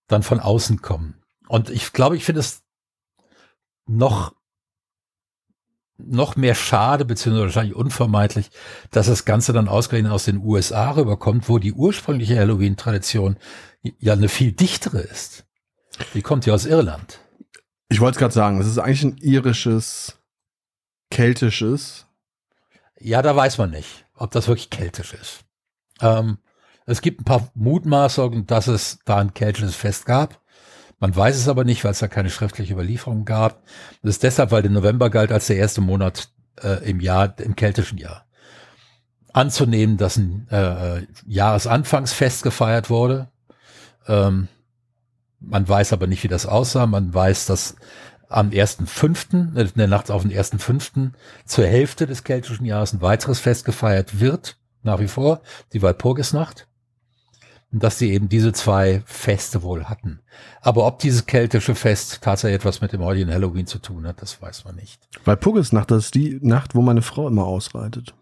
dann 0.09 0.23
von 0.23 0.41
außen 0.41 0.83
kommen. 0.83 1.23
Und 1.49 1.71
ich 1.71 1.93
glaube, 1.93 2.17
ich 2.17 2.25
finde 2.25 2.41
es 2.41 2.63
noch 3.87 4.35
noch 5.97 6.37
mehr 6.37 6.55
schade, 6.55 7.05
beziehungsweise 7.05 7.47
wahrscheinlich 7.47 7.77
unvermeidlich, 7.77 8.51
dass 8.91 9.07
das 9.07 9.25
Ganze 9.25 9.53
dann 9.53 9.69
ausgerechnet 9.69 10.13
aus 10.13 10.25
den 10.25 10.39
USA 10.39 10.91
rüberkommt, 10.91 11.49
wo 11.49 11.59
die 11.59 11.73
ursprüngliche 11.73 12.37
Halloween-Tradition 12.37 13.37
ja 13.99 14.13
eine 14.15 14.29
viel 14.29 14.53
dichtere 14.53 15.01
ist. 15.01 15.45
Die 16.15 16.23
kommt 16.23 16.47
ja 16.47 16.55
aus 16.55 16.67
Irland. 16.67 17.21
Ich 17.89 18.01
wollte 18.01 18.17
es 18.17 18.19
gerade 18.19 18.35
sagen, 18.35 18.61
es 18.61 18.67
ist 18.67 18.79
eigentlich 18.79 19.05
ein 19.05 19.17
irisches, 19.19 20.19
keltisches. 21.11 22.07
Ja, 22.99 23.23
da 23.23 23.37
weiß 23.37 23.59
man 23.59 23.71
nicht, 23.71 24.07
ob 24.15 24.33
das 24.33 24.49
wirklich 24.49 24.71
keltisch 24.71 25.15
ist. 25.15 25.45
Ähm, 26.01 26.39
es 26.87 27.01
gibt 27.01 27.21
ein 27.21 27.25
paar 27.25 27.51
Mutmaßungen, 27.55 28.47
dass 28.47 28.67
es 28.67 28.99
da 29.05 29.19
ein 29.19 29.35
keltisches 29.35 29.77
Fest 29.77 30.07
gab. 30.07 30.41
Man 30.99 31.15
weiß 31.15 31.37
es 31.37 31.49
aber 31.49 31.65
nicht, 31.65 31.85
weil 31.85 31.93
es 31.93 31.99
da 31.99 32.09
keine 32.09 32.31
schriftliche 32.31 32.73
Überlieferung 32.73 33.25
gab. 33.25 33.63
Das 34.03 34.17
ist 34.17 34.23
deshalb, 34.23 34.51
weil 34.51 34.63
der 34.63 34.71
November 34.71 35.11
galt 35.11 35.33
als 35.33 35.47
der 35.47 35.57
erste 35.57 35.81
Monat 35.81 36.29
äh, 36.63 36.89
im 36.89 37.01
Jahr, 37.01 37.39
im 37.39 37.57
keltischen 37.57 37.99
Jahr. 37.99 38.27
Anzunehmen, 39.33 39.97
dass 39.97 40.17
ein 40.17 40.47
äh, 40.51 41.03
Jahresanfangsfest 41.27 42.43
gefeiert 42.43 42.89
wurde. 42.89 43.29
Ähm, 44.07 44.49
man 45.41 45.69
weiß 45.69 45.93
aber 45.93 46.07
nicht, 46.07 46.23
wie 46.23 46.29
das 46.29 46.47
aussah. 46.47 46.87
Man 46.87 47.13
weiß, 47.13 47.47
dass 47.47 47.77
am 48.29 48.51
1.5., 48.51 49.57
äh, 49.57 49.63
in 49.63 49.73
der 49.77 49.89
Nacht 49.89 50.11
auf 50.11 50.23
den 50.23 50.33
1.5. 50.33 51.11
zur 51.45 51.67
Hälfte 51.67 52.07
des 52.07 52.25
keltischen 52.25 52.65
Jahres 52.65 52.93
ein 52.93 53.03
weiteres 53.03 53.41
Fest 53.41 53.65
gefeiert 53.65 54.21
wird, 54.21 54.57
nach 54.83 55.01
wie 55.01 55.09
vor, 55.09 55.41
die 55.73 55.83
Walpurgisnacht. 55.83 56.69
Und 57.75 57.83
dass 57.83 57.99
sie 57.99 58.13
eben 58.13 58.29
diese 58.29 58.53
zwei 58.53 59.03
Feste 59.05 59.65
wohl 59.65 59.87
hatten. 59.87 60.21
Aber 60.61 60.87
ob 60.87 61.01
dieses 61.01 61.27
keltische 61.27 61.75
Fest 61.75 62.21
tatsächlich 62.23 62.61
etwas 62.61 62.81
mit 62.81 62.93
dem 62.93 63.03
heutigen 63.03 63.33
Halloween 63.33 63.67
zu 63.67 63.81
tun 63.81 64.07
hat, 64.07 64.23
das 64.23 64.41
weiß 64.41 64.65
man 64.65 64.77
nicht. 64.77 65.09
Walpurgisnacht, 65.25 65.91
das 65.91 66.05
ist 66.05 66.15
die 66.15 66.39
Nacht, 66.41 66.77
wo 66.77 66.83
meine 66.83 67.03
Frau 67.03 67.27
immer 67.27 67.45
ausreitet. 67.45 68.15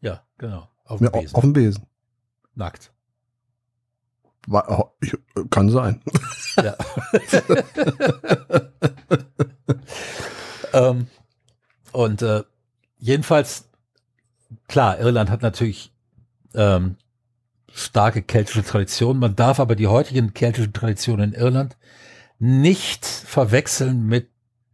Ja, 0.00 0.24
genau. 0.36 0.68
Auf 0.84 0.98
dem 0.98 1.04
ja, 1.04 1.10
Besen. 1.10 1.34
Auf 1.36 1.42
dem 1.42 1.52
Besen. 1.52 1.86
Nackt. 2.56 2.92
Oh, 4.50 4.86
kann 5.48 5.70
sein. 5.70 6.02
Ja. 6.56 6.76
ähm, 10.72 11.06
und 11.92 12.20
äh, 12.22 12.42
jedenfalls, 12.98 13.68
klar, 14.66 14.98
Irland 14.98 15.30
hat 15.30 15.42
natürlich 15.42 15.94
ähm, 16.54 16.96
starke 17.72 18.22
keltische 18.22 18.62
Traditionen. 18.64 19.20
Man 19.20 19.36
darf 19.36 19.60
aber 19.60 19.76
die 19.76 19.86
heutigen 19.86 20.34
keltischen 20.34 20.72
Traditionen 20.72 21.32
in 21.32 21.40
Irland 21.40 21.76
nicht 22.38 23.06
verwechseln 23.06 24.06
mit 24.06 24.28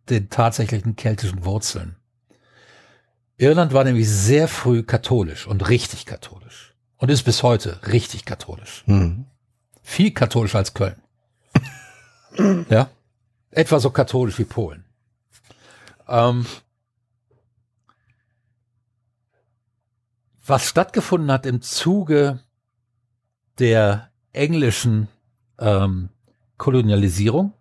den 0.09 0.31
tatsächlichen 0.31 0.97
keltischen 0.97 1.45
Wurzeln. 1.45 1.97
Irland 3.37 3.73
war 3.73 3.85
nämlich 3.85 4.09
sehr 4.09 4.49
früh 4.49 4.83
katholisch 4.83 5.47
und 5.47 5.69
richtig 5.69 6.07
katholisch 6.07 6.75
und 6.97 7.11
ist 7.11 7.23
bis 7.23 7.43
heute 7.43 7.81
richtig 7.87 8.25
katholisch. 8.25 8.83
Mhm. 8.87 9.27
Viel 9.83 10.11
katholischer 10.11 10.59
als 10.59 10.75
Köln. 10.75 11.01
ja. 12.69 12.91
Etwa 13.51 13.81
so 13.81 13.91
katholisch 13.91 14.39
wie 14.39 14.45
Polen. 14.45 14.85
Ähm, 16.09 16.47
was 20.45 20.67
stattgefunden 20.67 21.31
hat 21.31 21.47
im 21.47 21.63
Zuge 21.63 22.41
der 23.59 24.11
englischen 24.33 25.09
ähm, 25.59 26.11
Kolonialisierung 26.57 27.53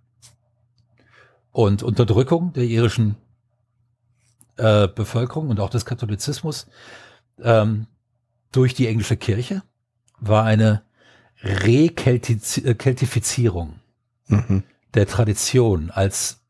und 1.51 1.83
Unterdrückung 1.83 2.53
der 2.53 2.63
irischen 2.65 3.15
äh, 4.57 4.87
Bevölkerung 4.87 5.49
und 5.49 5.59
auch 5.59 5.69
des 5.69 5.85
Katholizismus 5.85 6.67
ähm, 7.41 7.87
durch 8.51 8.73
die 8.73 8.87
englische 8.87 9.17
Kirche 9.17 9.61
war 10.19 10.45
eine 10.45 10.81
Rekeltifizierung 11.43 13.75
mhm. 14.27 14.63
der 14.93 15.07
Tradition 15.07 15.91
als 15.91 16.41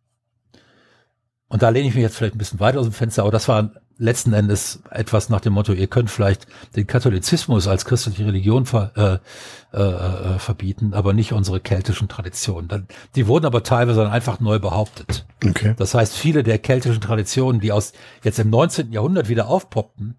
und 1.50 1.62
da 1.62 1.70
lehne 1.70 1.88
ich 1.88 1.96
mich 1.96 2.04
jetzt 2.04 2.18
vielleicht 2.18 2.36
ein 2.36 2.40
bisschen 2.40 2.60
weiter 2.60 2.80
aus 2.80 2.88
dem 2.88 2.94
Fenster, 2.94 3.22
aber 3.22 3.32
das 3.32 3.48
war 3.48 3.72
letzten 3.98 4.34
Endes 4.34 4.82
etwas 4.92 5.30
nach 5.30 5.42
dem 5.42 5.54
Motto, 5.54 5.74
ihr 5.74 5.88
könnt 5.88 6.12
vielleicht 6.12 6.48
den 6.76 6.88
Katholizismus 6.88 7.68
als 7.68 7.86
christliche 7.86 8.26
Religion 8.26 8.66
ver, 8.66 8.92
äh, 8.96 9.78
äh, 9.78 10.36
äh, 10.36 10.40
verbieten, 10.40 10.94
aber 10.94 11.14
nicht 11.14 11.34
unsere 11.34 11.60
keltischen 11.60 12.08
Traditionen. 12.08 12.88
Die 13.16 13.28
wurden 13.28 13.46
aber 13.46 13.64
teilweise 13.64 14.02
dann 14.02 14.12
einfach 14.12 14.40
neu 14.40 14.60
behauptet. 14.60 15.26
Okay. 15.46 15.74
Das 15.78 15.94
heißt, 15.94 16.16
viele 16.16 16.44
der 16.44 16.60
keltischen 16.60 17.02
Traditionen, 17.02 17.60
die 17.60 17.72
aus 17.72 17.94
jetzt 18.24 18.40
im 18.40 18.50
19. 18.50 18.92
Jahrhundert 18.92 19.30
wieder 19.30 19.48
aufpoppten, 19.48 20.16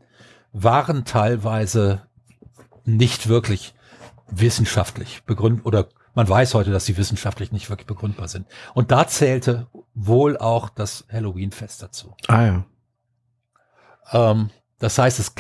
waren 0.53 1.05
teilweise 1.05 2.03
nicht 2.85 3.29
wirklich 3.29 3.75
wissenschaftlich 4.31 5.23
begründet 5.25 5.65
oder 5.65 5.89
man 6.15 6.29
weiß 6.29 6.55
heute, 6.55 6.73
dass 6.73 6.85
sie 6.85 6.97
wissenschaftlich 6.97 7.53
nicht 7.53 7.71
wirklich 7.71 7.87
begründbar 7.87 8.27
sind. 8.27 8.47
Und 8.75 8.91
da 8.91 9.07
zählte 9.07 9.69
wohl 9.95 10.37
auch 10.37 10.69
das 10.69 11.05
Halloween-Fest 11.13 11.83
dazu. 11.83 12.17
Ah 12.27 12.45
ja. 12.45 12.65
Ähm, 14.13 14.51
das 14.79 14.99
heißt, 14.99 15.19
es 15.19 15.35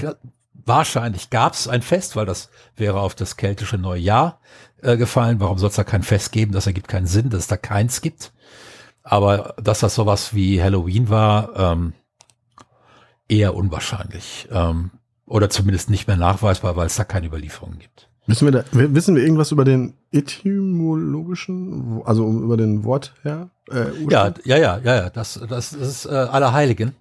wahrscheinlich 0.52 1.30
gab 1.30 1.54
es 1.54 1.68
ein 1.68 1.82
Fest, 1.82 2.16
weil 2.16 2.26
das 2.26 2.50
wäre 2.76 3.00
auf 3.00 3.14
das 3.14 3.36
keltische 3.36 3.78
Neujahr 3.78 4.40
äh, 4.82 4.96
gefallen. 4.96 5.40
Warum 5.40 5.58
soll 5.58 5.70
es 5.70 5.76
da 5.76 5.84
kein 5.84 6.02
Fest 6.02 6.32
geben? 6.32 6.52
Das 6.52 6.66
ergibt 6.66 6.88
keinen 6.88 7.06
Sinn, 7.06 7.30
dass 7.30 7.40
es 7.40 7.46
da 7.46 7.56
keins 7.56 8.00
gibt. 8.00 8.32
Aber 9.02 9.54
dass 9.62 9.80
das 9.80 9.94
sowas 9.94 10.34
wie 10.34 10.62
Halloween 10.62 11.08
war, 11.08 11.56
ähm, 11.56 11.94
eher 13.28 13.54
unwahrscheinlich. 13.54 14.48
Ähm, 14.50 14.90
oder 15.26 15.50
zumindest 15.50 15.90
nicht 15.90 16.06
mehr 16.06 16.16
nachweisbar, 16.16 16.76
weil 16.76 16.86
es 16.86 16.96
da 16.96 17.04
keine 17.04 17.26
Überlieferungen 17.26 17.78
gibt. 17.78 18.08
Wissen 18.26 18.46
wir, 18.46 18.52
da, 18.52 18.64
wissen 18.72 19.16
wir 19.16 19.22
irgendwas 19.22 19.52
über 19.52 19.64
den 19.64 19.94
etymologischen, 20.12 22.02
also 22.04 22.28
über 22.28 22.58
den 22.58 22.84
Wort 22.84 23.14
her? 23.22 23.48
Äh, 23.70 23.86
ja, 24.10 24.34
ja, 24.44 24.56
ja, 24.56 24.78
ja, 24.78 24.96
ja. 24.96 25.10
Das, 25.10 25.40
das, 25.48 25.72
ist 25.72 26.04
äh, 26.04 26.10
Allerheiligen. 26.10 26.94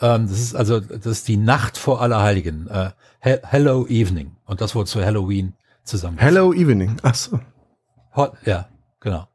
Ähm, 0.00 0.28
das 0.28 0.38
ist 0.38 0.54
also, 0.54 0.80
das 0.80 1.06
ist 1.06 1.28
die 1.28 1.36
Nacht 1.36 1.76
vor 1.76 2.00
Allerheiligen. 2.00 2.68
Äh, 2.68 2.90
Hello 3.20 3.86
Evening. 3.86 4.36
Und 4.46 4.60
das 4.60 4.74
wurde 4.74 4.88
zu 4.88 5.04
Halloween 5.04 5.54
zusammen. 5.84 6.18
Hello 6.18 6.52
Evening. 6.52 6.96
Ach 7.02 7.14
so. 7.14 7.40
Ja, 8.44 8.68
genau. 9.00 9.28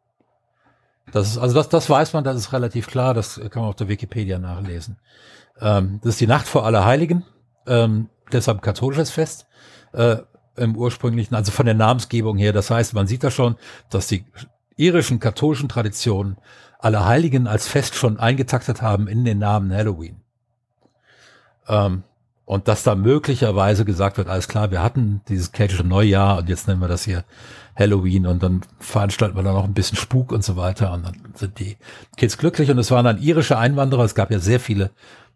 Das 1.11 1.27
ist, 1.27 1.37
also 1.37 1.55
das, 1.55 1.69
das 1.69 1.89
weiß 1.89 2.13
man, 2.13 2.23
das 2.23 2.37
ist 2.37 2.53
relativ 2.53 2.87
klar, 2.87 3.13
das 3.13 3.39
kann 3.49 3.61
man 3.61 3.69
auf 3.69 3.75
der 3.75 3.87
Wikipedia 3.87 4.39
nachlesen. 4.39 4.97
Ähm, 5.59 5.99
das 6.01 6.15
ist 6.15 6.21
die 6.21 6.27
Nacht 6.27 6.47
vor 6.47 6.65
Allerheiligen, 6.65 7.23
ähm, 7.67 8.09
deshalb 8.31 8.61
katholisches 8.61 9.11
Fest 9.11 9.45
äh, 9.93 10.17
im 10.55 10.75
ursprünglichen, 10.75 11.35
also 11.35 11.51
von 11.51 11.65
der 11.65 11.75
Namensgebung 11.75 12.37
her. 12.37 12.51
Das 12.51 12.71
heißt, 12.71 12.93
man 12.93 13.07
sieht 13.07 13.23
da 13.23 13.31
schon, 13.31 13.55
dass 13.89 14.07
die 14.07 14.25
irischen 14.75 15.19
katholischen 15.19 15.69
Traditionen 15.69 16.37
Allerheiligen 16.79 17.47
als 17.47 17.67
Fest 17.67 17.95
schon 17.95 18.19
eingetaktet 18.19 18.81
haben 18.81 19.07
in 19.07 19.23
den 19.23 19.39
Namen 19.39 19.71
Halloween. 19.73 20.22
Ähm, 21.67 22.03
und 22.45 22.67
dass 22.67 22.83
da 22.83 22.95
möglicherweise 22.95 23.85
gesagt 23.85 24.17
wird, 24.17 24.27
alles 24.27 24.47
klar, 24.47 24.69
wir 24.71 24.83
hatten 24.83 25.21
dieses 25.29 25.53
keltische 25.53 25.83
Neujahr 25.83 26.39
und 26.39 26.49
jetzt 26.49 26.67
nennen 26.67 26.81
wir 26.81 26.89
das 26.89 27.05
hier 27.05 27.23
Halloween 27.75 28.27
und 28.27 28.43
dann 28.43 28.61
veranstalten 28.79 29.35
wir 29.35 29.43
da 29.43 29.53
noch 29.53 29.63
ein 29.63 29.73
bisschen 29.73 29.97
Spuk 29.97 30.31
und 30.31 30.43
so 30.43 30.55
weiter 30.57 30.93
und 30.93 31.05
dann 31.05 31.15
sind 31.35 31.59
die 31.59 31.77
Kids 32.17 32.37
glücklich. 32.37 32.69
Und 32.69 32.77
es 32.77 32.91
waren 32.91 33.05
dann 33.05 33.21
irische 33.21 33.57
Einwanderer, 33.57 34.03
es 34.03 34.13
gab 34.13 34.29
ja 34.29 34.39
sehr 34.39 34.59
viele 34.59 34.91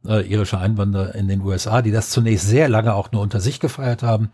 äh, 0.05 0.21
irische 0.27 0.57
Einwanderer 0.57 1.15
in 1.15 1.27
den 1.27 1.41
USA, 1.41 1.81
die 1.81 1.91
das 1.91 2.09
zunächst 2.09 2.47
sehr 2.47 2.69
lange 2.69 2.93
auch 2.93 3.11
nur 3.11 3.21
unter 3.21 3.39
sich 3.39 3.59
gefeiert 3.59 4.03
haben, 4.03 4.29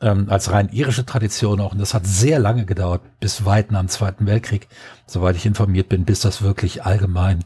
ähm, 0.00 0.26
als 0.30 0.52
rein 0.52 0.70
irische 0.70 1.04
Tradition 1.04 1.60
auch. 1.60 1.72
Und 1.72 1.80
das 1.80 1.94
hat 1.94 2.06
sehr 2.06 2.38
lange 2.38 2.64
gedauert, 2.64 3.02
bis 3.20 3.44
weit 3.44 3.72
nach 3.72 3.80
dem 3.80 3.88
Zweiten 3.88 4.26
Weltkrieg, 4.26 4.68
soweit 5.06 5.36
ich 5.36 5.46
informiert 5.46 5.88
bin, 5.88 6.04
bis 6.04 6.20
das 6.20 6.42
wirklich 6.42 6.84
allgemein 6.84 7.44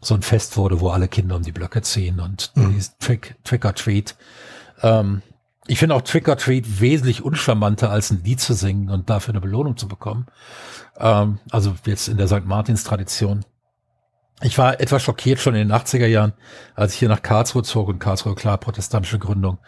so 0.00 0.14
ein 0.14 0.22
Fest 0.22 0.56
wurde, 0.56 0.80
wo 0.80 0.90
alle 0.90 1.08
Kinder 1.08 1.36
um 1.36 1.42
die 1.42 1.52
Blöcke 1.52 1.82
ziehen 1.82 2.20
und 2.20 2.52
mhm. 2.54 2.80
Trick, 3.00 3.36
Trick 3.44 3.64
or 3.64 3.74
Treat. 3.74 4.16
Ähm, 4.82 5.22
ich 5.66 5.78
finde 5.78 5.94
auch 5.94 6.02
Trick 6.02 6.28
or 6.28 6.36
Treat 6.36 6.80
wesentlich 6.80 7.22
uncharmanter, 7.22 7.90
als 7.90 8.10
ein 8.10 8.22
Lied 8.24 8.40
zu 8.40 8.54
singen 8.54 8.90
und 8.90 9.10
dafür 9.10 9.34
eine 9.34 9.40
Belohnung 9.40 9.76
zu 9.76 9.88
bekommen. 9.88 10.26
Ähm, 10.98 11.40
also 11.50 11.74
jetzt 11.84 12.08
in 12.08 12.16
der 12.16 12.28
St. 12.28 12.46
Martins 12.46 12.84
Tradition. 12.84 13.44
Ich 14.40 14.56
war 14.56 14.80
etwas 14.80 15.02
schockiert 15.02 15.40
schon 15.40 15.56
in 15.56 15.68
den 15.68 15.76
80er 15.76 16.06
Jahren, 16.06 16.32
als 16.76 16.92
ich 16.94 17.00
hier 17.00 17.08
nach 17.08 17.22
Karlsruhe 17.22 17.64
zog 17.64 17.88
und 17.88 17.98
Karlsruhe, 17.98 18.36
klar, 18.36 18.56
protestantische 18.56 19.18
Gründung. 19.18 19.58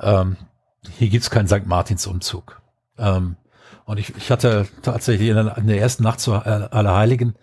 Ähm, 0.00 0.36
hier 0.98 1.08
gibt's 1.08 1.30
keinen 1.30 1.46
St. 1.46 1.66
Martins 1.66 2.06
Umzug. 2.06 2.60
Ähm, 2.98 3.36
und 3.84 3.98
ich, 3.98 4.14
ich 4.16 4.30
hatte 4.30 4.68
tatsächlich 4.82 5.28
in 5.28 5.36
der, 5.36 5.56
in 5.56 5.66
der 5.66 5.80
ersten 5.80 6.02
Nacht 6.02 6.20
zu 6.20 6.34
Allerheiligen 6.34 7.36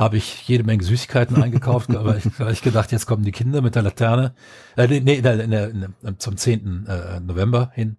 habe 0.00 0.16
ich 0.16 0.48
jede 0.48 0.64
Menge 0.64 0.82
Süßigkeiten 0.82 1.40
eingekauft, 1.40 1.90
aber 1.94 2.16
ich, 2.16 2.24
ich 2.24 2.62
gedacht, 2.62 2.90
jetzt 2.90 3.06
kommen 3.06 3.22
die 3.22 3.32
Kinder 3.32 3.60
mit 3.60 3.74
der 3.74 3.82
Laterne, 3.82 4.34
äh, 4.76 4.88
nee, 4.88 5.00
nee, 5.00 5.16
in 5.16 5.22
der, 5.22 5.40
in 5.44 5.50
der, 5.50 6.18
zum 6.18 6.38
10. 6.38 6.86
Äh, 6.86 7.20
November 7.20 7.70
hin. 7.74 7.98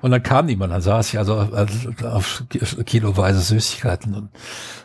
Und 0.00 0.10
dann 0.10 0.22
kam 0.22 0.46
niemand, 0.46 0.72
dann 0.72 0.82
saß 0.82 1.08
ich 1.08 1.18
also 1.18 1.48
auf 2.02 2.44
kiloweise 2.84 3.40
Süßigkeiten 3.40 4.14
und 4.14 4.28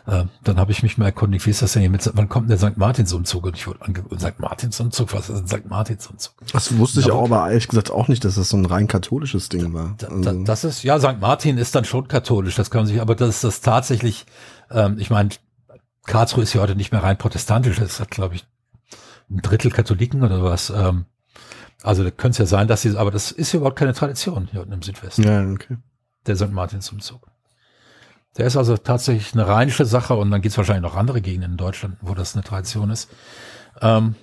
äh, 0.06 0.24
dann 0.44 0.58
habe 0.58 0.72
ich 0.72 0.82
mich 0.82 0.96
mal 0.96 1.06
erkundigt, 1.06 1.44
wie 1.44 1.50
ist 1.50 1.60
das 1.60 1.74
denn 1.74 1.82
hier 1.82 1.90
mit, 1.90 2.08
wann 2.14 2.28
kommt 2.30 2.48
der 2.48 2.56
St. 2.56 2.76
Martins-Umzug? 2.78 3.44
Und 3.44 3.56
ich 3.56 3.66
wurde 3.66 3.82
ange 3.82 4.02
St. 4.18 4.38
Martins-Umzug, 4.38 5.12
was 5.12 5.28
ist 5.28 5.40
ein 5.40 5.46
St. 5.46 5.68
Martins-Umzug? 5.68 6.34
Das 6.52 6.78
wusste 6.78 7.00
ich 7.00 7.10
auch, 7.10 7.24
aber 7.24 7.48
ehrlich 7.48 7.68
gesagt 7.68 7.90
auch 7.90 8.08
nicht, 8.08 8.24
dass 8.24 8.36
das 8.36 8.48
so 8.48 8.56
ein 8.56 8.64
rein 8.64 8.88
katholisches 8.88 9.50
Ding 9.50 9.74
war. 9.74 9.94
Da, 9.98 10.08
da, 10.08 10.30
also. 10.30 10.44
Das 10.44 10.64
ist, 10.64 10.84
ja, 10.84 10.98
St. 10.98 11.20
Martin 11.20 11.58
ist 11.58 11.74
dann 11.74 11.84
schon 11.84 12.08
katholisch, 12.08 12.54
das 12.54 12.70
kann 12.70 12.80
man 12.80 12.86
sich, 12.86 13.00
aber 13.00 13.14
das 13.14 13.28
ist 13.28 13.44
das 13.44 13.60
tatsächlich, 13.60 14.24
ähm, 14.70 14.96
ich 14.98 15.10
meine, 15.10 15.30
Karlsruhe 16.10 16.42
ist 16.42 16.54
ja 16.54 16.60
heute 16.60 16.74
nicht 16.74 16.92
mehr 16.92 17.02
rein 17.02 17.16
protestantisch, 17.16 17.78
das 17.78 18.00
hat, 18.00 18.10
glaube 18.10 18.34
ich, 18.34 18.44
ein 19.30 19.42
Drittel 19.42 19.70
Katholiken 19.70 20.22
oder 20.22 20.42
was. 20.42 20.70
Ähm, 20.70 21.06
also 21.82 22.02
da 22.02 22.10
könnte 22.10 22.34
es 22.34 22.38
ja 22.38 22.46
sein, 22.46 22.68
dass 22.68 22.82
sie, 22.82 22.96
aber 22.96 23.10
das 23.10 23.30
ist 23.30 23.52
ja 23.52 23.58
überhaupt 23.58 23.78
keine 23.78 23.94
Tradition 23.94 24.48
hier 24.50 24.60
unten 24.60 24.72
im 24.72 24.82
Südwesten. 24.82 25.22
Ja, 25.22 25.48
okay. 25.48 25.78
Der 26.26 26.36
St. 26.36 26.50
Martinsumzug. 26.50 27.26
Der 28.36 28.46
ist 28.46 28.56
also 28.56 28.76
tatsächlich 28.76 29.32
eine 29.32 29.46
rheinische 29.46 29.84
Sache 29.84 30.14
und 30.14 30.30
dann 30.30 30.42
gibt 30.42 30.52
es 30.52 30.58
wahrscheinlich 30.58 30.82
noch 30.82 30.96
andere 30.96 31.20
Gegenden 31.20 31.52
in 31.52 31.56
Deutschland, 31.56 31.96
wo 32.00 32.14
das 32.14 32.34
eine 32.34 32.44
Tradition 32.44 32.90
ist. 32.90 33.08
Ähm, 33.80 34.16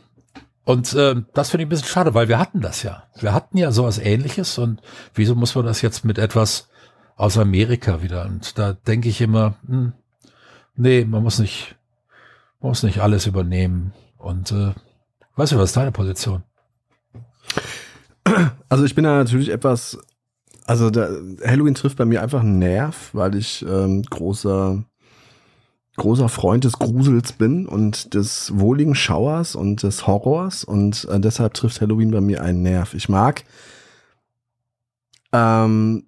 und 0.65 0.93
äh, 0.93 1.15
das 1.33 1.49
finde 1.49 1.63
ich 1.63 1.67
ein 1.67 1.69
bisschen 1.69 1.87
schade, 1.87 2.13
weil 2.13 2.27
wir 2.27 2.39
hatten 2.39 2.59
das 2.59 2.83
ja. 2.83 3.03
Wir 3.15 3.33
hatten 3.33 3.57
ja 3.57 3.71
sowas 3.71 3.97
ähnliches 3.97 4.57
und 4.57 4.81
wieso 5.13 5.35
muss 5.35 5.55
man 5.55 5.65
das 5.65 5.81
jetzt 5.81 6.03
mit 6.03 6.17
etwas 6.17 6.67
aus 7.15 7.37
Amerika 7.37 8.01
wieder? 8.01 8.25
Und 8.25 8.57
da 8.57 8.73
denke 8.73 9.07
ich 9.07 9.21
immer, 9.21 9.55
hm, 9.65 9.93
nee, 10.75 11.05
man 11.05 11.23
muss 11.23 11.39
nicht, 11.39 11.76
muss 12.59 12.83
nicht 12.83 12.99
alles 12.99 13.25
übernehmen. 13.25 13.93
Und 14.17 14.51
äh, 14.51 14.73
weißt 15.35 15.53
du, 15.53 15.57
was 15.57 15.69
ist 15.69 15.77
deine 15.77 15.91
Position? 15.91 16.43
Also 18.69 18.83
ich 18.83 18.93
bin 18.93 19.05
da 19.05 19.15
natürlich 19.15 19.49
etwas, 19.49 19.97
also 20.65 20.89
der, 20.89 21.09
Halloween 21.45 21.75
trifft 21.75 21.97
bei 21.97 22.03
mir 22.03 22.21
einfach 22.21 22.41
einen 22.41 22.59
Nerv, 22.59 23.11
weil 23.13 23.35
ich 23.35 23.65
ähm, 23.65 24.03
großer 24.03 24.83
großer 25.97 26.29
Freund 26.29 26.63
des 26.63 26.73
Grusels 26.73 27.33
bin 27.33 27.65
und 27.65 28.13
des 28.13 28.57
wohligen 28.57 28.95
Schauers 28.95 29.55
und 29.55 29.83
des 29.83 30.05
Horrors 30.07 30.63
und 30.63 31.05
äh, 31.05 31.19
deshalb 31.19 31.55
trifft 31.55 31.81
Halloween 31.81 32.11
bei 32.11 32.21
mir 32.21 32.43
einen 32.43 32.61
Nerv. 32.61 32.93
Ich 32.93 33.09
mag 33.09 33.43
ähm, 35.33 36.05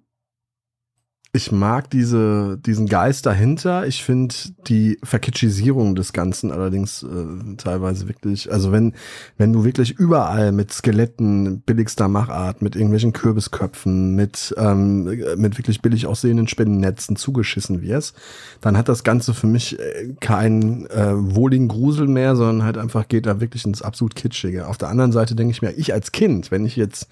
ich 1.32 1.52
mag 1.52 1.88
diese, 1.90 2.58
diesen 2.58 2.86
Geist 2.88 3.24
dahinter. 3.24 3.86
Ich 3.86 4.02
finde 4.02 4.34
die 4.66 4.98
Verkitschisierung 5.04 5.94
des 5.94 6.12
Ganzen 6.12 6.50
allerdings 6.50 7.04
äh, 7.04 7.56
teilweise 7.56 8.08
wirklich, 8.08 8.50
also 8.50 8.72
wenn, 8.72 8.94
wenn 9.38 9.52
du 9.52 9.62
wirklich 9.62 9.92
überall 9.92 10.50
mit 10.50 10.72
Skeletten 10.72 11.60
billigster 11.60 12.08
Machart, 12.08 12.62
mit 12.62 12.74
irgendwelchen 12.74 13.12
Kürbisköpfen, 13.12 14.16
mit, 14.16 14.52
ähm, 14.58 15.04
mit 15.36 15.56
wirklich 15.56 15.80
billig 15.82 16.08
aussehenden 16.08 16.48
Spinnennetzen 16.48 17.14
zugeschissen 17.14 17.80
wirst, 17.80 18.16
dann 18.60 18.76
hat 18.76 18.88
das 18.88 19.04
Ganze 19.04 19.32
für 19.32 19.46
mich 19.46 19.78
äh, 19.78 20.14
keinen 20.18 20.86
äh, 20.90 21.12
wohligen 21.14 21.68
Grusel 21.68 22.08
mehr, 22.08 22.34
sondern 22.34 22.64
halt 22.64 22.76
einfach 22.76 23.06
geht 23.06 23.26
da 23.26 23.40
wirklich 23.40 23.64
ins 23.64 23.82
absolut 23.82 24.16
Kitschige. 24.16 24.66
Auf 24.66 24.78
der 24.78 24.88
anderen 24.88 25.12
Seite 25.12 25.36
denke 25.36 25.52
ich 25.52 25.62
mir, 25.62 25.70
ich 25.70 25.92
als 25.92 26.10
Kind, 26.10 26.50
wenn 26.50 26.64
ich 26.64 26.74
jetzt 26.74 27.06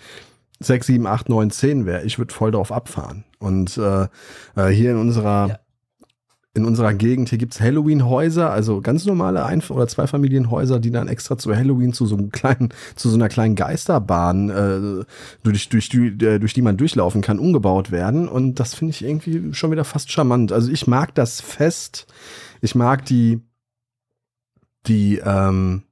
6, 0.59 0.89
7, 0.89 1.07
8, 1.07 1.29
9, 1.29 1.51
10 1.53 1.87
wäre, 1.87 2.03
ich 2.03 2.19
würde 2.19 2.35
voll 2.35 2.51
drauf 2.51 2.73
abfahren. 2.73 3.23
Und 3.39 3.77
äh, 3.79 4.09
äh, 4.57 4.69
hier 4.69 4.91
in 4.93 4.97
unserer 4.97 5.49
ja. 5.49 5.59
in 6.55 6.65
unserer 6.65 6.93
Gegend, 6.95 7.29
hier 7.29 7.39
gibt's 7.39 7.61
Halloween-Häuser, 7.61 8.51
also 8.51 8.81
ganz 8.81 9.07
normale 9.07 9.45
Ein- 9.45 9.63
oder 9.69 9.87
Zweifamilienhäuser, 9.87 10.81
die 10.81 10.91
dann 10.91 11.09
extra 11.09 11.39
zu 11.39 11.55
Halloween 11.55 11.93
zu 11.93 12.07
so 12.07 12.17
einem 12.17 12.31
kleinen, 12.31 12.71
zu 12.97 13.09
so 13.09 13.17
einer 13.17 13.29
kleinen 13.29 13.55
Geisterbahn, 13.55 14.51
äh, 14.51 15.05
durch, 15.45 15.69
durch, 15.69 15.89
die, 15.89 16.09
äh, 16.25 16.39
durch 16.39 16.55
die 16.55 16.63
man 16.63 16.77
durchlaufen 16.77 17.23
kann, 17.23 17.39
umgebaut 17.39 17.91
werden. 17.91 18.29
Und 18.29 18.59
das 18.61 18.75
finde 18.75 18.91
ich 18.91 19.05
irgendwie 19.05 19.55
schon 19.55 19.71
wieder 19.71 19.85
fast 19.85 20.11
charmant. 20.11 20.51
Also 20.53 20.71
ich 20.73 20.87
mag 20.87 21.15
das 21.15 21.41
Fest, 21.41 22.07
ich 22.61 22.75
mag 22.75 23.05
die, 23.05 23.41
die, 24.87 25.19
ähm, 25.25 25.83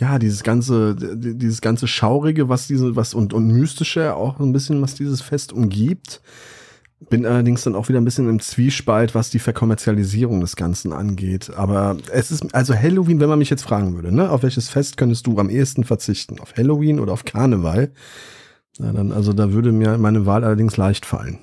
ja, 0.00 0.18
dieses 0.18 0.42
ganze, 0.42 0.96
dieses 0.96 1.60
ganze 1.60 1.86
Schaurige, 1.86 2.48
was 2.48 2.66
diese, 2.66 2.96
was 2.96 3.12
und, 3.12 3.34
und 3.34 3.48
Mystische 3.48 4.16
auch 4.16 4.40
ein 4.40 4.52
bisschen, 4.52 4.80
was 4.80 4.94
dieses 4.94 5.20
Fest 5.20 5.52
umgibt. 5.52 6.22
bin 7.10 7.26
allerdings 7.26 7.62
dann 7.62 7.74
auch 7.74 7.88
wieder 7.90 8.00
ein 8.00 8.04
bisschen 8.04 8.28
im 8.28 8.40
Zwiespalt, 8.40 9.14
was 9.14 9.28
die 9.28 9.38
Verkommerzialisierung 9.38 10.40
des 10.40 10.56
Ganzen 10.56 10.94
angeht. 10.94 11.50
Aber 11.54 11.98
es 12.12 12.30
ist, 12.30 12.54
also 12.54 12.74
Halloween, 12.74 13.20
wenn 13.20 13.28
man 13.28 13.38
mich 13.38 13.50
jetzt 13.50 13.62
fragen 13.62 13.94
würde, 13.94 14.10
ne, 14.10 14.30
auf 14.30 14.42
welches 14.42 14.70
Fest 14.70 14.96
könntest 14.96 15.26
du 15.26 15.38
am 15.38 15.50
ehesten 15.50 15.84
verzichten? 15.84 16.40
Auf 16.40 16.56
Halloween 16.56 16.98
oder 16.98 17.12
auf 17.12 17.26
Karneval? 17.26 17.92
Na 18.78 18.92
dann, 18.92 19.12
also 19.12 19.34
da 19.34 19.52
würde 19.52 19.70
mir 19.70 19.98
meine 19.98 20.24
Wahl 20.24 20.44
allerdings 20.44 20.78
leicht 20.78 21.04
fallen. 21.04 21.40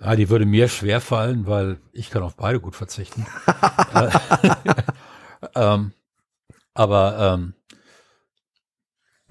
Ja, 0.00 0.16
die 0.16 0.30
würde 0.30 0.46
mir 0.46 0.68
schwer 0.68 1.00
fallen, 1.00 1.46
weil 1.46 1.76
ich 1.92 2.10
kann 2.10 2.22
auf 2.22 2.34
beide 2.34 2.60
gut 2.60 2.76
verzichten. 2.76 3.26
Äh, 3.94 4.08
ähm, 5.54 5.92
aber 6.74 7.34
ähm, 7.34 7.54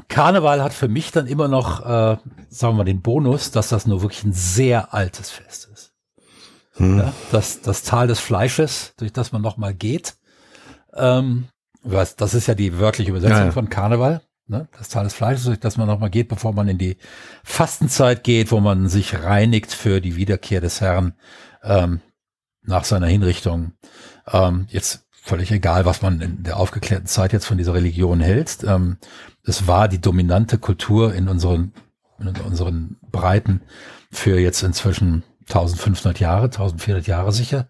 Karneval 0.07 0.61
hat 0.61 0.73
für 0.73 0.87
mich 0.87 1.11
dann 1.11 1.27
immer 1.27 1.47
noch, 1.47 1.81
äh, 1.81 2.17
sagen 2.49 2.73
wir 2.73 2.73
mal, 2.73 2.83
den 2.83 3.01
Bonus, 3.01 3.51
dass 3.51 3.69
das 3.69 3.87
nur 3.87 4.01
wirklich 4.01 4.23
ein 4.23 4.33
sehr 4.33 4.93
altes 4.93 5.29
Fest 5.29 5.69
ist. 5.73 5.93
Hm. 6.73 6.99
Ja, 6.99 7.13
das, 7.31 7.61
das 7.61 7.83
Tal 7.83 8.07
des 8.07 8.19
Fleisches, 8.19 8.93
durch 8.97 9.13
das 9.13 9.31
man 9.31 9.41
nochmal 9.41 9.73
geht. 9.73 10.15
Ähm, 10.93 11.47
das 11.83 12.33
ist 12.33 12.47
ja 12.47 12.55
die 12.55 12.77
wörtliche 12.77 13.11
Übersetzung 13.11 13.37
ja, 13.37 13.45
ja. 13.45 13.51
von 13.51 13.69
Karneval. 13.69 14.21
Ne? 14.47 14.67
Das 14.77 14.89
Tal 14.89 15.05
des 15.05 15.13
Fleisches, 15.13 15.45
durch 15.45 15.59
das 15.59 15.77
man 15.77 15.87
nochmal 15.87 16.09
geht, 16.09 16.27
bevor 16.27 16.53
man 16.53 16.67
in 16.67 16.77
die 16.77 16.97
Fastenzeit 17.43 18.23
geht, 18.23 18.51
wo 18.51 18.59
man 18.59 18.89
sich 18.89 19.23
reinigt 19.23 19.71
für 19.71 20.01
die 20.01 20.17
Wiederkehr 20.17 20.59
des 20.59 20.81
Herrn 20.81 21.13
ähm, 21.63 22.01
nach 22.61 22.83
seiner 22.83 23.07
Hinrichtung. 23.07 23.73
Ähm, 24.27 24.67
jetzt 24.69 25.07
völlig 25.23 25.51
egal, 25.51 25.85
was 25.85 26.01
man 26.01 26.19
in 26.19 26.43
der 26.43 26.57
aufgeklärten 26.57 27.05
Zeit 27.05 27.31
jetzt 27.31 27.45
von 27.45 27.57
dieser 27.57 27.73
Religion 27.73 28.19
hält. 28.19 28.63
Ähm, 28.63 28.97
es 29.43 29.67
war 29.67 29.87
die 29.87 30.01
dominante 30.01 30.57
Kultur 30.57 31.13
in 31.13 31.29
unseren, 31.29 31.73
in 32.19 32.29
unseren 32.41 32.97
Breiten 33.11 33.61
für 34.11 34.39
jetzt 34.39 34.63
inzwischen 34.63 35.23
1500 35.41 36.19
Jahre, 36.19 36.45
1400 36.45 37.05
Jahre 37.07 37.31
sicher, 37.31 37.69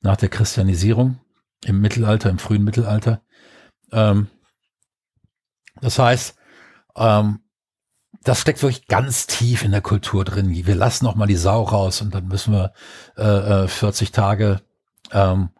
nach 0.00 0.16
der 0.16 0.28
Christianisierung 0.28 1.18
im 1.64 1.80
Mittelalter, 1.80 2.30
im 2.30 2.38
frühen 2.38 2.64
Mittelalter. 2.64 3.22
Ähm, 3.92 4.28
das 5.80 5.98
heißt, 5.98 6.34
ähm, 6.96 7.40
das 8.24 8.40
steckt 8.40 8.62
wirklich 8.62 8.88
ganz 8.88 9.26
tief 9.28 9.62
in 9.62 9.70
der 9.70 9.80
Kultur 9.80 10.24
drin. 10.24 10.50
Wir 10.50 10.74
lassen 10.74 11.04
noch 11.04 11.14
mal 11.14 11.26
die 11.26 11.36
Sau 11.36 11.62
raus 11.62 12.00
und 12.00 12.14
dann 12.14 12.26
müssen 12.26 12.52
wir 12.52 12.72
äh, 13.16 13.68
40 13.68 14.08
äh, 14.08 14.12
Tage 14.12 14.60
ähm, 15.12 15.50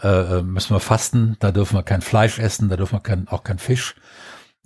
äh, 0.00 0.38
äh, 0.38 0.42
müssen 0.42 0.74
wir 0.74 0.80
fasten. 0.80 1.36
Da 1.40 1.52
dürfen 1.52 1.76
wir 1.76 1.82
kein 1.82 2.02
Fleisch 2.02 2.38
essen, 2.38 2.68
da 2.68 2.76
dürfen 2.76 2.96
wir 2.96 3.00
kein, 3.00 3.28
auch 3.28 3.44
kein 3.44 3.58
Fisch. 3.58 3.94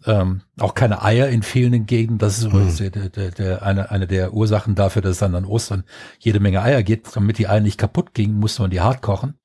Ähm, 0.04 0.42
auch 0.60 0.74
keine 0.74 1.02
Eier 1.02 1.28
in 1.28 1.42
vielen 1.42 1.86
Gegenden. 1.86 2.18
Das 2.18 2.38
ist 2.38 2.44
übrigens 2.44 2.78
mhm. 2.78 2.92
der, 2.92 3.08
der, 3.08 3.30
der, 3.32 3.62
eine, 3.62 3.90
eine 3.90 4.06
der 4.06 4.34
Ursachen 4.34 4.74
dafür, 4.74 5.02
dass 5.02 5.12
es 5.12 5.18
dann 5.18 5.34
an 5.34 5.44
Ostern 5.44 5.84
jede 6.18 6.38
Menge 6.38 6.62
Eier 6.62 6.82
gibt. 6.82 7.16
Damit 7.16 7.38
die 7.38 7.48
Eier 7.48 7.60
nicht 7.60 7.78
kaputt 7.78 8.14
gingen, 8.14 8.38
musste 8.38 8.62
man 8.62 8.70
die 8.70 8.80
hart 8.80 9.02
kochen. 9.02 9.38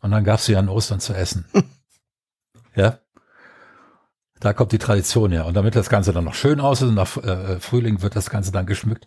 Und 0.00 0.12
dann 0.12 0.24
gab 0.24 0.38
es 0.38 0.46
sie 0.46 0.56
an 0.56 0.68
Ostern 0.68 1.00
zu 1.00 1.12
essen. 1.12 1.44
ja. 2.74 2.98
Da 4.40 4.52
kommt 4.52 4.72
die 4.72 4.78
Tradition 4.78 5.32
her. 5.32 5.46
Und 5.46 5.54
damit 5.54 5.76
das 5.76 5.88
Ganze 5.88 6.12
dann 6.12 6.24
noch 6.24 6.34
schön 6.34 6.60
aussieht, 6.60 6.92
nach 6.92 7.16
äh, 7.18 7.58
Frühling 7.58 8.02
wird 8.02 8.16
das 8.16 8.30
Ganze 8.30 8.52
dann 8.52 8.66
geschmückt. 8.66 9.06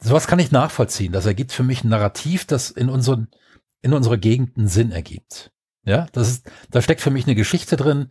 Sowas 0.00 0.26
kann 0.26 0.38
ich 0.38 0.50
nachvollziehen. 0.50 1.12
Das 1.12 1.26
ergibt 1.26 1.52
für 1.52 1.62
mich 1.62 1.84
ein 1.84 1.88
Narrativ, 1.88 2.46
das 2.46 2.70
in 2.70 2.88
unseren, 2.88 3.28
in 3.80 3.92
unserer 3.92 4.16
Gegend 4.16 4.56
einen 4.56 4.68
Sinn 4.68 4.90
ergibt. 4.90 5.52
Ja, 5.84 6.06
das 6.12 6.28
ist, 6.28 6.50
da 6.70 6.80
steckt 6.80 7.00
für 7.00 7.10
mich 7.10 7.26
eine 7.26 7.34
Geschichte 7.34 7.76
drin, 7.76 8.10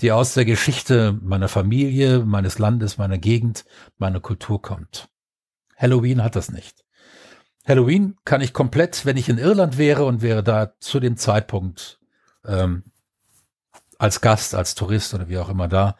die 0.00 0.12
aus 0.12 0.34
der 0.34 0.44
Geschichte 0.44 1.18
meiner 1.22 1.48
Familie, 1.48 2.20
meines 2.20 2.58
Landes, 2.58 2.98
meiner 2.98 3.18
Gegend, 3.18 3.64
meiner 3.96 4.20
Kultur 4.20 4.60
kommt. 4.60 5.08
Halloween 5.76 6.22
hat 6.22 6.36
das 6.36 6.50
nicht. 6.50 6.84
Halloween 7.66 8.16
kann 8.24 8.40
ich 8.40 8.52
komplett, 8.52 9.06
wenn 9.06 9.16
ich 9.16 9.28
in 9.28 9.38
Irland 9.38 9.78
wäre 9.78 10.04
und 10.04 10.22
wäre 10.22 10.42
da 10.42 10.78
zu 10.78 11.00
dem 11.00 11.16
Zeitpunkt 11.16 11.98
ähm, 12.46 12.84
als 13.98 14.20
Gast, 14.20 14.54
als 14.54 14.74
Tourist 14.74 15.14
oder 15.14 15.28
wie 15.28 15.38
auch 15.38 15.48
immer 15.48 15.68
da, 15.68 15.96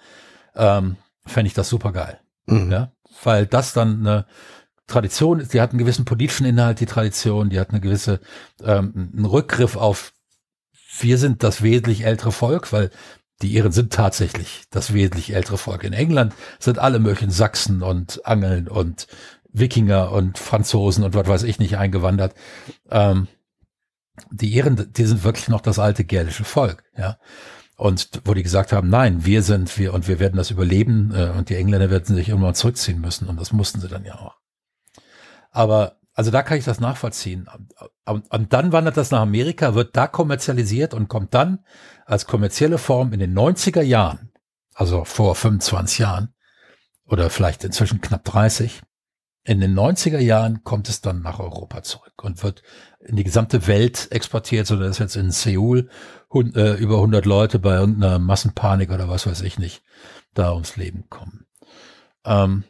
ähm, 0.55 0.97
fände 1.25 1.49
ich 1.49 1.55
das 1.55 1.69
super 1.69 1.93
geil. 1.93 2.21
Mhm. 2.47 2.71
Ja, 2.71 2.93
weil 3.25 3.47
das 3.47 3.73
dann 3.73 4.07
eine 4.07 4.27
Tradition 4.87 5.41
ist, 5.41 5.53
die 5.53 5.61
hat 5.61 5.71
einen 5.71 5.79
gewissen 5.79 6.05
politischen 6.05 6.47
Inhalt, 6.47 6.79
die 6.79 6.87
Tradition, 6.87 7.51
die 7.51 7.59
hat 7.59 7.71
eine 7.71 7.81
gewisse, 7.81 8.21
ähm, 8.63 9.11
einen 9.13 9.25
Rückgriff 9.25 9.77
auf, 9.77 10.13
wir 11.01 11.19
sind 11.19 11.43
das 11.43 11.63
wesentlich 11.63 12.05
ältere 12.05 12.33
Volk, 12.33 12.73
weil 12.73 12.91
die 13.43 13.53
Iren 13.55 13.73
sind 13.73 13.93
tatsächlich 13.93 14.65
das 14.71 14.95
wesentlich 14.95 15.35
ältere 15.35 15.59
Volk. 15.59 15.85
In 15.85 15.93
England 15.93 16.35
sind 16.59 16.79
alle 16.79 16.99
möglichen 16.99 17.31
Sachsen 17.31 17.83
und 17.83 18.25
Angeln 18.27 18.67
und 18.69 19.07
Wikinger 19.53 20.13
und 20.13 20.39
Franzosen 20.39 21.05
und 21.05 21.15
was 21.15 21.29
weiß 21.29 21.43
ich 21.43 21.59
nicht 21.59 21.77
eingewandert. 21.77 22.35
Ähm, 22.91 23.29
die 24.31 24.49
Iren, 24.55 24.93
die 24.93 25.05
sind 25.05 25.25
wirklich 25.25 25.49
noch 25.49 25.61
das 25.61 25.79
alte 25.79 26.05
gälische 26.05 26.45
Volk, 26.45 26.85
ja. 26.97 27.19
Und 27.77 28.23
wo 28.25 28.33
die 28.33 28.43
gesagt 28.43 28.73
haben, 28.73 28.89
nein, 28.89 29.27
wir 29.27 29.43
sind 29.43 29.77
wir 29.77 29.93
und 29.93 30.09
wir 30.09 30.19
werden 30.19 30.37
das 30.37 30.51
überleben 30.51 31.13
äh, 31.15 31.29
und 31.37 31.51
die 31.51 31.57
Engländer 31.57 31.91
werden 31.91 32.17
sich 32.17 32.31
irgendwann 32.31 32.55
zurückziehen 32.55 33.03
müssen 33.03 33.29
und 33.29 33.39
das 33.39 33.53
mussten 33.53 33.81
sie 33.81 33.89
dann 33.89 34.07
ja 34.07 34.15
auch. 34.15 34.37
Aber 35.51 35.99
also 36.17 36.31
da 36.31 36.43
kann 36.43 36.57
ich 36.57 36.65
das 36.65 36.81
nachvollziehen. 36.81 37.47
Und, 38.07 38.31
und 38.31 38.53
dann 38.55 38.73
wandert 38.73 38.97
das 38.97 39.11
nach 39.11 39.21
Amerika, 39.21 39.75
wird 39.75 39.97
da 39.97 40.07
kommerzialisiert 40.07 40.95
und 40.95 41.09
kommt 41.09 41.35
dann 41.35 41.61
als 42.07 42.27
kommerzielle 42.27 42.79
Form 42.79 43.13
in 43.13 43.21
den 43.21 43.39
90er 43.39 43.83
Jahren, 43.83 44.33
also 44.75 45.05
vor 45.05 45.35
25 45.35 45.99
Jahren 45.99 46.35
oder 47.05 47.29
vielleicht 47.29 47.65
inzwischen 47.65 48.01
knapp 48.01 48.25
30, 48.25 48.81
in 49.45 49.61
den 49.61 49.79
90er 49.79 50.19
Jahren 50.19 50.65
kommt 50.65 50.89
es 50.89 51.03
dann 51.03 51.21
nach 51.21 51.39
Europa 51.39 51.83
zurück 51.83 52.25
und 52.25 52.43
wird 52.43 52.63
in 53.01 53.17
die 53.17 53.23
gesamte 53.23 53.67
Welt 53.67 54.09
exportiert, 54.11 54.67
so 54.67 54.77
dass 54.77 54.99
jetzt 54.99 55.17
in 55.17 55.31
Seoul 55.31 55.91
hund, 56.31 56.57
äh, 56.57 56.75
über 56.77 56.97
100 56.97 57.27
Leute 57.27 57.59
bei 57.59 57.75
irgendeiner 57.75 58.19
Massenpanik 58.19 58.91
oder 58.91 59.09
was 59.09 59.27
weiß 59.27 59.43
ich 59.43 59.59
nicht 59.59 59.83
da 60.33 60.53
ums 60.53 60.77
Leben 60.77 61.09
kommen. 61.11 61.47
Ähm, 62.25 62.65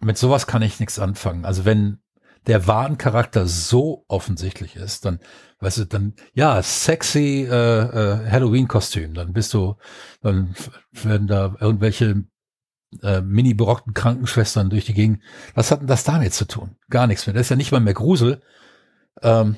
mit 0.00 0.16
sowas 0.16 0.46
kann 0.46 0.62
ich 0.62 0.78
nichts 0.78 1.00
anfangen. 1.00 1.44
Also 1.44 1.64
wenn 1.64 2.00
der 2.48 2.66
Warencharakter 2.66 3.46
so 3.46 4.04
offensichtlich 4.08 4.74
ist, 4.74 5.04
dann, 5.04 5.20
weißt 5.60 5.78
du, 5.78 5.84
dann, 5.84 6.14
ja, 6.32 6.62
sexy 6.62 7.46
äh, 7.48 7.52
äh, 7.52 8.30
Halloween-Kostüm, 8.30 9.14
dann 9.14 9.32
bist 9.32 9.52
du, 9.54 9.76
dann 10.22 10.54
werden 10.92 11.26
da 11.26 11.54
irgendwelche 11.60 12.24
äh, 13.02 13.20
mini 13.20 13.52
berockten 13.52 13.92
Krankenschwestern 13.92 14.70
durch 14.70 14.86
die 14.86 14.94
Gegend. 14.94 15.22
Was 15.54 15.70
hat 15.70 15.80
denn 15.80 15.86
das 15.86 16.04
damit 16.04 16.32
zu 16.32 16.46
tun? 16.46 16.76
Gar 16.88 17.06
nichts 17.06 17.26
mehr. 17.26 17.34
Das 17.34 17.42
ist 17.42 17.50
ja 17.50 17.56
nicht 17.56 17.70
mal 17.70 17.80
mehr 17.80 17.94
Grusel. 17.94 18.40
Ähm, 19.20 19.56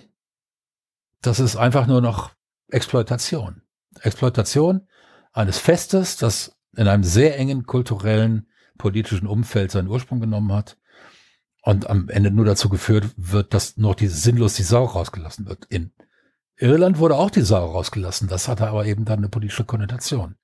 das 1.23 1.39
ist 1.39 1.57
einfach 1.57 1.87
nur 1.87 2.01
noch 2.01 2.33
Exploitation. 2.71 3.63
Exploitation 4.01 4.89
eines 5.33 5.59
Festes, 5.59 6.17
das 6.17 6.57
in 6.77 6.89
einem 6.89 7.05
sehr 7.05 7.39
engen 7.39 7.67
kulturellen, 7.67 8.49
politischen 8.79 9.29
Umfeld 9.29 9.71
seinen 9.71 9.89
Ursprung 9.89 10.21
genommen 10.21 10.53
hat 10.53 10.77
und 11.63 11.89
am 11.89 12.09
Ende 12.09 12.31
nur 12.31 12.45
dazu 12.45 12.69
geführt 12.69 13.07
wird, 13.17 13.55
dass 13.55 13.77
noch 13.77 13.95
die, 13.95 14.09
sinnlos 14.09 14.55
die 14.55 14.63
Sau 14.63 14.85
rausgelassen 14.85 15.47
wird. 15.47 15.67
In 15.67 15.93
Irland 16.57 16.99
wurde 16.99 17.17
auch 17.17 17.31
die 17.31 17.43
Sau 17.43 17.71
rausgelassen. 17.71 18.29
Das 18.29 18.49
hatte 18.49 18.69
aber 18.69 18.87
eben 18.87 19.05
dann 19.05 19.19
eine 19.19 19.29
politische 19.29 19.65
Konnotation. 19.65 20.37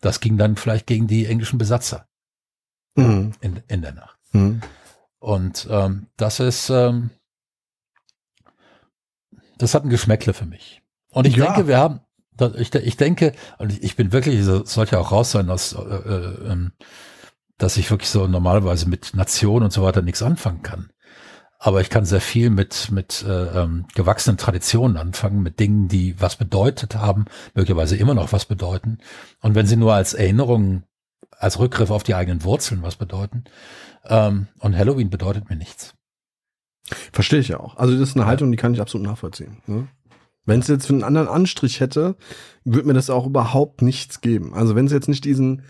Das 0.00 0.20
ging 0.20 0.36
dann 0.36 0.56
vielleicht 0.56 0.86
gegen 0.86 1.06
die 1.06 1.26
englischen 1.26 1.58
Besatzer 1.58 2.08
mhm. 2.94 3.32
in, 3.40 3.62
in 3.68 3.82
der 3.82 3.92
Nacht. 3.92 4.18
Mhm. 4.32 4.60
Und 5.18 5.66
ähm, 5.70 6.06
das 6.16 6.40
ist, 6.40 6.70
ähm, 6.70 7.10
das 9.58 9.74
hat 9.74 9.84
ein 9.84 9.90
Geschmäckle 9.90 10.34
für 10.34 10.46
mich. 10.46 10.82
Und 11.10 11.26
ich 11.26 11.36
ja. 11.36 11.46
denke, 11.46 11.66
wir 11.66 11.78
haben, 11.78 12.00
ich, 12.56 12.72
ich 12.74 12.96
denke, 12.96 13.32
und 13.58 13.82
ich 13.82 13.96
bin 13.96 14.12
wirklich, 14.12 14.44
sollte 14.44 15.00
auch 15.00 15.10
raus 15.10 15.32
sein 15.32 15.50
aus, 15.50 15.72
äh, 15.72 15.78
äh, 15.78 16.52
ähm, 16.52 16.72
dass 17.58 17.76
ich 17.76 17.90
wirklich 17.90 18.10
so 18.10 18.26
normalerweise 18.26 18.88
mit 18.88 19.14
Nation 19.14 19.62
und 19.62 19.72
so 19.72 19.82
weiter 19.82 20.02
nichts 20.02 20.22
anfangen 20.22 20.62
kann. 20.62 20.90
Aber 21.60 21.80
ich 21.80 21.90
kann 21.90 22.04
sehr 22.04 22.20
viel 22.20 22.50
mit, 22.50 22.92
mit 22.92 23.24
äh, 23.26 23.62
ähm, 23.62 23.86
gewachsenen 23.94 24.38
Traditionen 24.38 24.96
anfangen, 24.96 25.42
mit 25.42 25.58
Dingen, 25.58 25.88
die 25.88 26.20
was 26.20 26.36
bedeutet 26.36 26.94
haben, 26.94 27.24
möglicherweise 27.54 27.96
immer 27.96 28.14
noch 28.14 28.32
was 28.32 28.44
bedeuten. 28.46 28.98
Und 29.40 29.56
wenn 29.56 29.66
sie 29.66 29.76
nur 29.76 29.92
als 29.92 30.14
Erinnerung, 30.14 30.84
als 31.38 31.58
Rückgriff 31.58 31.90
auf 31.90 32.02
die 32.02 32.14
eigenen 32.14 32.44
Wurzeln 32.44 32.82
was 32.82 32.96
bedeuten. 32.96 33.44
Ähm, 34.04 34.48
und 34.60 34.76
Halloween 34.76 35.10
bedeutet 35.10 35.48
mir 35.48 35.56
nichts. 35.56 35.94
Verstehe 37.12 37.40
ich 37.40 37.48
ja 37.48 37.60
auch. 37.60 37.76
Also 37.76 37.98
das 37.98 38.10
ist 38.10 38.16
eine 38.16 38.26
Haltung, 38.26 38.50
die 38.50 38.56
kann 38.56 38.74
ich 38.74 38.80
absolut 38.80 39.06
nachvollziehen. 39.06 39.58
Ne? 39.66 39.88
Wenn 40.46 40.60
es 40.60 40.68
jetzt 40.68 40.90
einen 40.90 41.04
anderen 41.04 41.28
Anstrich 41.28 41.80
hätte, 41.80 42.16
würde 42.64 42.88
mir 42.88 42.94
das 42.94 43.10
auch 43.10 43.26
überhaupt 43.26 43.82
nichts 43.82 44.20
geben. 44.20 44.54
Also 44.54 44.74
wenn 44.74 44.86
es 44.86 44.92
jetzt 44.92 45.08
nicht 45.08 45.24
diesen 45.24 45.62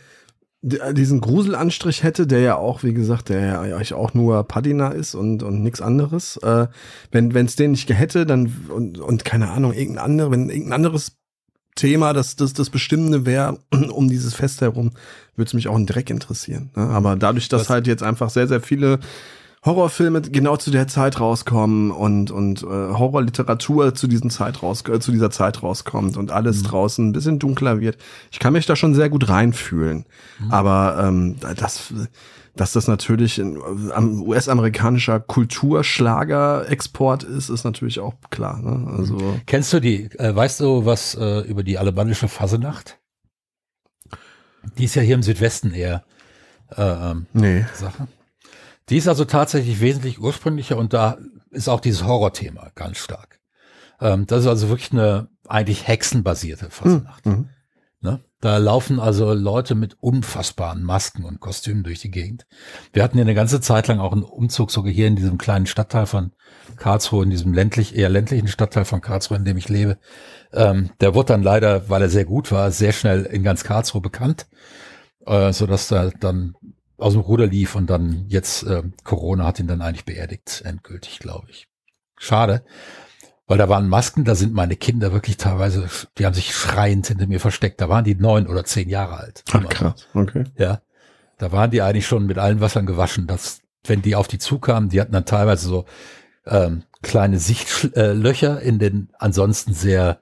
diesen 0.60 1.20
Gruselanstrich 1.20 2.02
hätte, 2.02 2.26
der 2.26 2.40
ja 2.40 2.56
auch, 2.56 2.82
wie 2.82 2.92
gesagt, 2.92 3.28
der 3.28 3.40
ja 3.40 3.60
eigentlich 3.60 3.94
auch 3.94 4.14
nur 4.14 4.42
Padina 4.42 4.88
ist 4.88 5.14
und, 5.14 5.42
und 5.44 5.62
nichts 5.62 5.80
anderes. 5.80 6.36
Äh, 6.38 6.66
wenn 7.12 7.34
es 7.34 7.54
den 7.54 7.72
nicht 7.72 7.88
hätte, 7.88 8.26
dann 8.26 8.66
und, 8.68 8.98
und 8.98 9.24
keine 9.24 9.50
Ahnung, 9.50 9.72
irgendein 9.72 10.04
andere, 10.04 10.30
wenn 10.32 10.50
irgendein 10.50 10.72
anderes 10.72 11.12
Thema, 11.76 12.12
das 12.12 12.34
das, 12.34 12.54
das 12.54 12.70
Bestimmende 12.70 13.24
wäre 13.24 13.60
um 13.92 14.08
dieses 14.08 14.34
Fest 14.34 14.60
herum, 14.60 14.90
würde 15.36 15.48
es 15.48 15.54
mich 15.54 15.68
auch 15.68 15.76
ein 15.76 15.86
Dreck 15.86 16.10
interessieren. 16.10 16.70
Ne? 16.74 16.82
Aber 16.88 17.14
dadurch, 17.14 17.48
dass 17.48 17.62
Was? 17.62 17.70
halt 17.70 17.86
jetzt 17.86 18.02
einfach 18.02 18.30
sehr, 18.30 18.48
sehr 18.48 18.60
viele 18.60 18.98
Horrorfilme 19.64 20.22
genau 20.22 20.56
zu 20.56 20.70
der 20.70 20.88
Zeit 20.88 21.20
rauskommen 21.20 21.90
und 21.90 22.30
und 22.30 22.62
äh, 22.62 22.66
Horrorliteratur 22.66 23.94
zu 23.94 24.06
diesen 24.06 24.30
Zeit 24.30 24.62
raus 24.62 24.84
äh, 24.88 25.00
zu 25.00 25.12
dieser 25.12 25.30
Zeit 25.30 25.62
rauskommt 25.62 26.16
und 26.16 26.30
alles 26.30 26.62
mhm. 26.62 26.66
draußen 26.66 27.08
ein 27.08 27.12
bisschen 27.12 27.38
dunkler 27.38 27.80
wird. 27.80 27.96
Ich 28.30 28.38
kann 28.38 28.52
mich 28.52 28.66
da 28.66 28.76
schon 28.76 28.94
sehr 28.94 29.08
gut 29.08 29.28
reinfühlen. 29.28 30.04
Mhm. 30.38 30.52
Aber 30.52 31.02
ähm, 31.02 31.36
das 31.40 31.92
dass 32.58 32.72
das 32.72 32.88
natürlich 32.88 33.40
ein 33.40 33.56
US-amerikanischer 34.20 35.20
Kulturschlager-Export 35.20 37.22
ist, 37.22 37.50
ist 37.50 37.62
natürlich 37.64 38.00
auch 38.00 38.14
klar. 38.30 38.60
Ne? 38.60 38.98
Also 38.98 39.38
Kennst 39.46 39.72
du 39.72 39.80
die, 39.80 40.10
äh, 40.18 40.34
weißt 40.34 40.58
du 40.60 40.84
was 40.84 41.14
äh, 41.14 41.42
über 41.42 41.62
die 41.62 41.78
alemannische 41.78 42.26
Fasenacht? 42.26 42.98
Die 44.76 44.84
ist 44.84 44.96
ja 44.96 45.02
hier 45.02 45.14
im 45.14 45.22
Südwesten 45.22 45.72
eher 45.72 46.02
äh, 46.76 46.82
ähm, 46.82 47.26
nee. 47.32 47.64
Sache. 47.74 48.08
Die 48.90 48.96
ist 48.96 49.08
also 49.08 49.24
tatsächlich 49.24 49.80
wesentlich 49.80 50.20
ursprünglicher 50.20 50.76
und 50.76 50.92
da 50.92 51.18
ist 51.50 51.68
auch 51.68 51.80
dieses 51.80 52.04
Horrorthema 52.04 52.70
ganz 52.74 52.98
stark. 52.98 53.40
Ähm, 54.00 54.26
das 54.26 54.40
ist 54.40 54.46
also 54.46 54.68
wirklich 54.68 54.92
eine 54.92 55.28
eigentlich 55.46 55.86
hexenbasierte 55.86 56.70
Fasenacht. 56.70 57.26
Mhm. 57.26 57.50
Ne? 58.00 58.20
Da 58.40 58.58
laufen 58.58 59.00
also 59.00 59.32
Leute 59.32 59.74
mit 59.74 59.96
unfassbaren 60.00 60.84
Masken 60.84 61.24
und 61.24 61.40
Kostümen 61.40 61.82
durch 61.82 61.98
die 61.98 62.12
Gegend. 62.12 62.46
Wir 62.92 63.02
hatten 63.02 63.18
ja 63.18 63.22
eine 63.22 63.34
ganze 63.34 63.60
Zeit 63.60 63.88
lang 63.88 63.98
auch 63.98 64.12
einen 64.12 64.22
Umzug 64.22 64.70
sogar 64.70 64.92
hier 64.92 65.08
in 65.08 65.16
diesem 65.16 65.36
kleinen 65.36 65.66
Stadtteil 65.66 66.06
von 66.06 66.32
Karlsruhe, 66.76 67.24
in 67.24 67.30
diesem 67.30 67.52
ländlich, 67.52 67.96
eher 67.96 68.08
ländlichen 68.08 68.46
Stadtteil 68.46 68.84
von 68.84 69.00
Karlsruhe, 69.00 69.38
in 69.38 69.44
dem 69.44 69.56
ich 69.56 69.68
lebe. 69.68 69.98
Ähm, 70.52 70.90
der 71.00 71.14
wurde 71.14 71.32
dann 71.32 71.42
leider, 71.42 71.88
weil 71.88 72.02
er 72.02 72.08
sehr 72.08 72.24
gut 72.24 72.52
war, 72.52 72.70
sehr 72.70 72.92
schnell 72.92 73.24
in 73.24 73.42
ganz 73.42 73.64
Karlsruhe 73.64 74.00
bekannt, 74.00 74.46
äh, 75.26 75.52
so 75.52 75.66
dass 75.66 75.90
er 75.90 76.12
dann 76.12 76.54
aus 76.98 77.12
dem 77.14 77.22
Ruder 77.22 77.46
lief 77.46 77.74
und 77.74 77.88
dann 77.88 78.24
jetzt 78.28 78.64
äh, 78.64 78.82
Corona 79.04 79.46
hat 79.46 79.60
ihn 79.60 79.68
dann 79.68 79.82
eigentlich 79.82 80.04
beerdigt, 80.04 80.62
endgültig, 80.64 81.20
glaube 81.20 81.46
ich. 81.50 81.68
Schade. 82.18 82.64
Weil 83.46 83.56
da 83.56 83.68
waren 83.68 83.88
Masken, 83.88 84.24
da 84.24 84.34
sind 84.34 84.52
meine 84.52 84.76
Kinder 84.76 85.12
wirklich 85.12 85.38
teilweise, 85.38 85.88
die 86.18 86.26
haben 86.26 86.34
sich 86.34 86.54
schreiend 86.54 87.06
hinter 87.06 87.26
mir 87.26 87.40
versteckt. 87.40 87.80
Da 87.80 87.88
waren 87.88 88.04
die 88.04 88.14
neun 88.14 88.46
oder 88.46 88.64
zehn 88.64 88.90
Jahre 88.90 89.16
alt. 89.16 89.42
Ach 89.52 89.66
krass, 89.68 90.06
okay. 90.12 90.44
Ja. 90.58 90.82
Da 91.38 91.52
waren 91.52 91.70
die 91.70 91.80
eigentlich 91.80 92.06
schon 92.06 92.26
mit 92.26 92.36
allen 92.36 92.60
Wassern 92.60 92.84
gewaschen, 92.84 93.26
dass, 93.26 93.62
wenn 93.84 94.02
die 94.02 94.16
auf 94.16 94.28
die 94.28 94.38
zukamen, 94.38 94.90
die 94.90 95.00
hatten 95.00 95.12
dann 95.12 95.24
teilweise 95.24 95.68
so 95.68 95.86
ähm, 96.46 96.82
kleine 97.00 97.38
Sichtlöcher 97.38 98.60
in 98.60 98.78
den 98.78 99.08
ansonsten 99.18 99.72
sehr 99.72 100.20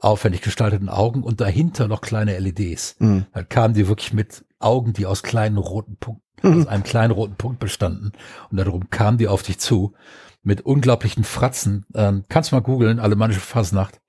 aufwendig 0.00 0.42
gestalteten 0.42 0.88
Augen 0.88 1.22
und 1.22 1.40
dahinter 1.40 1.86
noch 1.86 2.00
kleine 2.00 2.38
LEDs. 2.38 2.96
Mhm. 2.98 3.26
Dann 3.32 3.48
kamen 3.48 3.74
die 3.74 3.86
wirklich 3.88 4.12
mit 4.12 4.44
Augen, 4.62 4.92
die 4.92 5.06
aus 5.06 5.22
kleinen 5.22 5.58
roten 5.58 5.96
Punkten, 5.96 6.22
mhm. 6.42 6.60
aus 6.60 6.66
einem 6.66 6.84
kleinen 6.84 7.12
roten 7.12 7.36
Punkt 7.36 7.58
bestanden. 7.58 8.12
Und 8.50 8.56
darum 8.58 8.90
kamen 8.90 9.18
die 9.18 9.28
auf 9.28 9.42
dich 9.42 9.58
zu 9.58 9.94
mit 10.42 10.62
unglaublichen 10.62 11.24
Fratzen. 11.24 11.86
Ähm, 11.94 12.24
kannst 12.28 12.50
du 12.50 12.56
mal 12.56 12.62
googeln, 12.62 12.98
alemannische 12.98 13.40
Fasnacht. 13.40 14.00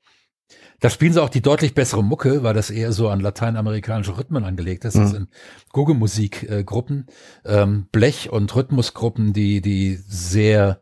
Da 0.80 0.90
spielen 0.90 1.14
sie 1.14 1.24
auch 1.24 1.30
die 1.30 1.42
deutlich 1.42 1.76
bessere 1.76 2.04
Mucke, 2.04 2.44
weil 2.44 2.54
das 2.54 2.70
eher 2.70 2.92
so 2.92 3.08
an 3.08 3.22
lateinamerikanische 3.22 4.18
Rhythmen 4.18 4.44
angelegt 4.44 4.84
ist. 4.84 4.96
Mhm. 4.96 5.02
Das 5.02 5.12
sind 5.12 5.30
Google-Musik-Gruppen, 5.72 7.06
ähm, 7.46 7.88
Blech- 7.92 8.30
und 8.30 8.54
Rhythmusgruppen, 8.54 9.32
die, 9.32 9.62
die 9.62 9.96
sehr 9.96 10.82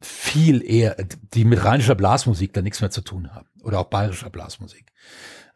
viel 0.00 0.62
eher, 0.64 0.96
die 1.34 1.44
mit 1.44 1.62
rheinischer 1.62 1.94
Blasmusik 1.94 2.52
da 2.54 2.62
nichts 2.62 2.80
mehr 2.80 2.90
zu 2.90 3.02
tun 3.02 3.34
haben. 3.34 3.48
Oder 3.62 3.80
auch 3.80 3.86
bayerischer 3.86 4.30
Blasmusik. 4.30 4.86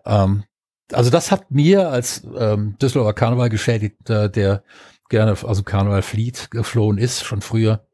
Ähm, 0.05 0.45
also 0.93 1.11
das 1.11 1.31
hat 1.31 1.51
mir 1.51 1.91
als 1.91 2.23
ähm, 2.37 2.77
Düsseldorfer 2.81 3.15
Karneval 3.15 3.49
geschädigt, 3.49 4.11
äh, 4.11 4.31
der 4.31 4.63
gerne 5.09 5.33
aus 5.33 5.59
dem 5.59 5.65
Karneval 5.65 6.03
flieht, 6.03 6.51
geflohen 6.51 6.99
ist, 6.99 7.25
schon 7.25 7.43
früher 7.43 7.85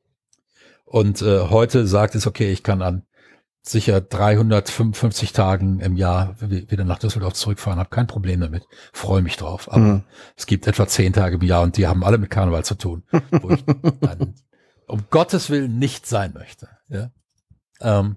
und 0.86 1.20
äh, 1.20 1.40
heute 1.50 1.86
sagt 1.86 2.14
es, 2.14 2.26
okay, 2.26 2.52
ich 2.52 2.62
kann 2.62 2.80
an 2.80 3.02
sicher 3.60 4.00
355 4.00 5.32
Tagen 5.32 5.80
im 5.80 5.96
Jahr 5.96 6.36
wieder 6.40 6.84
nach 6.84 7.00
Düsseldorf 7.00 7.34
zurückfahren, 7.34 7.80
habe 7.80 7.90
kein 7.90 8.06
Problem 8.06 8.40
damit, 8.40 8.64
freue 8.92 9.20
mich 9.20 9.36
drauf. 9.36 9.70
Aber 9.70 9.80
mhm. 9.80 10.04
es 10.36 10.46
gibt 10.46 10.68
etwa 10.68 10.86
zehn 10.86 11.12
Tage 11.12 11.36
im 11.36 11.42
Jahr 11.42 11.62
und 11.62 11.76
die 11.76 11.88
haben 11.88 12.04
alle 12.04 12.18
mit 12.18 12.30
Karneval 12.30 12.64
zu 12.64 12.76
tun, 12.76 13.02
wo 13.42 13.50
ich 13.50 13.64
dann 14.00 14.34
um 14.86 15.04
Gottes 15.10 15.50
Willen 15.50 15.80
nicht 15.80 16.06
sein 16.06 16.32
möchte. 16.32 16.68
Ja? 16.88 17.10
Ähm, 17.80 18.16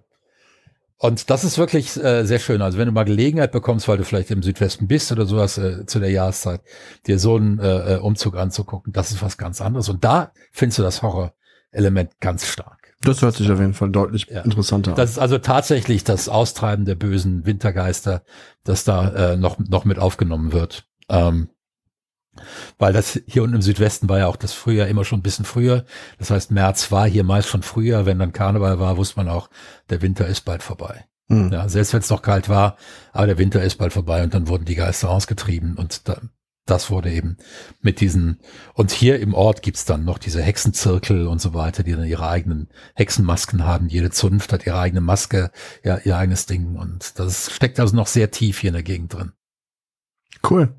und 1.02 1.30
das 1.30 1.46
ist 1.46 1.58
wirklich 1.58 1.96
äh, 2.04 2.26
sehr 2.26 2.40
schön. 2.40 2.62
Also 2.62 2.78
wenn 2.78 2.88
du 2.88 2.92
mal 2.92 3.06
Gelegenheit 3.06 3.54
bekommst, 3.54 3.88
weil 3.88 3.98
du 3.98 4.04
vielleicht 4.04 4.32
im 4.32 4.44
Südwesten 4.44 4.88
bist 4.88 5.12
oder 5.14 5.26
sowas 5.26 5.58
äh, 5.58 5.86
zu 5.86 6.00
der 6.00 6.12
Jahreszeit, 6.12 6.62
dir 7.08 7.20
so 7.20 7.38
einen 7.38 7.58
äh, 7.58 7.96
äh 7.96 7.98
Umzug 8.00 8.36
anzugucken, 8.36 8.92
das 8.92 9.12
ist 9.12 9.22
was 9.22 9.38
ganz 9.38 9.62
anderes. 9.62 9.88
Und 9.88 10.04
da 10.04 10.34
findest 10.52 10.80
du 10.80 10.84
das 10.84 11.02
Horror 11.02 11.34
Element 11.72 12.20
ganz 12.20 12.46
stark. 12.46 12.96
Das 13.02 13.22
hört 13.22 13.36
sich 13.36 13.50
auf 13.50 13.60
jeden 13.60 13.74
Fall 13.74 13.92
deutlich 13.92 14.28
ja. 14.30 14.42
interessanter 14.42 14.92
an. 14.92 14.98
Das 14.98 15.12
ist 15.12 15.20
also 15.20 15.38
tatsächlich 15.38 16.04
das 16.04 16.28
Austreiben 16.28 16.84
der 16.84 16.96
bösen 16.96 17.46
Wintergeister, 17.46 18.24
das 18.66 18.84
da 18.84 19.34
äh, 19.34 19.38
noch, 19.38 19.58
noch 19.58 19.86
mit 19.86 20.00
aufgenommen 20.00 20.52
wird. 20.52 20.86
Ähm, 21.08 21.48
weil 22.78 22.94
das 22.94 23.20
hier 23.28 23.44
unten 23.44 23.56
im 23.56 23.62
Südwesten 23.62 24.10
war 24.10 24.20
ja 24.20 24.28
auch 24.28 24.36
das 24.36 24.54
Frühjahr 24.54 24.88
immer 24.88 25.06
schon 25.06 25.20
ein 25.20 25.24
bisschen 25.24 25.46
früher. 25.46 25.86
Das 26.18 26.32
heißt, 26.32 26.52
März 26.52 26.92
war 26.92 27.08
hier 27.08 27.24
meist 27.24 27.50
schon 27.50 27.64
früher. 27.64 28.06
Wenn 28.06 28.20
dann 28.20 28.34
Karneval 28.34 28.80
war, 28.80 28.98
wusste 28.98 29.18
man 29.18 29.30
auch, 29.30 29.50
der 29.90 30.02
Winter 30.02 30.28
ist 30.28 30.42
bald 30.42 30.64
vorbei. 30.64 31.06
Hm. 31.30 31.52
Ja, 31.52 31.70
selbst 31.70 31.94
wenn 31.94 32.02
es 32.02 32.10
noch 32.10 32.22
kalt 32.22 32.50
war, 32.50 32.78
aber 33.14 33.28
der 33.28 33.38
Winter 33.38 33.62
ist 33.62 33.78
bald 33.78 33.94
vorbei 33.94 34.24
und 34.24 34.34
dann 34.34 34.48
wurden 34.48 34.66
die 34.66 34.76
Geister 34.76 35.10
ausgetrieben 35.10 35.76
und 35.76 36.10
da, 36.10 36.20
das 36.70 36.90
wurde 36.90 37.12
eben 37.12 37.38
mit 37.82 38.00
diesen, 38.00 38.40
und 38.74 38.92
hier 38.92 39.20
im 39.20 39.34
Ort 39.34 39.62
gibt's 39.62 39.86
dann 39.86 40.06
noch 40.06 40.18
diese 40.18 40.42
Hexenzirkel 40.42 41.28
und 41.28 41.42
so 41.42 41.54
weiter, 41.54 41.84
die 41.84 41.94
dann 41.94 42.06
ihre 42.06 42.28
eigenen 42.28 42.70
Hexenmasken 42.96 43.66
haben. 43.66 43.90
Jede 43.90 44.12
Zunft 44.12 44.54
hat 44.54 44.66
ihre 44.66 44.80
eigene 44.80 45.02
Maske, 45.02 45.52
ja, 45.84 45.98
ihr 46.04 46.18
eigenes 46.18 46.46
Ding. 46.46 46.76
Und 46.76 47.18
das 47.20 47.52
steckt 47.52 47.80
also 47.80 47.96
noch 47.96 48.08
sehr 48.08 48.32
tief 48.32 48.60
hier 48.60 48.70
in 48.70 48.76
der 48.76 48.84
Gegend 48.84 49.14
drin. 49.14 49.32
Cool. 50.48 50.76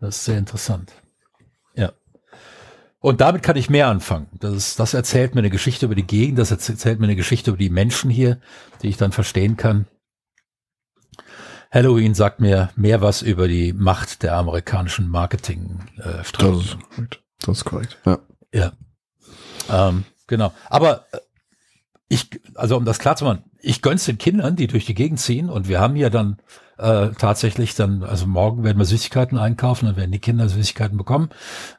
Das 0.00 0.16
ist 0.16 0.24
sehr 0.24 0.38
interessant. 0.38 0.92
Und 3.04 3.20
damit 3.20 3.42
kann 3.42 3.56
ich 3.56 3.68
mehr 3.68 3.88
anfangen. 3.88 4.28
Das, 4.32 4.76
das 4.76 4.94
erzählt 4.94 5.34
mir 5.34 5.42
eine 5.42 5.50
Geschichte 5.50 5.84
über 5.84 5.94
die 5.94 6.06
Gegend, 6.06 6.38
das 6.38 6.50
erzählt 6.50 7.00
mir 7.00 7.04
eine 7.04 7.16
Geschichte 7.16 7.50
über 7.50 7.58
die 7.58 7.68
Menschen 7.68 8.08
hier, 8.08 8.40
die 8.80 8.88
ich 8.88 8.96
dann 8.96 9.12
verstehen 9.12 9.58
kann. 9.58 9.84
Halloween 11.70 12.14
sagt 12.14 12.40
mir 12.40 12.70
mehr 12.76 13.02
was 13.02 13.20
über 13.20 13.46
die 13.46 13.74
Macht 13.74 14.22
der 14.22 14.34
amerikanischen 14.36 15.10
Marketingstrategie. 15.10 16.78
Äh, 16.96 17.18
das, 17.40 17.58
ist 17.58 17.64
korrekt. 17.66 17.98
Ja. 18.06 18.20
Ja. 18.54 18.72
Ähm, 19.68 20.04
genau. 20.26 20.54
Aber 20.70 21.04
äh, 21.12 21.18
ich, 22.08 22.40
also 22.54 22.78
um 22.78 22.86
das 22.86 23.00
klar 23.00 23.16
zu 23.16 23.26
machen, 23.26 23.44
ich 23.60 23.82
gönn's 23.82 24.06
den 24.06 24.16
Kindern, 24.16 24.56
die 24.56 24.66
durch 24.66 24.86
die 24.86 24.94
Gegend 24.94 25.20
ziehen 25.20 25.50
und 25.50 25.68
wir 25.68 25.78
haben 25.78 25.96
ja 25.96 26.08
dann 26.08 26.38
äh, 26.78 27.10
tatsächlich 27.10 27.74
dann, 27.74 28.02
also 28.02 28.26
morgen 28.26 28.64
werden 28.64 28.78
wir 28.78 28.84
Süßigkeiten 28.84 29.38
einkaufen, 29.38 29.86
dann 29.86 29.96
werden 29.96 30.12
die 30.12 30.18
Kinder 30.18 30.48
Süßigkeiten 30.48 30.96
bekommen. 30.96 31.30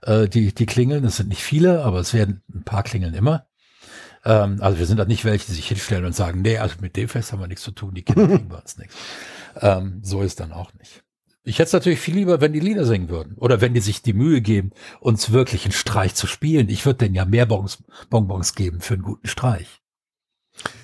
Äh, 0.02 0.28
die, 0.28 0.54
die 0.54 0.66
klingeln, 0.66 1.04
das 1.04 1.18
sind 1.18 1.30
nicht 1.30 1.44
viele, 1.44 1.84
aber 1.84 2.00
es 2.00 2.14
werden 2.14 2.42
ein 2.54 2.64
paar 2.64 2.84
klingeln 2.84 3.14
immer. 3.14 3.48
Ähm, 4.24 4.58
also 4.62 4.80
wir 4.80 4.86
sind 4.86 4.98
da 4.98 5.06
nicht 5.06 5.26
welche, 5.26 5.48
die 5.48 5.54
sich 5.54 5.68
hinstellen 5.68 6.06
und 6.06 6.16
sagen, 6.16 6.42
nee, 6.42 6.58
also 6.58 6.76
mit 6.82 6.96
dem 6.96 7.08
Fest 7.08 7.32
haben 7.32 7.40
wir 7.40 7.48
nichts 7.48 7.64
zu 7.64 7.72
tun, 7.72 7.94
die 7.94 8.04
Kinder 8.04 8.28
kriegen 8.36 8.50
bei 8.50 8.58
uns 8.58 8.78
nichts. 8.78 8.96
Ähm, 9.62 10.00
so 10.04 10.22
ist 10.22 10.40
dann 10.40 10.52
auch 10.52 10.74
nicht. 10.74 11.04
Ich 11.48 11.60
hätte 11.60 11.68
es 11.68 11.74
natürlich 11.74 12.00
viel 12.00 12.16
lieber, 12.16 12.42
wenn 12.42 12.54
die 12.54 12.60
Lieder 12.60 12.86
singen 12.86 13.08
würden. 13.08 13.36
Oder 13.38 13.62
wenn 13.62 13.76
die 13.76 13.80
sich 13.80 14.02
die 14.02 14.14
Mühe 14.14 14.42
geben, 14.42 14.72
uns 15.00 15.32
wirklich 15.32 15.64
einen 15.66 15.74
Streich 15.74 16.16
zu 16.16 16.26
spielen. 16.26 16.70
Ich 16.70 16.88
würde 16.88 16.98
denen 17.06 17.14
ja 17.14 17.24
mehr 17.24 17.46
Bonbons, 17.46 17.84
Bonbons 18.10 18.56
geben 18.56 18.82
für 18.82 18.96
einen 18.96 19.04
guten 19.04 19.28
Streich. 19.28 19.68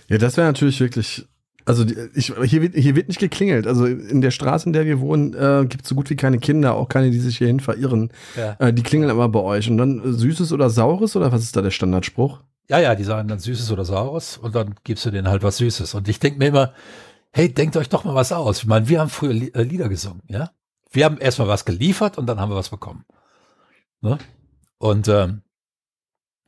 Ja, 0.07 0.20
das 0.20 0.38
wäre 0.38 0.45
natürlich 0.45 0.80
wirklich. 0.80 1.28
Also 1.72 1.86
ich, 2.14 2.34
hier, 2.44 2.62
wird, 2.62 2.76
hier 2.76 2.98
wird 2.98 3.08
nicht 3.08 3.22
geklingelt. 3.22 3.66
Also 3.66 3.86
in 3.86 4.20
der 4.20 4.32
Straße, 4.32 4.66
in 4.66 4.74
der 4.74 4.86
wir 4.86 5.00
wohnen, 5.00 5.34
äh, 5.34 5.66
gibt 5.66 5.84
es 5.84 5.90
so 5.90 5.96
gut 5.96 6.10
wie 6.10 6.18
keine 6.18 6.38
Kinder, 6.38 6.76
auch 6.76 6.90
keine, 6.90 7.12
die 7.12 7.20
sich 7.20 7.38
hierhin 7.38 7.62
verirren. 7.62 8.12
Ja. 8.36 8.58
Äh, 8.60 8.74
die 8.74 8.84
klingeln 8.84 9.10
aber 9.10 9.30
bei 9.30 9.40
euch. 9.40 9.70
Und 9.70 9.78
dann 9.78 10.04
äh, 10.04 10.12
Süßes 10.12 10.52
oder 10.52 10.70
Saures 10.70 11.16
oder 11.16 11.32
was 11.32 11.44
ist 11.44 11.56
da 11.56 11.62
der 11.62 11.72
Standardspruch? 11.72 12.42
Ja, 12.68 12.80
ja, 12.80 12.94
die 12.94 13.06
sagen 13.06 13.30
dann 13.30 13.40
Süßes 13.40 13.72
oder 13.72 13.86
Saures 13.86 14.36
und 14.36 14.54
dann 14.54 14.76
gibst 14.84 15.06
du 15.06 15.12
denen 15.12 15.30
halt 15.30 15.44
was 15.44 15.56
Süßes. 15.60 15.94
Und 15.94 16.10
ich 16.10 16.20
denke 16.20 16.40
mir 16.40 16.48
immer, 16.48 16.74
hey, 17.32 17.54
denkt 17.54 17.78
euch 17.78 17.88
doch 17.88 18.04
mal 18.04 18.16
was 18.16 18.34
aus. 18.34 18.58
Ich 18.58 18.66
meine, 18.66 18.90
wir 18.90 19.00
haben 19.00 19.10
früher 19.10 19.32
äh, 19.32 19.64
Lieder 19.64 19.88
gesungen, 19.88 20.24
ja. 20.28 20.52
Wir 20.92 21.06
haben 21.06 21.20
erstmal 21.20 21.48
was 21.48 21.64
geliefert 21.64 22.18
und 22.18 22.26
dann 22.26 22.42
haben 22.42 22.52
wir 22.52 22.58
was 22.58 22.68
bekommen. 22.68 23.06
Ne? 24.02 24.18
Und, 24.78 25.08
ähm, 25.08 25.44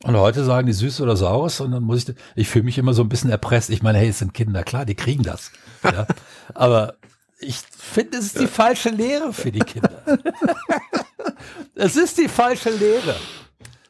und 0.04 0.18
heute 0.18 0.44
sagen 0.44 0.66
die 0.66 0.74
süß 0.74 1.00
oder 1.00 1.16
saures 1.16 1.60
und 1.60 1.72
dann 1.72 1.82
muss 1.82 2.06
ich, 2.06 2.14
ich 2.34 2.48
fühle 2.48 2.66
mich 2.66 2.76
immer 2.76 2.92
so 2.92 3.02
ein 3.02 3.08
bisschen 3.08 3.30
erpresst. 3.30 3.70
Ich 3.70 3.82
meine, 3.82 3.98
hey, 3.98 4.08
es 4.08 4.18
sind 4.18 4.34
Kinder, 4.34 4.62
klar, 4.62 4.84
die 4.84 4.94
kriegen 4.94 5.22
das. 5.22 5.50
Ja? 5.82 6.06
Aber 6.54 6.94
ich 7.38 7.56
finde, 7.56 8.16
es 8.16 8.26
ist 8.26 8.40
die 8.40 8.46
falsche 8.46 8.88
Lehre 8.88 9.34
für 9.34 9.52
die 9.52 9.60
Kinder. 9.60 10.02
es 11.74 11.96
ist 11.96 12.16
die 12.16 12.28
falsche 12.28 12.70
Lehre. 12.70 13.16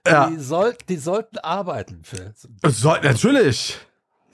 Ja. 0.06 0.28
Die, 0.28 0.38
soll, 0.38 0.76
die 0.88 0.96
sollten 0.96 1.38
arbeiten. 1.38 2.02
Für, 2.02 2.32
soll, 2.68 3.00
natürlich. 3.02 3.78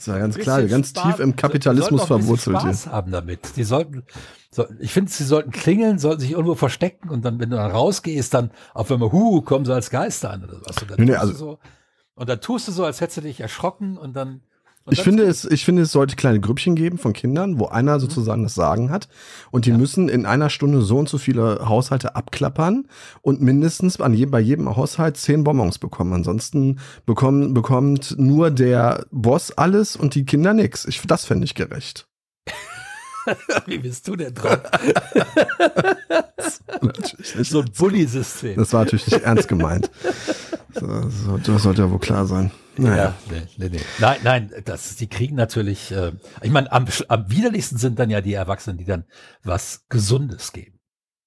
Ist 0.01 0.07
ja 0.07 0.19
ganz 0.19 0.39
klar, 0.39 0.63
ganz 0.63 0.91
Spaß, 0.91 1.03
tief 1.03 1.21
im 1.21 1.37
Kapitalismus 1.37 2.05
verwurzelt. 2.05 2.57
Die 2.57 2.61
Spaß 2.61 2.87
haben 2.87 3.13
damit. 3.13 3.57
Die 3.57 3.65
sollten, 3.65 4.03
so, 4.51 4.65
ich 4.79 4.93
finde, 4.93 5.11
sie 5.11 5.25
sollten 5.25 5.51
klingeln, 5.51 5.99
sollten 5.99 6.23
sich 6.23 6.31
irgendwo 6.31 6.55
verstecken 6.55 7.11
und 7.11 7.23
dann, 7.23 7.39
wenn 7.39 7.51
du 7.51 7.57
dann 7.57 7.71
rausgehst, 7.71 8.33
dann 8.33 8.51
auf 8.73 8.91
einmal, 8.91 9.13
hu, 9.13 9.43
kommen 9.43 9.67
sie 9.67 9.75
als 9.75 9.91
Geister 9.91 10.31
an 10.31 10.45
oder 10.45 10.61
was. 10.65 10.77
Nee, 10.97 11.05
nee, 11.05 11.15
also, 11.15 11.35
so. 11.35 11.59
Und 12.15 12.31
dann 12.31 12.41
tust 12.41 12.67
du 12.67 12.73
so, 12.73 12.85
als 12.85 13.03
hättest 13.03 13.19
du 13.19 13.21
dich 13.21 13.41
erschrocken 13.41 13.99
und 13.99 14.15
dann 14.15 14.41
ich 14.91 15.03
finde, 15.03 15.25
es, 15.25 15.45
ich 15.45 15.65
finde, 15.65 15.83
es 15.83 15.93
sollte 15.93 16.17
kleine 16.17 16.41
Grüppchen 16.41 16.75
geben 16.75 16.99
von 16.99 17.13
Kindern, 17.13 17.59
wo 17.59 17.67
einer 17.67 17.97
mhm. 17.97 18.01
sozusagen 18.01 18.43
das 18.43 18.55
Sagen 18.55 18.91
hat. 18.91 19.09
Und 19.51 19.67
die 19.67 19.71
ja. 19.71 19.79
müssen 19.79 20.09
in 20.09 20.27
einer 20.27 20.51
Stunde 20.51 20.83
so 20.83 20.99
und 20.99 21.09
so 21.09 21.19
viele 21.19 21.69
Haushalte 21.69 22.17
abklappern 22.17 22.89
und 23.23 23.41
mindestens 23.41 24.01
an 24.01 24.15
je, 24.15 24.27
bei 24.27 24.41
jedem 24.41 24.75
Haushalt 24.77 25.17
zehn 25.17 25.45
Bonbons 25.45 25.79
bekommen. 25.79 26.13
Ansonsten 26.13 26.79
bekommen, 27.07 27.55
bekommt 27.55 28.17
nur 28.19 28.51
der 28.51 29.07
Boss 29.11 29.53
alles 29.53 29.97
und 29.97 30.15
die 30.15 30.25
Kinder 30.25 30.55
nichts. 30.55 30.85
Ich, 30.85 31.01
das 31.03 31.25
fände 31.25 31.45
ich 31.45 31.55
gerecht. 31.55 32.07
Wie 33.67 33.79
bist 33.79 34.07
du 34.09 34.17
denn 34.17 34.35
drauf? 34.35 34.59
so 37.43 37.61
ein 37.61 37.71
Bully-System. 37.77 38.57
Das 38.57 38.73
war 38.73 38.85
natürlich 38.85 39.07
nicht 39.07 39.23
ernst 39.23 39.49
gemeint. 39.49 39.91
So, 40.75 40.87
so, 41.09 41.39
das 41.39 41.63
sollte 41.63 41.83
ja 41.83 41.91
wohl 41.91 41.99
klar 41.99 42.27
sein. 42.27 42.51
Naja. 42.81 42.97
Ja, 42.97 43.15
nee, 43.31 43.43
nee, 43.57 43.69
nee. 43.69 43.81
Nein, 43.99 44.21
nein, 44.23 44.53
das, 44.65 44.97
die 44.97 45.09
kriegen 45.09 45.37
natürlich, 45.37 45.93
äh, 45.93 46.13
ich 46.43 46.51
meine, 46.51 46.71
am, 46.73 46.87
am 47.09 47.31
widerlichsten 47.31 47.79
sind 47.79 47.99
dann 47.99 48.11
ja 48.11 48.21
die 48.21 48.35
Erwachsenen, 48.35 48.79
die 48.79 48.85
dann 48.85 49.05
was 49.43 49.85
Gesundes 49.89 50.53
geben. 50.53 50.79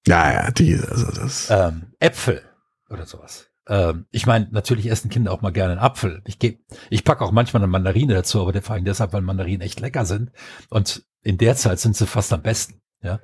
Ja, 0.06 0.32
ja, 0.32 0.50
die, 0.50 0.74
also 0.74 1.10
das. 1.12 1.48
Ähm, 1.50 1.92
Äpfel 1.98 2.42
oder 2.90 3.06
sowas. 3.06 3.46
Ähm, 3.66 4.06
ich 4.10 4.26
meine, 4.26 4.48
natürlich 4.50 4.90
essen 4.90 5.10
Kinder 5.10 5.32
auch 5.32 5.40
mal 5.40 5.52
gerne 5.52 5.72
einen 5.72 5.80
Apfel. 5.80 6.22
Ich 6.26 6.38
gebe, 6.38 6.58
ich 6.90 7.04
packe 7.04 7.24
auch 7.24 7.32
manchmal 7.32 7.62
eine 7.62 7.70
Mandarine 7.70 8.14
dazu, 8.14 8.40
aber 8.40 8.60
vor 8.60 8.74
allem 8.74 8.84
deshalb, 8.84 9.12
weil 9.12 9.22
Mandarinen 9.22 9.62
echt 9.62 9.80
lecker 9.80 10.04
sind. 10.04 10.32
Und 10.68 11.04
in 11.22 11.38
der 11.38 11.56
Zeit 11.56 11.80
sind 11.80 11.96
sie 11.96 12.06
fast 12.06 12.32
am 12.32 12.42
besten. 12.42 12.82
Ja. 13.02 13.20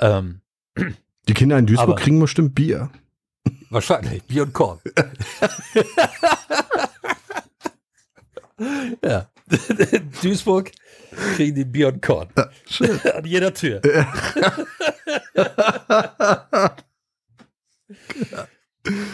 Ähm, 0.00 0.40
die 1.28 1.34
Kinder 1.34 1.58
in 1.58 1.66
Duisburg 1.66 1.90
aber, 1.90 1.96
kriegen 1.96 2.18
bestimmt 2.18 2.54
Bier. 2.54 2.90
Wahrscheinlich, 3.70 4.24
Bier 4.24 4.42
und 4.42 4.52
Korn. 4.52 4.80
ja. 9.04 9.30
Duisburg 10.22 10.70
kriegen 11.36 11.54
die 11.54 11.64
Bier 11.64 11.88
und 11.88 12.02
Korn. 12.02 12.28
Ja, 12.36 12.50
schön. 12.68 13.00
An 13.14 13.24
jeder 13.24 13.54
Tür. 13.54 13.80
Ja. 13.84 14.12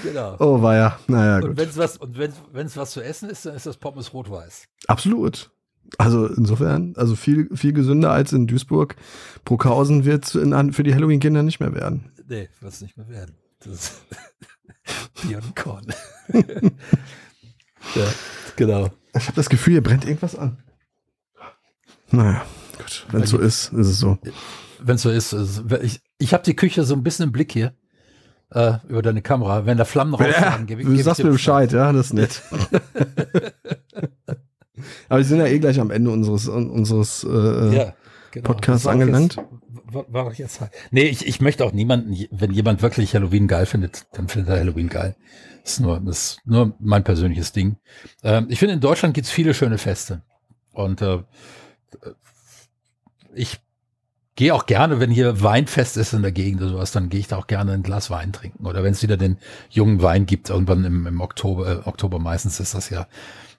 genau. 0.02 0.36
Oh, 0.40 0.60
war 0.62 0.74
ja. 0.74 0.98
Naja, 1.06 1.40
gut. 1.40 1.50
Und 1.50 1.56
wenn 1.58 1.68
es 1.68 1.76
was, 1.76 1.96
und 1.98 2.18
wenn's 2.18 2.76
was 2.76 2.90
zu 2.92 3.00
essen 3.02 3.30
ist, 3.30 3.46
dann 3.46 3.54
ist 3.54 3.66
das 3.66 3.76
Pommes 3.76 4.12
rot-weiß. 4.12 4.66
Absolut. 4.86 5.50
Also 5.98 6.26
insofern, 6.26 6.94
also 6.96 7.14
viel, 7.14 7.48
viel 7.54 7.72
gesünder 7.72 8.10
als 8.10 8.32
in 8.32 8.46
Duisburg. 8.46 8.96
Bruckhausen 9.44 10.04
wird 10.04 10.26
für 10.26 10.82
die 10.82 10.94
Halloween-Kinder 10.94 11.42
nicht 11.42 11.60
mehr 11.60 11.74
werden. 11.74 12.10
Nee, 12.26 12.48
wird 12.60 12.72
es 12.72 12.80
nicht 12.80 12.96
mehr 12.96 13.08
werden. 13.08 13.36
Das 13.60 14.00
Bier 15.22 15.38
und 15.38 15.54
Korn. 15.54 15.86
ja, 17.94 18.06
genau. 18.56 18.90
Ich 19.16 19.26
habe 19.26 19.36
das 19.36 19.48
Gefühl, 19.48 19.74
hier 19.74 19.82
brennt 19.82 20.04
irgendwas 20.04 20.36
an. 20.36 20.58
Naja, 22.10 22.44
gut. 22.78 23.06
Wenn 23.10 23.22
es 23.22 23.30
so 23.30 23.38
ist, 23.38 23.72
ist 23.72 23.86
es 23.86 23.98
so. 23.98 24.18
Wenn 24.80 24.96
es 24.96 25.02
so 25.02 25.10
ist, 25.10 25.32
ist 25.32 25.64
ich, 25.82 26.00
ich 26.18 26.34
habe 26.34 26.42
die 26.44 26.56
Küche 26.56 26.84
so 26.84 26.94
ein 26.94 27.02
bisschen 27.02 27.24
im 27.24 27.32
Blick 27.32 27.52
hier. 27.52 27.74
Äh, 28.50 28.74
über 28.88 29.02
deine 29.02 29.22
Kamera. 29.22 29.66
Wenn 29.66 29.78
da 29.78 29.84
Flammen 29.84 30.14
rausfahren, 30.14 30.66
gebe 30.66 30.82
ich 30.82 30.86
Du 30.86 30.96
sagst 31.02 31.24
mir 31.24 31.30
Bescheid, 31.30 31.72
ja, 31.72 31.92
das 31.92 32.06
ist 32.06 32.12
nett. 32.12 32.42
Aber 35.08 35.18
wir 35.18 35.24
sind 35.24 35.38
ja 35.38 35.46
eh 35.46 35.58
gleich 35.58 35.80
am 35.80 35.90
Ende 35.90 36.10
unseres, 36.10 36.46
unseres 36.46 37.24
äh, 37.24 37.76
ja, 37.76 37.94
genau. 38.30 38.46
Podcasts 38.46 38.86
angelangt. 38.86 39.36
Jetzt, 39.36 39.48
war, 39.94 40.04
war 40.08 40.32
jetzt 40.34 40.60
halt. 40.60 40.72
Nee, 40.90 41.04
ich, 41.04 41.26
ich 41.26 41.40
möchte 41.40 41.64
auch 41.64 41.72
niemanden, 41.72 42.16
wenn 42.30 42.52
jemand 42.52 42.82
wirklich 42.82 43.14
Halloween 43.14 43.48
geil 43.48 43.66
findet, 43.66 44.06
dann 44.12 44.28
findet 44.28 44.50
er 44.50 44.60
Halloween 44.60 44.88
geil. 44.88 45.16
Das 45.62 45.74
ist 45.74 45.80
nur, 45.80 46.00
das 46.00 46.18
ist 46.18 46.40
nur 46.44 46.74
mein 46.78 47.04
persönliches 47.04 47.52
Ding. 47.52 47.76
Ähm, 48.22 48.46
ich 48.50 48.58
finde, 48.58 48.74
in 48.74 48.80
Deutschland 48.80 49.14
gibt 49.14 49.26
es 49.26 49.32
viele 49.32 49.54
schöne 49.54 49.78
Feste. 49.78 50.22
Und 50.72 51.00
äh, 51.00 51.22
ich 53.34 53.60
gehe 54.36 54.54
auch 54.54 54.66
gerne, 54.66 55.00
wenn 55.00 55.10
hier 55.10 55.42
Weinfest 55.42 55.96
ist 55.96 56.12
in 56.12 56.22
der 56.22 56.32
Gegend 56.32 56.60
oder 56.60 56.72
sowas, 56.72 56.92
dann 56.92 57.08
gehe 57.08 57.20
ich 57.20 57.28
da 57.28 57.36
auch 57.36 57.46
gerne 57.46 57.72
ein 57.72 57.82
Glas 57.82 58.10
Wein 58.10 58.32
trinken. 58.32 58.66
Oder 58.66 58.82
wenn 58.82 58.92
es 58.92 59.02
wieder 59.02 59.16
den 59.16 59.38
jungen 59.70 60.02
Wein 60.02 60.26
gibt, 60.26 60.50
irgendwann 60.50 60.84
im, 60.84 61.06
im 61.06 61.20
Oktober, 61.20 61.66
äh, 61.66 61.88
Oktober 61.88 62.18
meistens 62.18 62.60
ist 62.60 62.74
das 62.74 62.90
ja. 62.90 63.06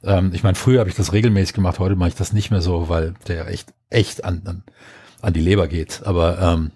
Ähm, 0.04 0.32
ich 0.34 0.44
meine, 0.44 0.56
früher 0.56 0.80
habe 0.80 0.90
ich 0.90 0.96
das 0.96 1.14
regelmäßig 1.14 1.56
gemacht, 1.56 1.80
heute 1.80 1.96
mache 1.96 2.10
ich 2.10 2.16
das 2.16 2.34
nicht 2.34 2.52
mehr 2.52 2.62
so, 2.62 2.90
weil 2.90 3.14
der 3.28 3.48
echt, 3.48 3.74
echt 3.90 4.26
an, 4.26 4.42
an 4.46 4.64
an 5.26 5.34
die 5.34 5.42
Leber 5.42 5.68
geht. 5.68 6.02
Aber 6.06 6.40
ähm, 6.40 6.72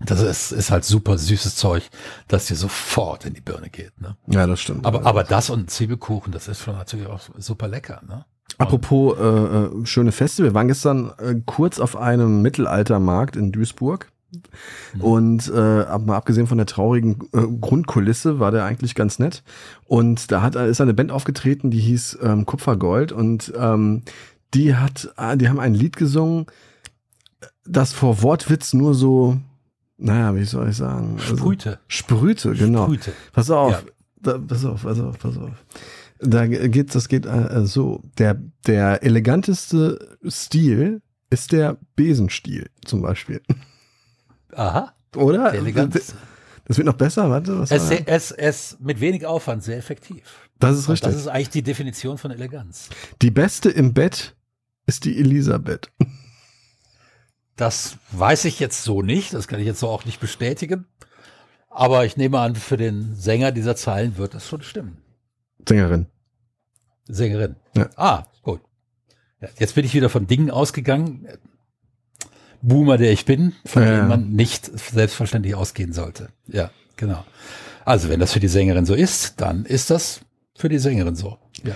das 0.00 0.20
ist, 0.20 0.52
ist 0.52 0.70
halt 0.70 0.84
super 0.84 1.16
süßes 1.16 1.56
Zeug, 1.56 1.88
das 2.28 2.46
dir 2.46 2.56
sofort 2.56 3.24
in 3.24 3.34
die 3.34 3.40
Birne 3.40 3.70
geht. 3.70 4.00
Ne? 4.00 4.16
Ja, 4.26 4.46
das 4.46 4.60
stimmt. 4.60 4.84
Aber, 4.84 5.06
aber 5.06 5.24
das 5.24 5.50
und 5.50 5.70
Zwiebelkuchen, 5.70 6.32
das 6.32 6.48
ist 6.48 6.60
schon 6.60 6.74
natürlich 6.74 7.06
auch 7.06 7.20
super 7.38 7.68
lecker. 7.68 8.02
Ne? 8.06 8.24
Apropos 8.58 9.18
äh, 9.18 9.22
äh, 9.22 9.86
schöne 9.86 10.12
Feste, 10.12 10.42
wir 10.42 10.54
waren 10.54 10.68
gestern 10.68 11.12
äh, 11.18 11.34
kurz 11.46 11.78
auf 11.80 11.96
einem 11.96 12.42
Mittelaltermarkt 12.42 13.36
in 13.36 13.52
Duisburg. 13.52 14.10
Mhm. 14.94 15.00
Und 15.00 15.48
äh, 15.48 15.98
mal 15.98 16.16
abgesehen 16.16 16.48
von 16.48 16.58
der 16.58 16.66
traurigen 16.66 17.28
äh, 17.32 17.42
Grundkulisse 17.60 18.40
war 18.40 18.50
der 18.50 18.64
eigentlich 18.64 18.96
ganz 18.96 19.20
nett. 19.20 19.44
Und 19.86 20.32
da 20.32 20.42
hat 20.42 20.56
ist 20.56 20.80
eine 20.80 20.94
Band 20.94 21.12
aufgetreten, 21.12 21.70
die 21.70 21.78
hieß 21.78 22.18
ähm, 22.20 22.44
Kupfergold 22.44 23.12
und 23.12 23.52
ähm, 23.56 24.02
die 24.54 24.74
hat, 24.74 25.12
ah, 25.16 25.36
die 25.36 25.48
haben 25.48 25.60
ein 25.60 25.74
Lied 25.74 25.96
gesungen, 25.96 26.46
das 27.66 27.92
vor 27.92 28.22
Wortwitz 28.22 28.74
nur 28.74 28.94
so, 28.94 29.38
naja, 29.96 30.34
wie 30.34 30.44
soll 30.44 30.68
ich 30.68 30.76
sagen? 30.76 31.16
Also, 31.18 31.36
sprühte. 31.36 31.78
Sprühte, 31.88 32.52
genau. 32.52 32.84
Sprühte. 32.84 33.12
Pass 33.32 33.50
auf, 33.50 33.72
ja. 33.72 33.82
da, 34.20 34.38
pass 34.38 34.64
auf, 34.64 34.82
pass 34.82 35.00
auf, 35.00 35.18
pass 35.18 35.36
auf. 35.36 35.64
Da 36.20 36.46
geht, 36.46 36.94
das 36.94 37.08
geht 37.08 37.26
äh, 37.26 37.66
so. 37.66 38.02
Der, 38.18 38.40
der 38.66 39.02
eleganteste 39.02 40.16
Stil 40.26 41.02
ist 41.30 41.52
der 41.52 41.76
Besenstil 41.96 42.70
zum 42.84 43.02
Beispiel. 43.02 43.42
Aha. 44.52 44.94
Oder? 45.16 45.50
Der 45.50 45.60
eleganteste. 45.60 46.14
Das 46.66 46.78
wird 46.78 46.86
noch 46.86 46.94
besser, 46.94 47.28
warte. 47.28 47.58
Was 47.58 47.70
es, 47.70 47.90
es, 47.90 48.30
es 48.30 48.78
mit 48.80 49.00
wenig 49.00 49.26
Aufwand 49.26 49.62
sehr 49.62 49.76
effektiv. 49.76 50.48
Das 50.58 50.78
ist 50.78 50.88
richtig. 50.88 51.10
das 51.10 51.20
ist 51.20 51.28
eigentlich 51.28 51.50
die 51.50 51.62
Definition 51.62 52.16
von 52.16 52.30
Eleganz. 52.30 52.88
Die 53.20 53.30
beste 53.30 53.68
im 53.68 53.92
Bett 53.92 54.34
ist 54.86 55.04
die 55.04 55.18
Elisabeth. 55.18 55.90
Das 57.56 57.98
weiß 58.12 58.46
ich 58.46 58.58
jetzt 58.58 58.82
so 58.82 59.02
nicht, 59.02 59.32
das 59.32 59.48
kann 59.48 59.60
ich 59.60 59.66
jetzt 59.66 59.80
so 59.80 59.88
auch 59.88 60.04
nicht 60.04 60.20
bestätigen. 60.20 60.86
Aber 61.70 62.04
ich 62.04 62.16
nehme 62.16 62.38
an, 62.38 62.54
für 62.56 62.76
den 62.76 63.14
Sänger 63.16 63.52
dieser 63.52 63.76
Zeilen 63.76 64.16
wird 64.16 64.34
das 64.34 64.46
schon 64.46 64.62
stimmen. 64.62 64.98
Sängerin. 65.68 66.06
Sängerin. 67.06 67.56
Ja. 67.76 67.90
Ah, 67.96 68.24
gut. 68.42 68.60
Jetzt 69.58 69.74
bin 69.74 69.84
ich 69.84 69.94
wieder 69.94 70.08
von 70.08 70.26
Dingen 70.26 70.50
ausgegangen. 70.50 71.28
Boomer, 72.62 72.96
der 72.96 73.12
ich 73.12 73.24
bin, 73.24 73.54
von 73.66 73.82
ja, 73.82 73.96
dem 73.98 74.08
man 74.08 74.30
nicht 74.30 74.66
selbstverständlich 74.66 75.54
ausgehen 75.54 75.92
sollte. 75.92 76.30
Ja, 76.46 76.70
genau. 76.96 77.24
Also, 77.84 78.08
wenn 78.08 78.20
das 78.20 78.32
für 78.32 78.40
die 78.40 78.48
Sängerin 78.48 78.86
so 78.86 78.94
ist, 78.94 79.40
dann 79.40 79.66
ist 79.66 79.90
das 79.90 80.20
für 80.56 80.70
die 80.70 80.78
Sängerin 80.78 81.14
so. 81.14 81.38
Ja. 81.62 81.74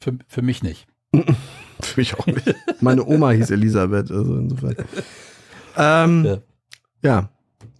Für, 0.00 0.18
für 0.26 0.42
mich 0.42 0.62
nicht. 0.62 0.86
Für 1.80 2.00
mich 2.00 2.18
auch 2.18 2.26
nicht. 2.26 2.54
Meine 2.80 3.04
Oma 3.04 3.30
hieß 3.30 3.50
Elisabeth, 3.50 4.10
also 4.10 4.36
insofern. 4.36 4.76
Ähm, 5.76 6.24
ja. 6.24 6.38
ja. 7.02 7.28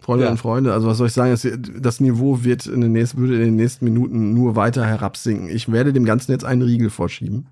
Freunde 0.01 0.25
ja. 0.25 0.31
und 0.31 0.39
Freunde, 0.39 0.73
also 0.73 0.87
was 0.87 0.97
soll 0.97 1.09
ich 1.09 1.13
sagen, 1.13 1.37
das 1.83 2.01
Niveau 2.01 2.43
wird 2.43 2.67
in 2.67 2.81
den 2.81 2.93
nächsten, 2.93 3.19
würde 3.19 3.35
in 3.35 3.43
den 3.43 3.57
nächsten 3.57 3.85
Minuten 3.85 4.33
nur 4.33 4.57
weiter 4.57 4.87
herabsinken. 4.87 5.51
Ich 5.51 5.71
werde 5.71 5.93
dem 5.93 6.07
Ganzen 6.07 6.33
jetzt 6.33 6.45
einen 6.45 6.63
Riegel 6.63 6.89
vorschieben. 6.89 7.49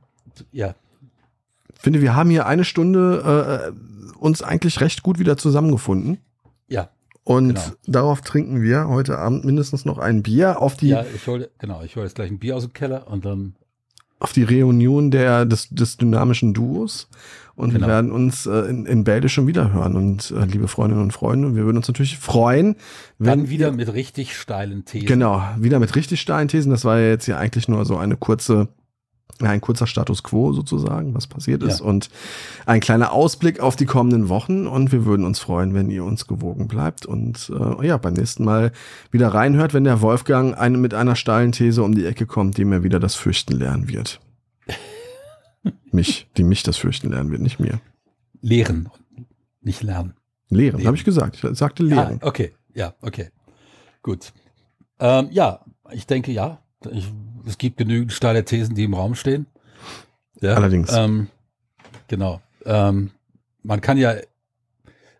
Ja. 0.53 0.74
Ich 1.74 1.82
finde, 1.82 2.01
wir 2.01 2.14
haben 2.16 2.30
hier 2.30 2.47
eine 2.47 2.64
Stunde 2.64 3.72
äh, 3.74 4.16
uns 4.18 4.42
eigentlich 4.42 4.80
recht 4.80 5.03
gut 5.03 5.18
wieder 5.18 5.36
zusammengefunden. 5.36 6.18
Ja. 6.66 6.88
Und 7.24 7.55
genau. 7.55 7.76
darauf 7.86 8.22
trinken 8.22 8.62
wir 8.62 8.88
heute 8.88 9.18
Abend 9.18 9.44
mindestens 9.44 9.84
noch 9.84 9.99
ein 9.99 10.22
Bier 10.22 10.62
auf 10.62 10.76
die. 10.76 10.88
Ja, 10.88 11.05
ich 11.14 11.26
hole, 11.26 11.51
genau, 11.59 11.82
ich 11.82 11.97
hole 11.97 12.07
jetzt 12.07 12.14
gleich 12.14 12.30
ein 12.30 12.38
Bier 12.38 12.57
aus 12.57 12.62
dem 12.62 12.72
Keller 12.72 13.09
und 13.09 13.24
dann 13.24 13.57
auf 14.19 14.33
die 14.33 14.45
Reunion 14.45 15.11
der, 15.11 15.45
des, 15.45 15.69
des 15.71 15.97
dynamischen 15.97 16.55
Duos. 16.55 17.09
Und 17.55 17.71
genau. 17.71 17.87
wir 17.87 17.89
werden 17.89 18.12
uns 18.12 18.45
äh, 18.47 18.61
in, 18.69 18.85
in 18.85 19.05
Bälde 19.05 19.29
schon 19.29 19.47
wieder 19.47 19.73
hören. 19.73 19.97
Und 19.97 20.31
äh, 20.31 20.45
liebe 20.45 20.69
Freundinnen 20.69 21.03
und 21.03 21.12
Freunde, 21.12 21.57
wir 21.57 21.64
würden 21.64 21.79
uns 21.79 21.89
natürlich 21.89 22.19
freuen, 22.19 22.77
wenn. 23.19 23.41
Dann 23.41 23.51
wieder 23.51 23.73
mit 23.73 23.93
richtig 23.95 24.37
steilen 24.37 24.85
Thesen. 24.85 25.07
Genau, 25.07 25.43
wieder 25.59 25.79
mit 25.79 25.97
richtig 25.97 26.21
steilen 26.21 26.49
Thesen. 26.49 26.71
Das 26.71 26.85
war 26.85 26.99
ja 26.99 27.09
jetzt 27.09 27.27
ja 27.27 27.39
eigentlich 27.39 27.67
nur 27.67 27.85
so 27.87 27.97
eine 27.97 28.17
kurze 28.17 28.69
ein 29.41 29.61
kurzer 29.61 29.87
Status 29.87 30.22
quo 30.22 30.53
sozusagen, 30.53 31.14
was 31.14 31.27
passiert 31.27 31.62
ist 31.62 31.81
ja. 31.81 31.87
und 31.87 32.09
ein 32.64 32.81
kleiner 32.81 33.12
Ausblick 33.12 33.61
auf 33.61 33.77
die 33.77 33.85
kommenden 33.85 34.29
Wochen 34.29 34.66
und 34.66 34.93
wir 34.93 35.05
würden 35.05 35.27
uns 35.27 35.39
freuen, 35.39 35.74
wenn 35.74 35.91
ihr 35.91 36.05
uns 36.05 36.27
gewogen 36.27 36.68
bleibt 36.68 37.05
und 37.05 37.53
äh, 37.55 37.87
ja, 37.87 37.99
beim 37.99 38.14
nächsten 38.14 38.45
Mal 38.45 38.72
wieder 39.11 39.29
reinhört, 39.29 39.74
wenn 39.74 39.85
der 39.85 40.01
Wolfgang 40.01 40.57
eine, 40.57 40.79
mit 40.79 40.95
einer 40.95 41.16
steilen 41.16 41.53
These 41.53 41.83
um 41.83 41.95
die 41.95 42.07
Ecke 42.07 42.27
kommt, 42.27 42.57
die 42.57 42.64
mir 42.64 42.83
wieder 42.83 42.99
das 42.99 43.14
Fürchten 43.14 43.53
lernen 43.59 43.89
wird. 43.89 44.20
mich, 45.93 46.29
die 46.37 46.45
mich 46.45 46.62
das 46.62 46.79
Fürchten 46.79 47.11
lernen 47.11 47.31
wird, 47.31 47.43
nicht 47.43 47.61
mir. 47.61 47.81
Lehren, 48.41 48.89
nicht 49.61 49.83
lernen. 49.83 50.14
Lehren, 50.49 50.79
lehren. 50.79 50.87
habe 50.87 50.97
ich 50.97 51.05
gesagt. 51.05 51.43
Ich 51.43 51.59
sagte 51.59 51.83
lehren. 51.83 52.20
Ah, 52.22 52.27
okay, 52.27 52.55
ja, 52.72 52.95
okay. 53.03 53.31
Gut. 54.03 54.33
Ähm, 54.99 55.29
ja, 55.31 55.61
ich 55.91 56.07
denke 56.07 56.33
ja. 56.33 56.62
Ich 56.93 57.12
es 57.47 57.59
gibt 57.59 57.76
genügend 57.76 58.12
steile 58.12 58.44
Thesen, 58.44 58.74
die 58.74 58.84
im 58.84 58.94
Raum 58.94 59.14
stehen. 59.14 59.47
Ja, 60.40 60.55
Allerdings. 60.55 60.92
Ähm, 60.92 61.28
genau. 62.09 62.40
Ähm, 62.64 63.12
man 63.62 63.80
kann 63.80 63.97
ja, 63.97 64.16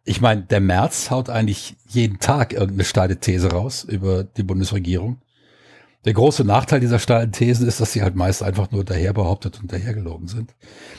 ich 0.05 0.21
meine, 0.21 0.43
der 0.43 0.61
März 0.61 1.11
haut 1.11 1.31
eigentlich 1.31 1.77
jeden 1.89 2.19
Tag 2.19 2.53
irgendeine 2.53 2.85
steile 2.85 3.19
These 3.19 3.51
raus 3.51 3.85
über 3.85 4.25
die 4.25 4.43
Bundesregierung. 4.43 5.21
Der 6.05 6.15
große 6.15 6.45
Nachteil 6.45 6.79
dieser 6.79 7.01
steilen 7.01 7.33
Thesen 7.33 7.67
ist, 7.67 7.81
dass 7.81 7.93
sie 7.93 8.03
halt 8.03 8.15
meist 8.15 8.43
einfach 8.43 8.71
nur 8.71 8.85
daher 8.85 9.13
behauptet 9.13 9.59
und 9.61 9.73
dahergelogen 9.73 10.29
sind. 10.29 10.55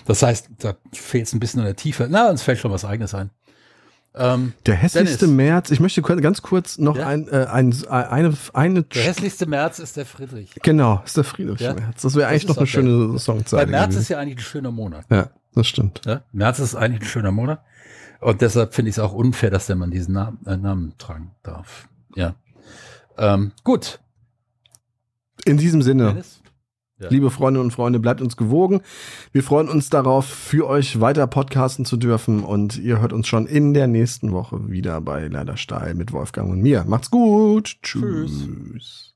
Das 0.06 0.22
heißt, 0.22 0.50
da 0.58 0.76
fehlt 0.92 1.28
es 1.28 1.34
ein 1.34 1.40
bisschen 1.40 1.62
an 1.62 1.66
der 1.66 1.78
Tiefe. 1.78 2.08
Na, 2.10 2.30
uns 2.30 2.42
fällt 2.42 2.60
schon 2.60 2.72
was 2.72 2.84
eigenes 2.84 3.14
ein. 3.14 3.30
Ähm, 4.18 4.54
der 4.66 4.76
hässlichste 4.76 5.26
Dennis. 5.26 5.38
März, 5.38 5.72
ich 5.72 5.80
möchte 5.80 6.02
ganz 6.02 6.42
kurz 6.42 6.78
noch 6.78 6.98
ja? 6.98 7.08
ein, 7.08 7.28
äh, 7.28 7.46
ein, 7.46 7.74
eine, 7.88 8.34
eine. 8.54 8.84
Der 8.84 9.04
hässlichste 9.04 9.46
März 9.46 9.80
ist 9.80 9.98
der 9.98 10.06
Friedrich. 10.06 10.56
Genau, 10.64 11.02
ist 11.06 11.18
der 11.18 11.24
Friedrich 11.24 11.60
ja? 11.60 11.74
März. 11.74 12.02
Das 12.02 12.16
wäre 12.16 12.28
eigentlich 12.28 12.48
noch 12.48 12.58
eine 12.58 12.68
schöne 12.68 13.12
der, 13.12 13.20
Songzeit. 13.20 13.60
Weil 13.60 13.68
März 13.68 13.96
ist 13.96 14.10
ja 14.10 14.20
eigentlich 14.20 14.38
ein 14.38 14.42
schöner 14.42 14.72
Monat. 14.72 15.06
Ja, 15.10 15.30
das 15.54 15.68
stimmt. 15.68 16.02
Ja? 16.06 16.22
März 16.32 16.60
ist 16.60 16.76
eigentlich 16.76 17.02
ein 17.02 17.08
schöner 17.08 17.32
Monat. 17.32 17.62
Und 18.20 18.42
deshalb 18.42 18.74
finde 18.74 18.90
ich 18.90 18.96
es 18.96 19.00
auch 19.00 19.14
unfair, 19.14 19.52
dass 19.52 19.68
der 19.68 19.76
Mann 19.76 19.92
diesen 19.92 20.14
Namen, 20.14 20.40
äh, 20.46 20.58
Namen 20.58 20.96
tragen 20.98 21.32
darf. 21.44 21.88
Ja. 22.16 22.36
Ähm, 23.18 23.52
gut. 23.64 24.00
In 25.46 25.58
diesem 25.58 25.82
Sinne. 25.82 26.08
Dennis? 26.08 26.42
Ja. 27.00 27.10
Liebe 27.10 27.30
Freundinnen 27.30 27.66
und 27.66 27.72
Freunde, 27.72 28.00
bleibt 28.00 28.22
uns 28.22 28.38
gewogen. 28.38 28.82
Wir 29.32 29.44
freuen 29.44 29.70
uns 29.70 29.90
darauf, 29.90 30.26
für 30.26 30.68
euch 30.68 31.00
weiter 31.00 31.28
podcasten 31.28 31.86
zu 31.86 31.96
dürfen 31.96 32.44
und 32.44 32.78
ihr 32.78 33.00
hört 33.00 33.14
uns 33.14 33.28
schon 33.28 33.46
in 33.46 33.76
der 33.76 33.86
nächsten 33.86 34.32
Woche 34.32 34.70
wieder 34.70 35.00
bei 35.02 35.28
Leider 35.28 35.58
Stahl 35.58 35.94
mit 35.94 36.12
Wolfgang 36.12 36.50
und 36.50 36.62
mir. 36.62 36.86
Macht's 36.88 37.12
gut. 37.12 37.78
Tschüss. 37.84 38.32
Tschüss. 38.46 39.07